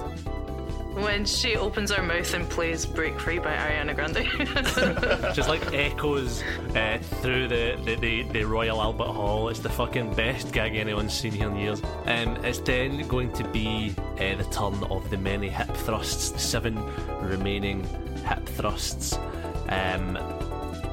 [0.99, 5.33] When she opens her mouth and plays "Break Free" by Ariana Grande.
[5.35, 6.43] Just like echoes
[6.75, 9.49] uh, through the, the, the, the Royal Albert Hall.
[9.49, 11.81] It's the fucking best gag anyone's seen here in years.
[12.07, 16.41] Um, it's then going to be uh, the turn of the many hip thrusts, the
[16.41, 16.83] seven
[17.21, 17.85] remaining
[18.27, 19.17] hip thrusts.
[19.69, 20.19] Um,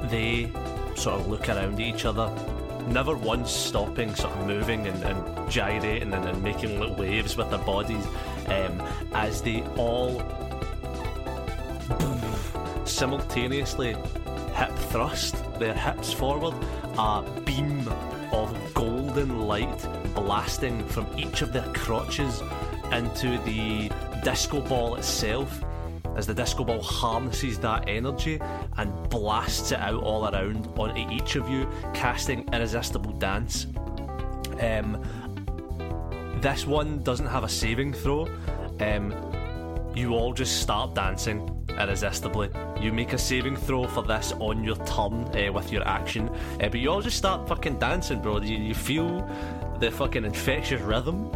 [0.03, 0.51] they
[0.93, 2.31] sort of look around at each other,
[2.87, 7.49] never once stopping, sort of moving and, and gyrating and, and making little waves with
[7.49, 8.05] their bodies
[8.47, 8.81] um,
[9.13, 10.21] as they all
[12.85, 13.95] simultaneously
[14.53, 16.53] hip thrust their hips forward,
[16.97, 17.87] a beam
[18.31, 22.41] of golden light blasting from each of their crotches
[22.91, 23.91] into the
[24.23, 25.63] disco ball itself.
[26.15, 28.39] As the disco ball harnesses that energy
[28.77, 33.67] and blasts it out all around onto each of you, casting irresistible dance.
[34.61, 35.03] Um,
[36.41, 38.27] this one doesn't have a saving throw.
[38.79, 39.13] Um,
[39.95, 42.49] you all just start dancing irresistibly.
[42.79, 46.69] You make a saving throw for this on your turn uh, with your action, uh,
[46.69, 48.41] but you all just start fucking dancing, bro.
[48.41, 49.27] You, you feel
[49.79, 51.27] the fucking infectious rhythm.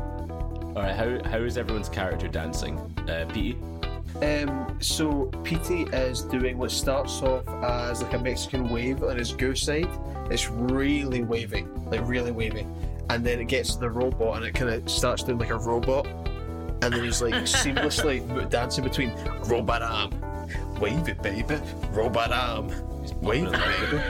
[0.76, 2.78] Alright, how, how is everyone's character dancing?
[3.10, 3.58] Uh, Petey?
[4.22, 9.32] Um, so Petey is doing what starts off as like a Mexican wave on his
[9.34, 9.90] go side.
[10.30, 12.66] It's really wavy, like really wavy,
[13.10, 15.58] and then it gets to the robot and it kind of starts doing like a
[15.58, 16.06] robot,
[16.82, 19.12] and then he's like seamlessly dancing between
[19.46, 20.12] robot arm,
[20.80, 21.58] wave it baby,
[21.92, 22.68] robot arm,
[23.22, 24.02] wave it baby.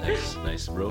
[0.00, 0.90] Nice, nice, bro.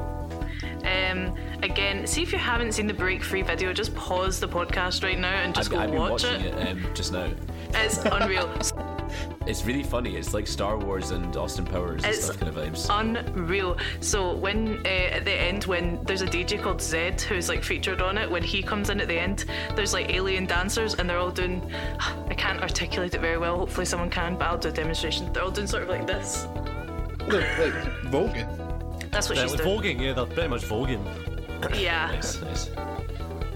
[0.83, 5.03] Um, again, see if you haven't seen the Break Free video, just pause the podcast
[5.03, 6.55] right now and just I've, go I've been watch watching it.
[6.55, 7.29] it, um, just now.
[7.73, 8.49] It's unreal.
[9.45, 10.15] It's really funny.
[10.15, 12.87] It's like Star Wars and Austin Powers and It's stuff kind of vibes.
[12.89, 13.77] Unreal.
[13.99, 18.01] So when uh, at the end, when there's a DJ called Zedd who's like featured
[18.01, 19.45] on it, when he comes in at the end,
[19.75, 21.61] there's like alien dancers and they're all doing.
[22.29, 23.57] I can't articulate it very well.
[23.57, 25.31] Hopefully someone can, but I'll do a demonstration.
[25.33, 26.47] They're all doing sort of like this.
[27.27, 27.73] They're like
[28.11, 29.11] voguing.
[29.11, 29.81] That's what They're she's like doing.
[29.97, 31.05] voguing, yeah, they're pretty much voguing.
[31.79, 32.07] Yeah.
[32.11, 32.69] Nice, nice.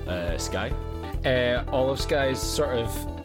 [0.07, 0.71] Uh, Sky?
[1.25, 3.16] Uh, Olive Sky's sort of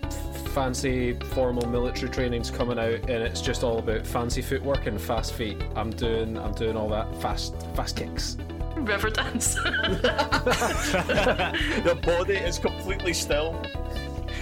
[0.52, 5.32] fancy formal military training's coming out and it's just all about fancy footwork and fast
[5.32, 5.56] feet.
[5.74, 8.36] I'm doing I'm doing all that fast fast kicks.
[8.76, 9.56] River dance.
[11.84, 13.62] Your body is completely still.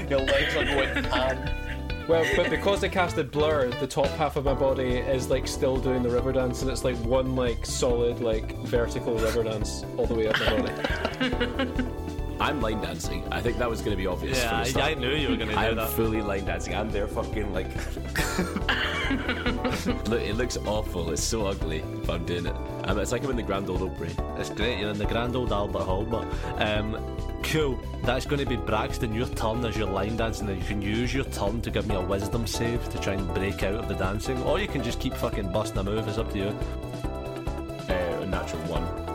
[0.08, 2.06] Your legs are going pan.
[2.08, 5.76] Well, but because they casted Blur, the top half of my body is like still
[5.76, 10.06] doing the river dance, and it's like one like solid like vertical river dance all
[10.06, 11.84] the way up my body.
[12.40, 13.22] I'm line dancing.
[13.30, 14.38] I think that was going to be obvious.
[14.38, 14.90] Yeah, from the I, start.
[14.90, 15.78] I knew you were going to do that.
[15.78, 16.74] I'm fully line dancing.
[16.74, 17.66] I'm there fucking like.
[20.08, 21.10] Look, it looks awful.
[21.10, 22.54] It's so ugly, but I'm doing it.
[22.84, 24.10] Um, it's like I'm in the Grand Old Opry.
[24.38, 26.26] It's great, you're in the grand old Albert Hall, but
[26.56, 26.96] um,
[27.42, 27.78] cool.
[28.04, 31.12] That's going to be Braxton, your turn as your line dancing, and you can use
[31.12, 33.94] your turn to give me a wisdom save to try and break out of the
[33.94, 36.58] dancing, or you can just keep fucking busting a move, it's up to you.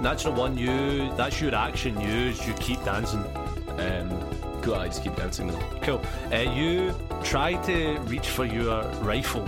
[0.06, 0.58] Uh, natural one.
[0.58, 1.12] You.
[1.16, 2.46] That's your action used.
[2.46, 3.24] You keep dancing.
[3.80, 4.10] Um,
[4.62, 4.76] cool.
[4.76, 5.62] I just keep dancing then.
[5.82, 6.02] Cool.
[6.32, 9.48] Uh, you try to reach for your rifle,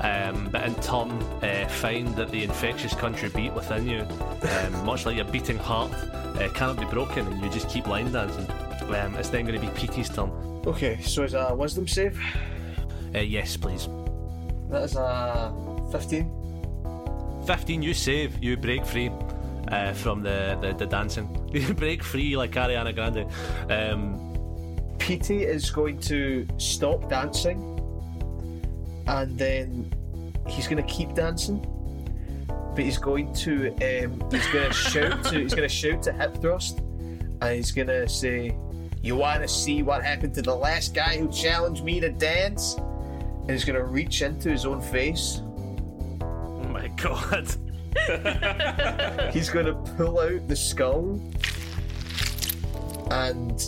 [0.00, 1.10] um, but in turn
[1.42, 5.92] uh, find that the infectious country beat within you, um, much like your beating heart,
[5.92, 8.46] uh, cannot be broken, and you just keep line dancing.
[8.88, 10.30] Um, it's then going to be Petey's turn.
[10.66, 12.18] Okay, so is a wisdom save.
[13.14, 13.88] Uh, yes, please.
[14.70, 15.52] That is a
[15.92, 17.44] 15.
[17.46, 19.10] 15, you save, you break free
[19.70, 21.26] uh, from the, the, the dancing.
[21.76, 23.26] Break free like Ariana Grande.
[23.70, 24.24] Um,
[24.98, 27.78] Petey is going to stop dancing
[29.06, 29.92] and then
[30.46, 31.64] he's going to keep dancing.
[32.46, 36.12] But he's going to um, he's going to shout to he's going to shout to
[36.12, 38.56] hip thrust and he's going to say,
[39.02, 42.74] "You want to see what happened to the last guy who challenged me to dance?"
[42.74, 45.40] And he's going to reach into his own face.
[46.20, 47.48] oh my god.
[49.32, 51.20] He's going to pull out the skull
[53.10, 53.62] and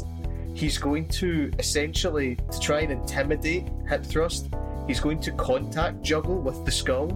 [0.54, 4.50] he's going to essentially to try and intimidate Hip Thrust.
[4.86, 7.08] He's going to contact juggle with the skull.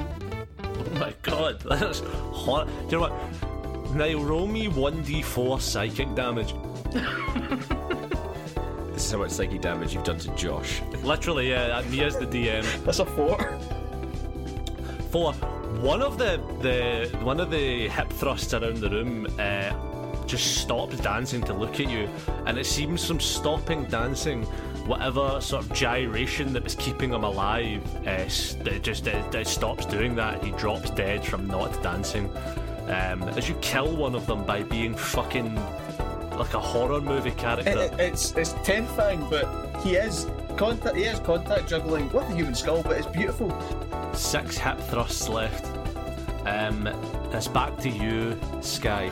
[0.00, 2.00] Oh my god, that's
[2.32, 2.66] hot.
[2.66, 3.94] Do you know what?
[3.94, 6.54] Now roll me 1d4 psychic damage.
[8.94, 10.80] This is how much psychic damage you've done to Josh.
[11.02, 12.62] Literally, yeah, that- me as the DM.
[12.84, 13.36] That's a four.
[15.10, 15.34] For
[15.80, 19.72] one of the, the one of the hip thrusts around the room uh,
[20.26, 22.08] just stops dancing to look at you,
[22.46, 24.44] and it seems from stopping dancing,
[24.86, 28.10] whatever sort of gyration that was keeping him alive, uh,
[28.70, 30.42] it just it, it stops doing that.
[30.42, 32.30] He drops dead from not dancing.
[32.84, 35.54] Um, as you kill one of them by being fucking
[36.36, 37.70] like a horror movie character.
[37.70, 39.46] It- it- it's it's terrifying, but
[39.82, 40.96] he is contact.
[40.96, 43.50] He is contact juggling with the human skull, but it's beautiful.
[44.12, 45.66] Six hip thrusts left.
[46.46, 46.86] Um,
[47.32, 49.10] it's back to you, Sky.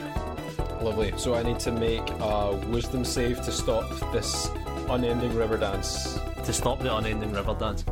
[0.81, 1.12] Lovely.
[1.16, 4.51] So I need to make a wisdom save to stop this
[4.89, 6.19] unending river dance.
[6.44, 7.85] To stop the unending river dance.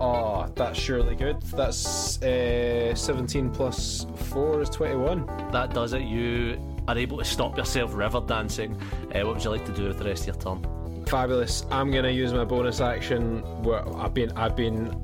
[0.00, 1.40] Oh, that's surely good.
[1.42, 5.26] That's uh, 17 plus 4 is 21.
[5.52, 6.02] That does it.
[6.02, 8.76] You are able to stop yourself river dancing.
[9.14, 10.73] Uh, what would you like to do with the rest of your turn?
[11.06, 11.64] Fabulous.
[11.70, 14.94] I'm gonna use my bonus action where I've been I've been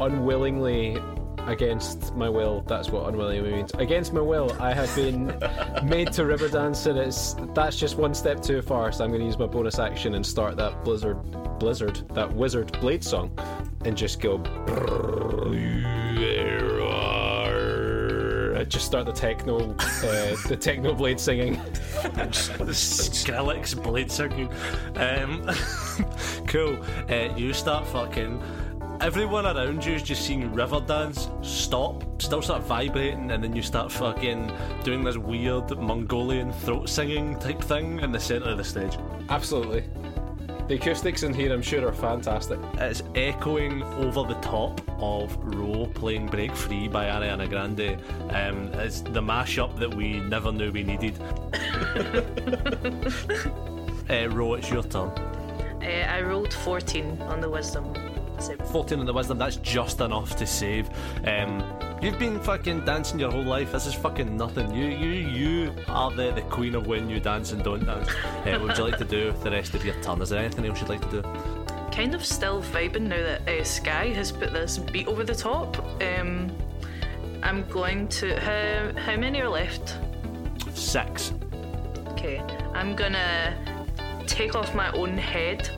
[0.00, 0.98] unwillingly
[1.46, 2.62] against my will.
[2.66, 3.72] That's what unwillingly means.
[3.74, 5.26] Against my will, I have been
[5.84, 8.92] made to river dance, and it's that's just one step too far.
[8.92, 11.22] So I'm gonna use my bonus action and start that blizzard,
[11.58, 13.30] blizzard, that wizard blade song,
[13.84, 14.38] and just go.
[18.68, 21.56] Just start the techno, uh, the techno blade singing.
[22.72, 24.48] Skrillex blade singing.
[24.96, 25.48] Um,
[26.46, 26.78] cool.
[27.08, 28.42] Uh, you start fucking.
[29.00, 33.60] Everyone around you is just seeing river dance stop, still start vibrating, and then you
[33.62, 34.50] start fucking
[34.82, 38.96] doing this weird Mongolian throat singing type thing in the centre of the stage.
[39.28, 39.84] Absolutely.
[40.66, 42.58] The acoustics in here, I'm sure, are fantastic.
[42.78, 47.98] It's echoing over the top of Ro playing Break Free by Ariana Grande.
[48.30, 51.20] Um, it's the mashup that we never knew we needed.
[54.08, 55.10] uh, Ro, it's your turn.
[55.10, 57.92] Uh, I rolled 14 on the wisdom.
[58.72, 60.88] 14 on the wisdom, that's just enough to save.
[61.26, 61.62] Um,
[62.04, 63.72] you've been fucking dancing your whole life.
[63.72, 64.74] This is fucking nothing.
[64.74, 68.08] You you you are the, the queen of when you dance and don't dance.
[68.08, 70.20] Uh, what would you like to do with the rest of your turn?
[70.20, 71.28] Is there anything else you'd like to do?
[71.90, 75.78] Kind of still vibing now that uh, Sky has put this beat over the top.
[76.02, 76.54] Um,
[77.42, 78.38] I'm going to.
[78.38, 79.96] How, how many are left?
[80.74, 81.32] Six.
[82.08, 82.38] Okay,
[82.74, 83.56] I'm gonna
[84.26, 85.70] take off my own head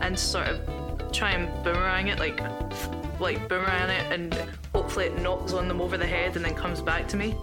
[0.00, 2.40] and sort of try and boomerang it, like
[3.20, 4.48] like boomerang it, and
[4.92, 7.34] hopefully it knocks on them over the head and then comes back to me.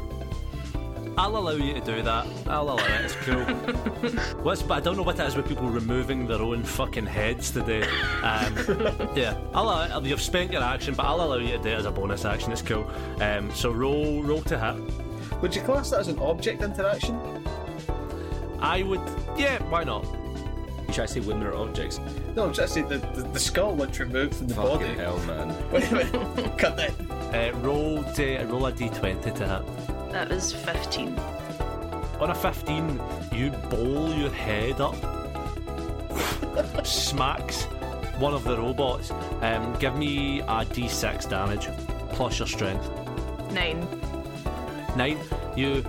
[1.17, 2.27] I'll allow you to do that.
[2.45, 3.05] I'll allow it.
[3.05, 3.43] It's cool.
[4.43, 7.49] What's, but I don't know what it is with people removing their own fucking heads
[7.49, 7.81] today.
[8.21, 8.55] Um,
[9.15, 10.05] yeah, I'll allow it.
[10.05, 12.51] You've spent your action, but I'll allow you to do it as a bonus action.
[12.51, 12.87] It's cool.
[13.19, 15.41] Um, so roll, roll to hit.
[15.41, 17.19] Would you class that as an object interaction?
[18.59, 19.01] I would.
[19.35, 20.05] Yeah, why not?
[20.05, 21.99] You try to say women are objects.
[22.35, 24.93] No, I'm just saying the, the, the skull once removed from the Fucking body.
[24.93, 25.71] hell, man.
[25.71, 26.57] Wait a minute.
[26.57, 27.18] Cut that.
[27.33, 30.11] Uh, roll to roll a d20 to hit.
[30.11, 31.17] That was 15.
[32.19, 32.99] On a 15,
[33.31, 34.95] you bowl your head up,
[36.85, 37.63] smacks
[38.17, 39.11] one of the robots.
[39.41, 41.69] Um, give me a d6 damage
[42.11, 42.89] plus your strength.
[43.51, 43.87] Nine.
[44.95, 45.19] Nine,
[45.55, 45.85] you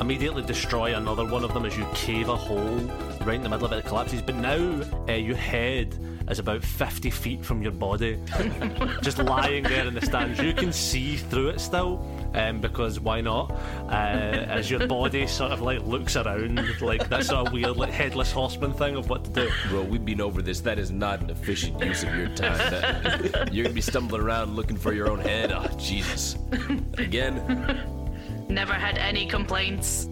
[0.00, 2.78] immediately destroy another one of them as you cave a hole
[3.22, 3.78] right in the middle of it.
[3.78, 4.22] It collapses.
[4.22, 5.98] But now uh, your head
[6.28, 8.18] is about 50 feet from your body,
[9.02, 10.38] just lying there in the stands.
[10.40, 12.06] You can see through it still.
[12.34, 13.50] um, because why not?
[13.88, 17.90] Uh, as your body sort of like looks around, like that sort of weird like
[17.90, 19.50] headless horseman thing of what to do.
[19.68, 20.60] Bro, we've been over this.
[20.60, 22.56] That is not an efficient use of your time.
[22.58, 25.52] That- you're gonna be stumbling around looking for your own head.
[25.52, 26.36] Oh, Jesus.
[26.98, 27.86] Again?
[28.48, 30.08] Never had any complaints.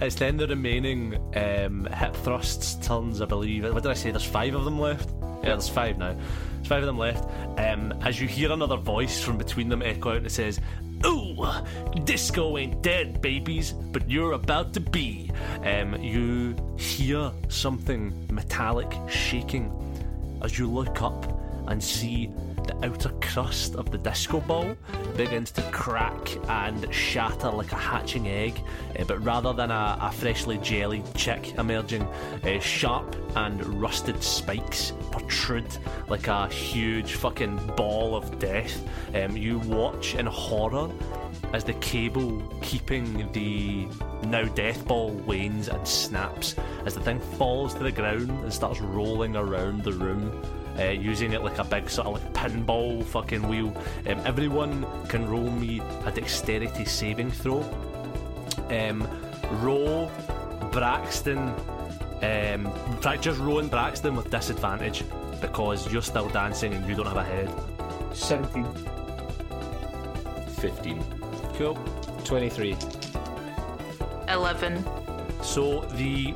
[0.00, 3.64] It's then the remaining um, hip thrusts turns, I believe.
[3.64, 4.10] What did I say?
[4.10, 5.10] There's five of them left.
[5.42, 6.14] Yeah, there's five now.
[6.14, 7.24] There's five of them left.
[7.58, 10.60] Um, as you hear another voice from between them echo out, it says,
[11.04, 11.44] "Ooh,
[12.04, 15.30] disco ain't dead, babies, but you're about to be."
[15.64, 19.72] Um, you hear something metallic shaking
[20.42, 22.30] as you look up and see
[22.68, 24.76] the outer crust of the disco ball
[25.16, 28.62] begins to crack and shatter like a hatching egg,
[28.98, 34.92] uh, but rather than a, a freshly jellied chick emerging, uh, sharp and rusted spikes
[35.10, 35.78] protrude
[36.08, 38.80] like a huge fucking ball of death.
[39.14, 40.90] Um, you watch in horror
[41.52, 43.86] as the cable keeping the
[44.26, 46.54] now death ball wanes and snaps
[46.84, 50.42] as the thing falls to the ground and starts rolling around the room.
[50.78, 53.76] Uh, using it like a big sort of like pinball fucking wheel.
[54.06, 57.62] Um, everyone can roll me a dexterity saving throw.
[58.70, 59.08] Um,
[59.60, 60.10] roll
[60.70, 61.38] Braxton.
[62.22, 65.04] Um, in just roll in Braxton with disadvantage
[65.40, 67.52] because you're still dancing and you don't have a head.
[68.12, 68.64] 17.
[70.60, 71.04] 15.
[71.54, 71.74] Cool.
[72.24, 72.76] 23.
[74.28, 74.84] 11.
[75.42, 76.34] So the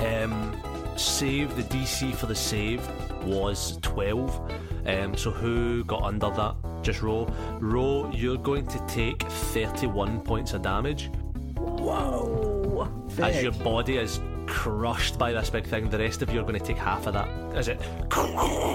[0.00, 0.54] um,
[0.96, 2.86] save, the DC for the save
[3.24, 4.52] was 12.
[4.86, 6.54] Um, so who got under that?
[6.82, 7.28] Just roll.
[7.60, 11.10] Roll, you're going to take 31 points of damage.
[11.56, 12.88] Whoa.
[13.18, 16.58] As your body is crushed by this big thing, the rest of you are going
[16.58, 17.28] to take half of that.
[17.54, 17.80] As it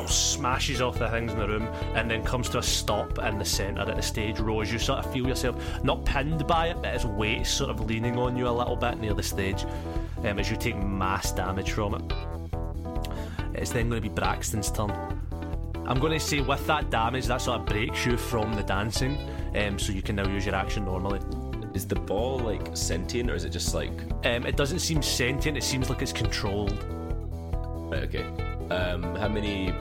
[0.08, 3.46] smashes off the things in the room and then comes to a stop in the
[3.46, 4.40] centre at the stage.
[4.40, 7.82] Rose, you sort of feel yourself not pinned by it, but its weight sort of
[7.82, 9.66] leaning on you a little bit near the stage
[10.24, 12.29] um, as you take mass damage from it.
[13.60, 14.92] It's then going to be Braxton's turn.
[15.86, 19.18] I'm going to say with that damage, that sort of breaks you from the dancing,
[19.56, 21.20] um, so you can now use your action normally.
[21.74, 23.92] Is the ball like sentient or is it just like.
[24.24, 26.84] Um, it doesn't seem sentient, it seems like it's controlled.
[27.92, 28.24] Right, okay.
[28.74, 29.74] Um, how many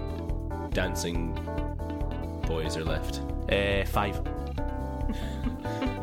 [0.73, 1.35] dancing
[2.47, 3.21] boys are left?
[3.53, 4.21] Uh, five.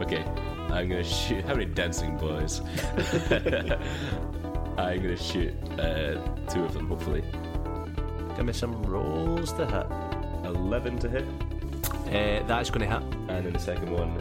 [0.01, 0.25] Okay,
[0.71, 1.45] I'm gonna shoot.
[1.45, 2.59] How many dancing boys?
[4.77, 6.17] I'm gonna shoot uh,
[6.49, 7.23] two of them, hopefully.
[8.35, 9.87] Give me some rolls to hit.
[10.45, 11.25] 11 to hit,
[12.07, 13.01] Uh, that's going to hit.
[13.29, 14.11] and then the second one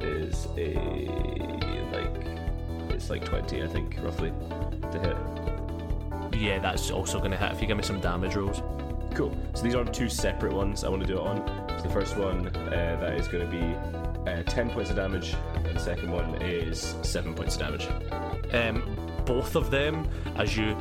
[0.00, 0.74] is a.
[1.92, 2.26] like.
[2.90, 4.32] It's like 20, I think, roughly,
[4.92, 5.16] to hit.
[6.40, 8.62] Yeah, that's also going to hit if you give me some damage rolls.
[9.14, 9.36] Cool.
[9.54, 11.46] So these aren't two separate ones I want to do it on.
[11.76, 15.34] So the first one, uh, that is going to be uh, 10 points of damage,
[15.54, 17.86] and the second one is 7 points of damage.
[18.52, 20.76] Um, both of them, as you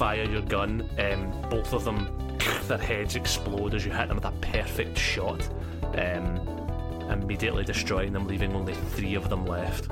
[0.00, 2.08] fire your gun, um, both of them,
[2.68, 5.46] their heads explode as you hit them with a perfect shot,
[5.94, 6.38] um,
[7.10, 9.90] immediately destroying them, leaving only three of them left.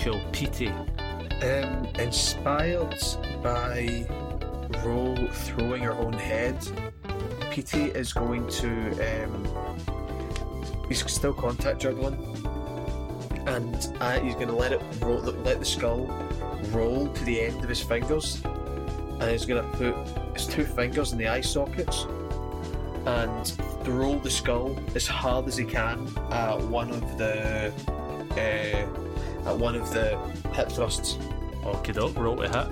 [0.00, 0.20] Cool.
[0.32, 0.68] Petey.
[0.68, 2.94] Um, inspired
[3.42, 4.06] by
[4.84, 6.58] Ro throwing her own head,
[7.50, 9.24] Petey is going to.
[9.24, 9.78] Um,
[10.88, 12.16] he's still contact juggling,
[13.46, 16.06] and uh, he's going to let it roll, let the skull
[16.70, 18.42] roll to the end of his fingers,
[19.20, 19.94] and he's going to put
[20.34, 22.06] his two fingers in the eye sockets,
[23.06, 23.46] and
[23.84, 27.72] throw the skull as hard as he can at one of the.
[28.32, 28.86] Uh,
[29.48, 30.16] at one of the
[30.52, 31.14] hip thrusts.
[31.62, 32.66] Okie doke, roll to hit.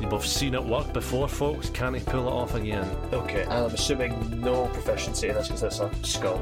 [0.00, 1.70] You've both seen it work before, folks.
[1.70, 2.88] Can he pull it off again?
[3.12, 6.40] Okay, and I'm assuming no proficiency in this because it's a skull.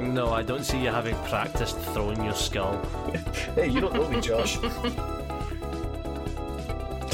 [0.00, 2.80] No, I don't see you having practiced throwing your skull.
[3.54, 4.58] Hey, you don't know me, Josh.
[4.62, 4.74] it's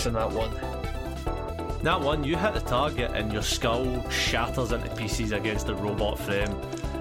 [0.07, 0.73] in that one.
[1.85, 6.19] That one, you hit the target and your skull shatters into pieces against the robot
[6.19, 6.48] frame.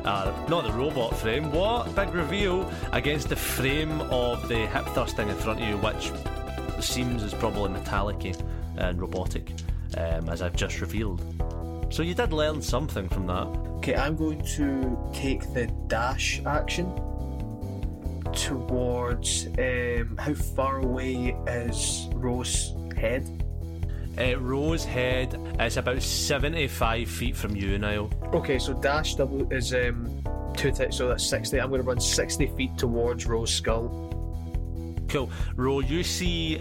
[0.03, 1.95] Uh, not the robot frame, what?
[1.95, 6.11] Big reveal against the frame of the hip thrusting in front of you, which
[6.83, 8.35] seems is probably metallic
[8.75, 9.53] and robotic,
[9.95, 11.21] um, as I've just revealed.
[11.89, 13.47] So you did learn something from that.
[13.77, 16.93] Okay, I'm going to take the dash action
[18.33, 19.47] towards.
[19.57, 23.42] Um, how far away is Rose's head?
[24.17, 28.09] Uh, Ro's head is about 75 feet from you now.
[28.33, 30.23] Okay, so dash double is um
[30.55, 31.59] two t- so that's sixty.
[31.59, 33.99] I'm going to run sixty feet towards Ro's skull.
[35.07, 35.29] Cool.
[35.55, 36.57] Ro, you see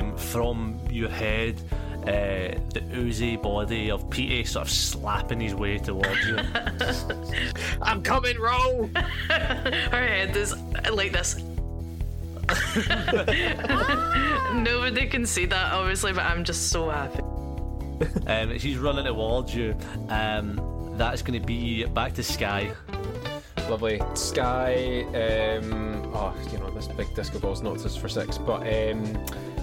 [0.00, 1.60] um, from your head
[2.02, 6.36] uh, the oozy body of Petey sort of slapping his way towards you.
[7.82, 8.90] I'm coming, Ro.
[9.28, 10.54] Her head is
[10.90, 11.36] like this.
[14.54, 17.20] Nobody can see that, obviously, but I'm just so happy.
[18.26, 19.76] um, she's running towards you.
[20.08, 22.72] Um, that's going to be back to Sky.
[23.70, 24.00] Lovely.
[24.14, 29.04] Sky, um, oh, you know, this big disco ball's not just for six, but um,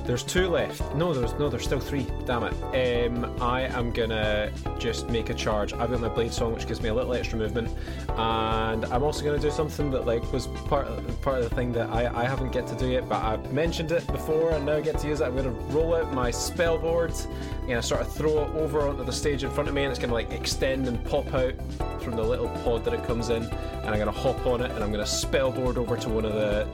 [0.09, 0.95] there's two left.
[0.95, 2.07] No, there's no, there's still three.
[2.25, 3.05] Damn it.
[3.05, 5.71] Um, I am gonna just make a charge.
[5.73, 7.69] I've got my blade song, which gives me a little extra movement,
[8.17, 11.71] and I'm also gonna do something that like was part of, part of the thing
[11.73, 14.77] that I, I haven't get to do yet, but I've mentioned it before and now
[14.77, 15.25] I get to use it.
[15.25, 19.03] I'm gonna roll out my spell board, and gonna sort of throw it over onto
[19.03, 21.53] the stage in front of me, and it's gonna like extend and pop out
[22.01, 24.83] from the little pod that it comes in, and I'm gonna hop on it, and
[24.83, 26.67] I'm gonna spell board over to one of the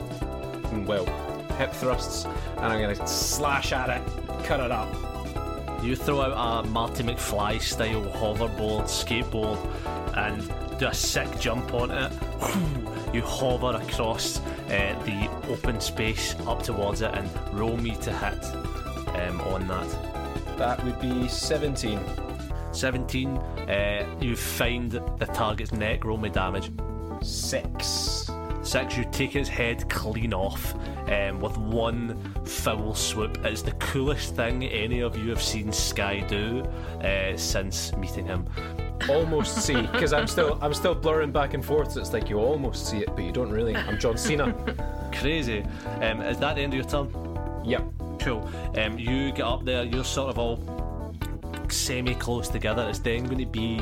[0.86, 1.25] well
[1.56, 4.94] hip thrusts, and I'm gonna slash at it, cut it up.
[5.82, 9.58] You throw out a Marty McFly style hoverboard, skateboard,
[10.16, 12.12] and do a sick jump on it.
[13.14, 18.44] You hover across uh, the open space up towards it and roll me to hit
[19.16, 20.58] um, on that.
[20.58, 21.98] That would be 17.
[22.72, 26.70] 17, uh, you find the target's neck, roll me damage.
[27.22, 28.28] Six.
[28.66, 30.74] Six, you take its head clean off
[31.08, 33.38] um, with one foul swoop.
[33.44, 36.62] It's the coolest thing any of you have seen Sky do
[37.00, 38.44] uh, since meeting him.
[39.08, 41.92] Almost see, because I'm still I'm still blurring back and forth.
[41.92, 43.76] So it's like you almost see it, but you don't really.
[43.76, 44.52] I'm John Cena.
[45.14, 45.64] Crazy.
[46.00, 47.62] Um, is that the end of your turn?
[47.64, 47.84] yep.
[48.20, 48.48] Cool.
[48.76, 50.58] Um, you get up there, you're sort of all
[51.68, 52.86] semi close together.
[52.88, 53.80] It's then going to be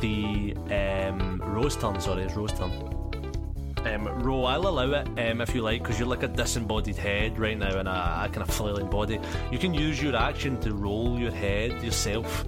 [0.00, 2.95] the um, Ro's turn, sorry, it's Ro's turn.
[3.86, 7.38] Um, Ro, I'll allow it um, if you like, because you're like a disembodied head
[7.38, 9.20] right now and a, a kind of flailing body.
[9.52, 12.44] You can use your action to roll your head yourself,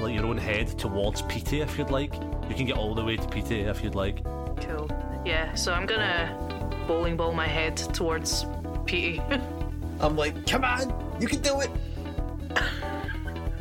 [0.00, 2.12] like your own head, towards Petey if you'd like.
[2.48, 4.22] You can get all the way to Petey if you'd like.
[4.60, 4.90] Cool.
[5.24, 8.44] Yeah, so I'm gonna bowling ball my head towards
[8.84, 9.22] Petey.
[10.00, 11.70] I'm like, come on, you can do it.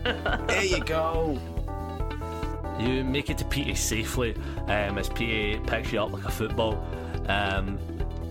[0.48, 1.40] there you go.
[2.80, 6.86] You make it to Petey safely um, as Petey picks you up like a football
[7.28, 7.80] um,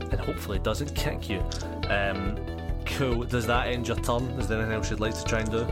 [0.00, 1.44] and hopefully doesn't kick you.
[1.88, 2.38] Um,
[2.86, 3.24] cool.
[3.24, 4.24] Does that end your turn?
[4.40, 5.66] Is there anything else you'd like to try and do?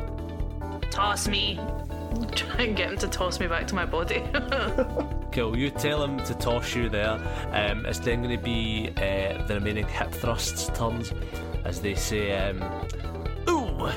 [0.90, 1.58] toss me.
[2.34, 4.22] Try and get him to toss me back to my body.
[5.32, 5.56] Cool.
[5.56, 7.12] You tell him to toss you there.
[7.52, 11.12] Um, it's then going to be uh, the remaining hip thrusts turns
[11.64, 12.60] as they say, um,
[13.48, 13.88] Ooh,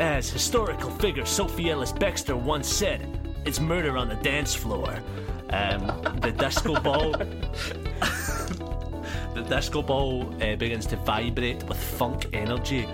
[0.00, 3.06] as historical figure Sophie Ellis Bextor once said,
[3.44, 4.98] it's murder on the dance floor.
[5.50, 7.14] Um, the disco ball.
[9.34, 12.86] the disco ball uh, begins to vibrate with funk energy.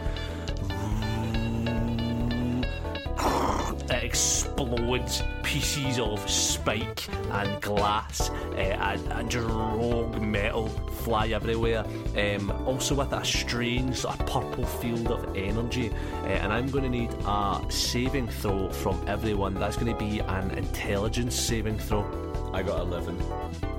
[3.88, 5.22] It explodes.
[5.42, 11.84] Pieces of spike and glass uh, and, and rogue metal fly everywhere.
[12.16, 15.90] Um, also with a strange sort of purple field of energy.
[16.22, 19.54] Uh, and I'm going to need a saving throw from everyone.
[19.54, 22.04] That's going to be an intelligence saving throw.
[22.52, 23.75] I got 11.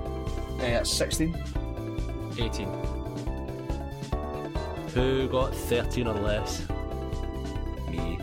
[0.59, 1.35] Uh, 16.
[2.37, 2.67] 18.
[4.93, 6.67] Who got 13 or less?
[7.89, 8.19] Me.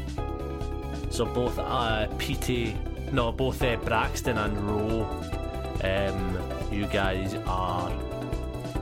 [1.11, 2.77] So both uh, Petey,
[3.13, 5.05] no, both uh, Braxton and Ro,
[5.85, 6.39] um,
[6.73, 7.93] you guys are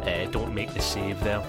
[0.03, 1.43] uh, don't make the save there.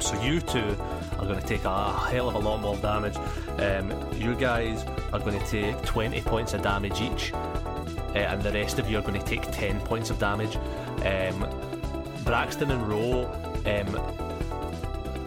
[0.00, 0.76] So you two
[1.18, 3.16] are going to take a hell of a lot more damage.
[3.58, 8.52] Um, you guys are going to take 20 points of damage each, uh, and the
[8.52, 10.58] rest of you are going to take 10 points of damage.
[11.04, 11.46] Um,
[12.24, 13.24] Braxton and Ro,
[13.66, 14.28] um,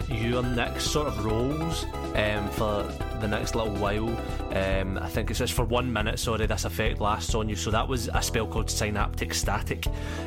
[0.08, 1.84] your next sort of rolls
[2.14, 2.84] um, for
[3.20, 4.08] the next little while.
[4.54, 6.18] Um, I think it's just for one minute.
[6.18, 7.56] Sorry, this effect lasts on you.
[7.56, 9.86] So that was a spell called Synaptic Static.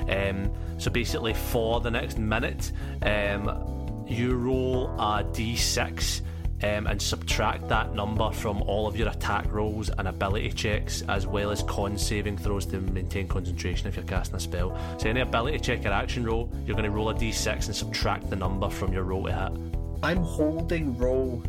[0.10, 2.72] Um, so basically, for the next minute,
[3.04, 6.22] um, you roll a d6.
[6.64, 11.28] Um, and subtract that number from all of your attack rolls and ability checks, as
[11.28, 14.76] well as con saving throws to maintain concentration if you're casting a spell.
[14.98, 18.30] So, any ability check or action roll, you're going to Ro a d6 and subtract
[18.30, 19.76] the number from your roll to hit.
[20.02, 21.44] I'm holding roll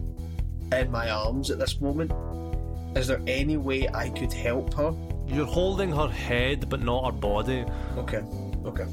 [0.73, 2.11] in my arms at this moment.
[2.97, 4.95] Is there any way I could help her?
[5.29, 7.65] You're holding her head, but not her body.
[7.97, 8.23] Okay.
[8.65, 8.87] Okay.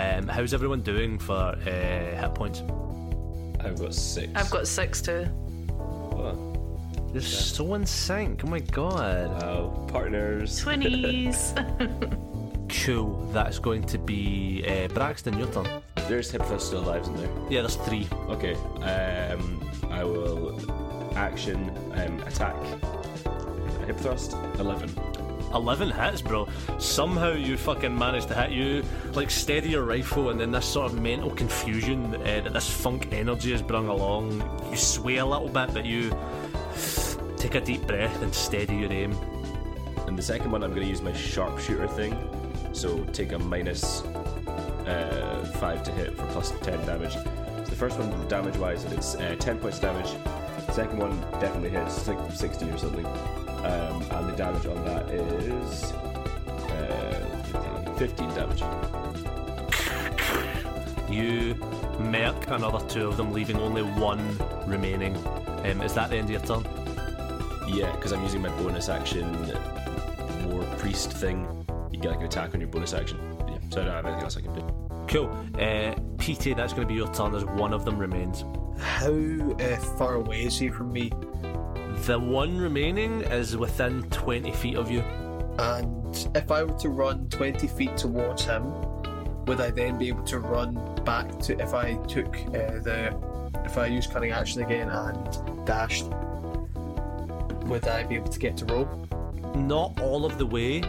[0.00, 2.62] Um, how's everyone doing for uh, hit points?
[3.66, 4.28] I've got 6.
[4.34, 5.26] I've got six too.
[5.80, 8.42] Oh, You're so in sync.
[8.44, 9.42] Oh my god.
[9.42, 9.86] wow.
[9.88, 10.60] Partners.
[10.64, 11.52] Twinnies.
[12.68, 13.28] Cool.
[13.32, 15.38] That's going to be uh, Braxton.
[15.38, 15.66] Your turn.
[16.08, 17.28] There's hip thrust still lives in there.
[17.48, 18.08] Yeah, there's three.
[18.28, 18.54] Okay.
[18.82, 20.58] Um, I will
[21.16, 22.56] action um, attack
[23.86, 24.90] hip thrust, 11.
[25.56, 26.46] 11 hits, bro.
[26.78, 28.84] Somehow you fucking managed to hit you,
[29.14, 33.08] like, steady your rifle, and then this sort of mental confusion uh, that this funk
[33.12, 34.42] energy has brought along.
[34.70, 36.16] You sway a little bit, but you
[37.36, 39.12] take a deep breath and steady your aim.
[40.06, 42.16] And the second one, I'm going to use my sharpshooter thing.
[42.72, 47.14] So take a minus, uh, 5 to hit for plus 10 damage.
[47.14, 50.14] So the first one, damage wise, it's uh, 10 points damage.
[50.66, 53.06] The second one definitely hits, it's like 60 or something.
[53.06, 55.92] Um, and the damage on that is
[56.72, 58.62] uh, 15 damage.
[61.10, 61.54] You
[61.98, 65.16] merc another two of them, leaving only one remaining.
[65.64, 66.64] Um, is that the end of your turn?
[67.68, 69.32] Yeah, because I'm using my bonus action
[70.46, 71.46] war priest thing.
[71.90, 73.18] You get like an attack on your bonus action.
[73.48, 74.86] Yeah, so I don't have anything else I can do.
[75.08, 75.28] Cool.
[75.60, 78.44] Uh, Petey, that's going to be your turn as one of them remains.
[78.78, 81.10] How uh, far away is he from me?
[82.06, 85.00] The one remaining is within 20 feet of you.
[85.58, 88.64] And if I were to run 20 feet towards him,
[89.46, 90.74] would I then be able to run
[91.04, 93.16] back to if I took uh, the
[93.64, 96.06] if I used cunning action again and dashed?
[97.66, 98.88] Would I be able to get to Ro?
[99.54, 100.82] Not all of the way,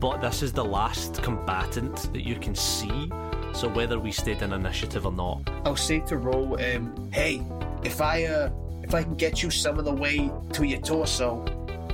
[0.00, 3.10] but this is the last combatant that you can see.
[3.52, 7.42] So whether we stayed in initiative or not, I'll say to Ro, um, hey,
[7.82, 8.50] if I uh,
[8.82, 11.44] if I can get you some of the way to your torso,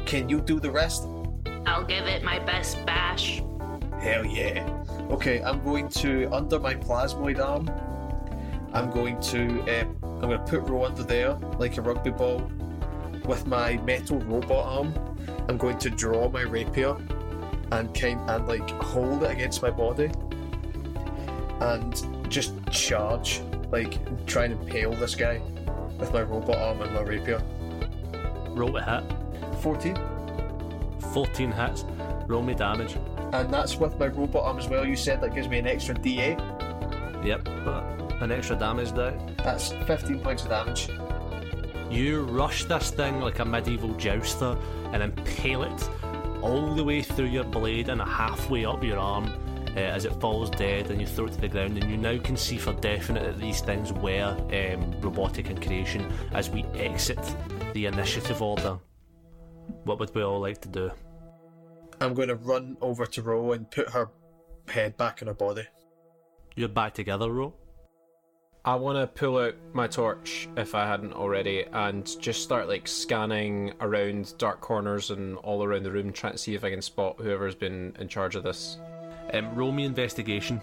[0.07, 1.07] can you do the rest?
[1.67, 3.43] I'll give it my best bash.
[4.01, 4.67] Hell yeah.
[5.11, 7.71] Okay, I'm going to under my plasmoid arm.
[8.73, 12.51] I'm going to uh, I'm going to put Ro under there like a rugby ball.
[13.25, 14.95] With my metal robot arm,
[15.49, 16.97] I'm going to draw my rapier
[17.73, 20.11] and kind and like hold it against my body
[21.61, 25.41] and just charge, like try and impale this guy
[25.99, 27.43] with my robot arm and my rapier.
[28.51, 29.61] roll to hit.
[29.61, 29.99] 14.
[31.13, 31.85] 14 hits.
[32.27, 32.97] Roll me damage.
[33.33, 34.87] And that's with my robot arm as well.
[34.87, 37.25] You said that gives me an extra D8.
[37.25, 39.17] Yep, but an extra damage die.
[39.39, 40.89] That's 15 points of damage.
[41.91, 44.57] You rush this thing like a medieval jouster
[44.93, 45.89] and impale it
[46.43, 49.33] all the way through your blade and halfway up your arm
[49.77, 51.77] uh, as it falls dead and you throw it to the ground.
[51.77, 56.11] And you now can see for definite that these things were um, robotic in creation
[56.33, 57.21] as we exit
[57.75, 58.79] the initiative order.
[59.85, 60.91] What would we all like to do?
[62.01, 64.11] I'm going to run over to Ro and put her
[64.69, 65.65] head back in her body.
[66.55, 67.55] You're back together, Ro.
[68.65, 72.89] I want to pull out my torch if I hadn't already and just start like
[72.89, 76.83] scanning around dark corners and all around the room, trying to see if I can
[76.83, 78.79] spot whoever's been in charge of this.
[79.33, 80.61] Um, roll me investigation.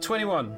[0.00, 0.56] 21.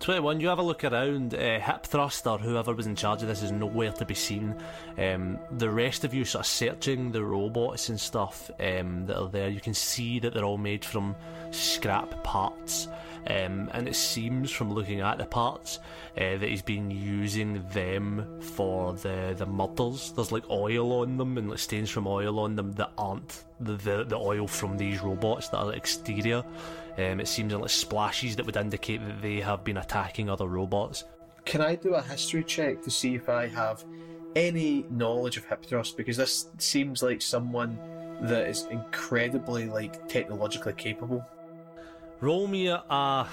[0.00, 1.34] 21, you have a look around.
[1.34, 4.54] Uh, Hip Thrust or whoever was in charge of this is nowhere to be seen.
[4.98, 9.28] Um, the rest of you sort of searching the robots and stuff um, that are
[9.30, 11.16] there, you can see that they're all made from
[11.52, 12.88] scrap parts.
[13.26, 15.78] Um, and it seems from looking at the parts
[16.16, 20.12] uh, that he's been using them for the, the murders.
[20.12, 23.72] There's like oil on them and like stains from oil on them that aren't the,
[23.74, 26.44] the, the oil from these robots that are exterior.
[26.98, 31.04] Um, it seems like splashes that would indicate that they have been attacking other robots.
[31.44, 33.84] Can I do a history check to see if I have
[34.36, 35.96] any knowledge of hip thrust?
[35.96, 37.78] Because this seems like someone
[38.22, 41.24] that is incredibly like technologically capable.
[42.20, 43.28] Roll me a, a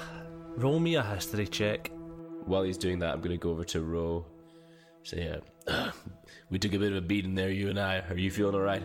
[0.57, 1.91] roll me a history check.
[2.45, 4.25] While he's doing that, I'm going to go over to Ro.
[5.03, 5.91] Say, uh,
[6.49, 7.99] we took a bit of a beating there, you and I.
[8.09, 8.83] Are you feeling alright?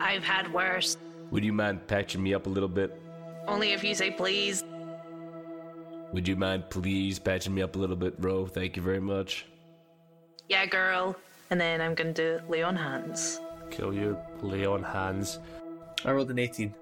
[0.00, 0.96] I've had worse.
[1.30, 3.00] Would you mind patching me up a little bit?
[3.46, 4.64] Only if you say please.
[6.12, 8.46] Would you mind please patching me up a little bit, Ro?
[8.46, 9.46] Thank you very much.
[10.48, 11.16] Yeah, girl.
[11.50, 13.40] And then I'm gonna do lay on hands.
[13.70, 15.38] Kill you, lay on hands.
[16.04, 16.74] I rolled an 18.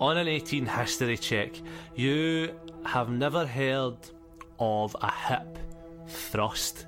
[0.00, 1.60] On an 18 history check,
[1.96, 2.54] you
[2.84, 3.96] have never heard
[4.60, 5.58] of a hip
[6.06, 6.86] thrust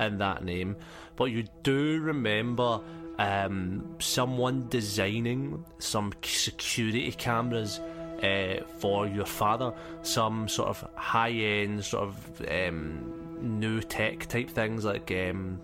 [0.00, 0.74] in that name,
[1.14, 2.80] but you do remember
[3.18, 7.78] um, someone designing some security cameras
[8.22, 9.72] uh, for your father,
[10.02, 15.60] some sort of high end, sort of um, new tech type things like um,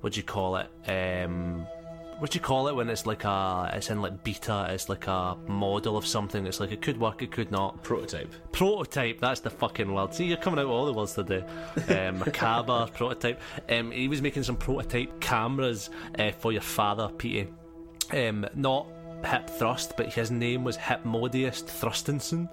[0.00, 0.70] what do you call it?
[0.88, 1.66] Um,
[2.20, 5.06] what do you call it when it's like a it's in like beta it's like
[5.06, 7.82] a model of something it's like it could work it could not?
[7.82, 8.32] Prototype.
[8.52, 10.14] prototype that's the fucking word.
[10.14, 11.44] See you're coming out with all the words today.
[11.88, 13.40] Um, macabre prototype.
[13.70, 17.48] Um, he was making some prototype cameras uh, for your father Petey
[18.12, 18.86] um, not
[19.24, 22.48] hip thrust but his name was Hipmodius Thrustenson.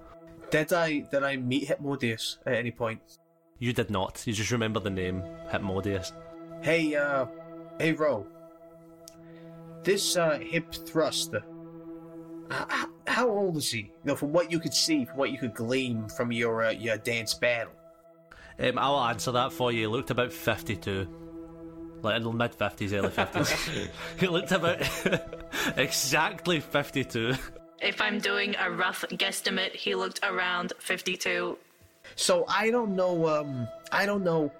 [0.49, 3.01] Did I did I meet Hypmodius at any point?
[3.59, 4.23] you did not.
[4.25, 6.13] You just remember the name Hipmodius.
[6.61, 7.25] Hey, uh,
[7.79, 8.25] hey, Ro.
[9.83, 11.43] This uh, hip thruster.
[12.49, 13.79] Uh, h- how old is he?
[13.79, 16.71] You know, from what you could see, from what you could glean from your uh,
[16.71, 17.73] your dance battle.
[18.59, 19.81] Um, I'll answer that for you.
[19.81, 21.07] He looked about 52.
[22.01, 23.89] Like in the mid 50s, early 50s.
[24.19, 24.81] he looked about
[25.77, 27.35] exactly 52.
[27.81, 31.57] If I'm doing a rough guesstimate, he looked around 52.
[32.15, 33.27] So I don't know.
[33.27, 34.51] Um, I don't know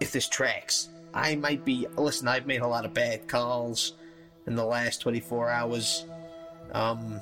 [0.00, 0.88] if this tracks.
[1.14, 1.86] I might be.
[1.96, 3.94] Listen, I've made a lot of bad calls
[4.46, 6.06] in the last 24 hours.
[6.72, 7.20] Um,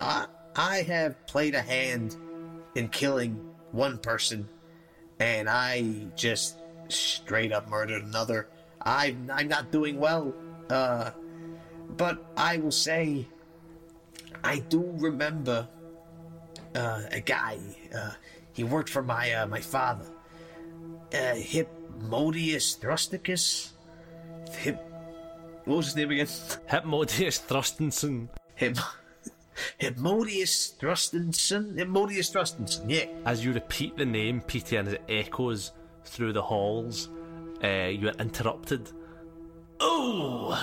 [0.00, 0.26] I
[0.56, 2.16] I have played a hand
[2.74, 3.34] in killing
[3.72, 4.48] one person,
[5.18, 6.58] and I just
[6.88, 8.48] straight up murdered another.
[8.82, 10.34] I'm I'm not doing well.
[10.70, 11.10] Uh,
[11.96, 13.26] but I will say,
[14.44, 15.68] I do remember
[16.74, 17.58] uh, a guy.
[17.94, 18.12] Uh,
[18.52, 20.06] he worked for my uh, my father.
[21.12, 23.70] Uh, Hypmodius Thrusticus.
[24.58, 24.87] Hip.
[25.68, 26.26] What was his name again?
[26.26, 28.28] Hypmodius Thrustenson.
[28.54, 28.78] Hip.
[29.78, 31.76] Hypmodius Thrustenson.
[31.76, 32.84] Hypmodius Thrustenson.
[32.88, 33.04] Yeah.
[33.26, 35.72] As you repeat the name, Petey, and as it echoes
[36.04, 37.10] through the halls,
[37.62, 38.90] uh, you are interrupted.
[39.78, 40.58] Oh,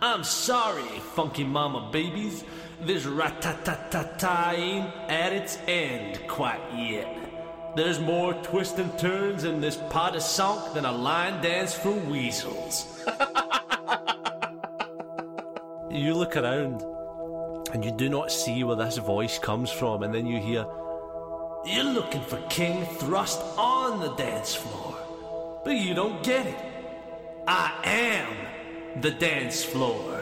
[0.00, 2.44] I'm sorry, funky mama babies.
[2.82, 7.74] This rat-ta-ta-ta-ta ain't at its end quite yet.
[7.74, 11.90] There's more twists and turns in this pot of sunk than a line dance for
[11.90, 13.04] weasels.
[15.96, 16.82] you look around
[17.72, 20.66] and you do not see where this voice comes from, and then you hear,
[21.64, 24.96] You're looking for King Thrust on the dance floor,
[25.64, 26.58] but you don't get it.
[27.48, 30.15] I am the dance floor.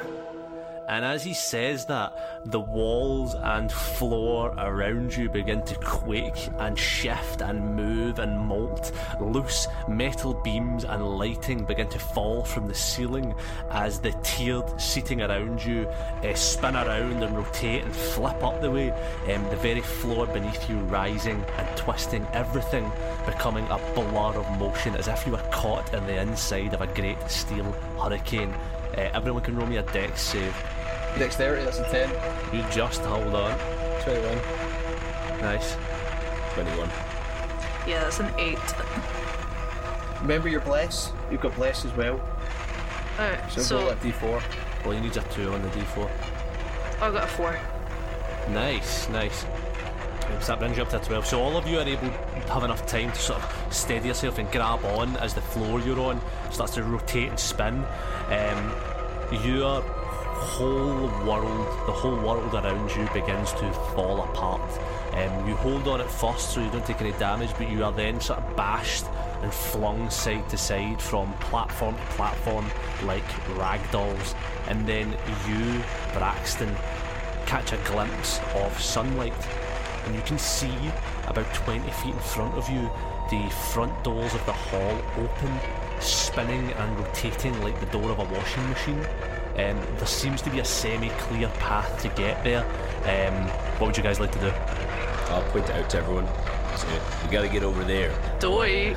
[0.88, 2.12] And as he says that,
[2.44, 8.92] the walls and floor around you begin to quake and shift and move and molt.
[9.20, 13.34] Loose metal beams and lighting begin to fall from the ceiling
[13.70, 15.86] as the tiered seating around you
[16.22, 18.90] uh, spin around and rotate and flip up the way.
[18.90, 22.90] Um, the very floor beneath you rising and twisting, everything
[23.24, 26.86] becoming a blur of motion as if you were caught in the inside of a
[26.88, 28.54] great steel hurricane.
[28.96, 30.54] Uh, everyone can roll me a dex save.
[31.18, 32.10] Dexterity, that's a 10.
[32.54, 33.58] You just hold on.
[34.02, 34.36] 21.
[35.40, 35.76] Nice.
[36.54, 36.88] 21.
[37.86, 38.58] Yeah, that's an 8.
[40.22, 41.12] Remember your bless.
[41.30, 42.20] You've got bless as well.
[43.18, 44.42] Alright, So, so, roll a d4.
[44.84, 46.10] Well, you need a 2 on the d4.
[47.00, 47.58] I got a 4.
[48.50, 49.44] Nice, nice.
[50.40, 51.26] So that brings you up to 12.
[51.26, 54.38] So all of you are able to have enough time to sort of steady yourself
[54.38, 56.20] and grab on as the floor you're on
[56.50, 57.84] starts to rotate and spin.
[58.28, 58.72] Um,
[59.44, 59.82] your
[60.34, 64.60] whole world, the whole world around you begins to fall apart.
[65.12, 67.92] Um, you hold on at first so you don't take any damage, but you are
[67.92, 69.06] then sort of bashed
[69.42, 72.66] and flung side to side from platform to platform
[73.04, 74.34] like ragdolls.
[74.66, 75.10] And then
[75.48, 75.82] you,
[76.12, 76.74] Braxton,
[77.46, 79.34] catch a glimpse of sunlight
[80.06, 80.74] and you can see
[81.26, 82.90] about 20 feet in front of you
[83.30, 85.60] the front doors of the hall open,
[86.00, 89.06] spinning and rotating like the door of a washing machine.
[89.56, 92.64] Um, there seems to be a semi-clear path to get there.
[93.04, 93.48] Um,
[93.78, 94.52] what would you guys like to do?
[95.28, 96.26] I'll point it out to everyone.
[96.76, 96.88] Say,
[97.22, 98.12] we gotta get over there.
[98.40, 98.94] Doy!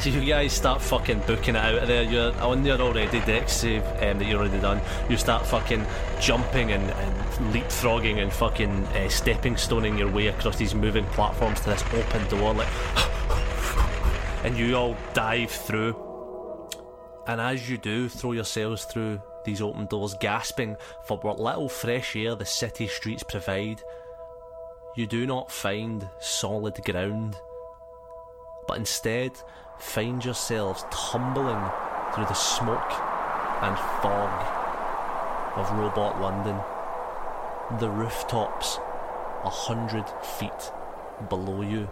[0.00, 2.02] So you guys start fucking booking it out of there.
[2.02, 4.80] You're on your already dex save um, that you've already done.
[5.08, 5.86] You start fucking
[6.20, 11.60] jumping and, and leapfrogging and fucking uh, stepping stoning your way across these moving platforms
[11.60, 12.68] to this open door, like,
[14.44, 16.05] and you all dive through.
[17.26, 20.76] And as you do, throw yourselves through these open doors, gasping
[21.06, 23.80] for what little fresh air the city streets provide.
[24.96, 27.36] You do not find solid ground
[28.66, 29.32] but instead
[29.78, 31.62] find yourselves tumbling
[32.14, 32.92] through the smoke
[33.62, 36.56] and fog of Robot London.
[37.80, 38.78] The rooftops
[39.44, 40.08] a hundred
[40.38, 40.72] feet
[41.28, 41.88] below you.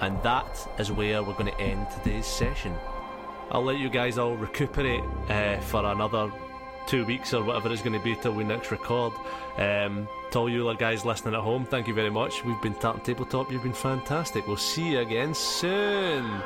[0.00, 2.74] And that is where we're going to end today's session.
[3.54, 6.32] I'll let you guys all recuperate uh, for another
[6.88, 9.12] two weeks or whatever it's going to be till we next record.
[9.56, 12.44] Um, to all you guys listening at home, thank you very much.
[12.44, 14.48] We've been Tartan Tabletop, you've been fantastic.
[14.48, 16.42] We'll see you again soon.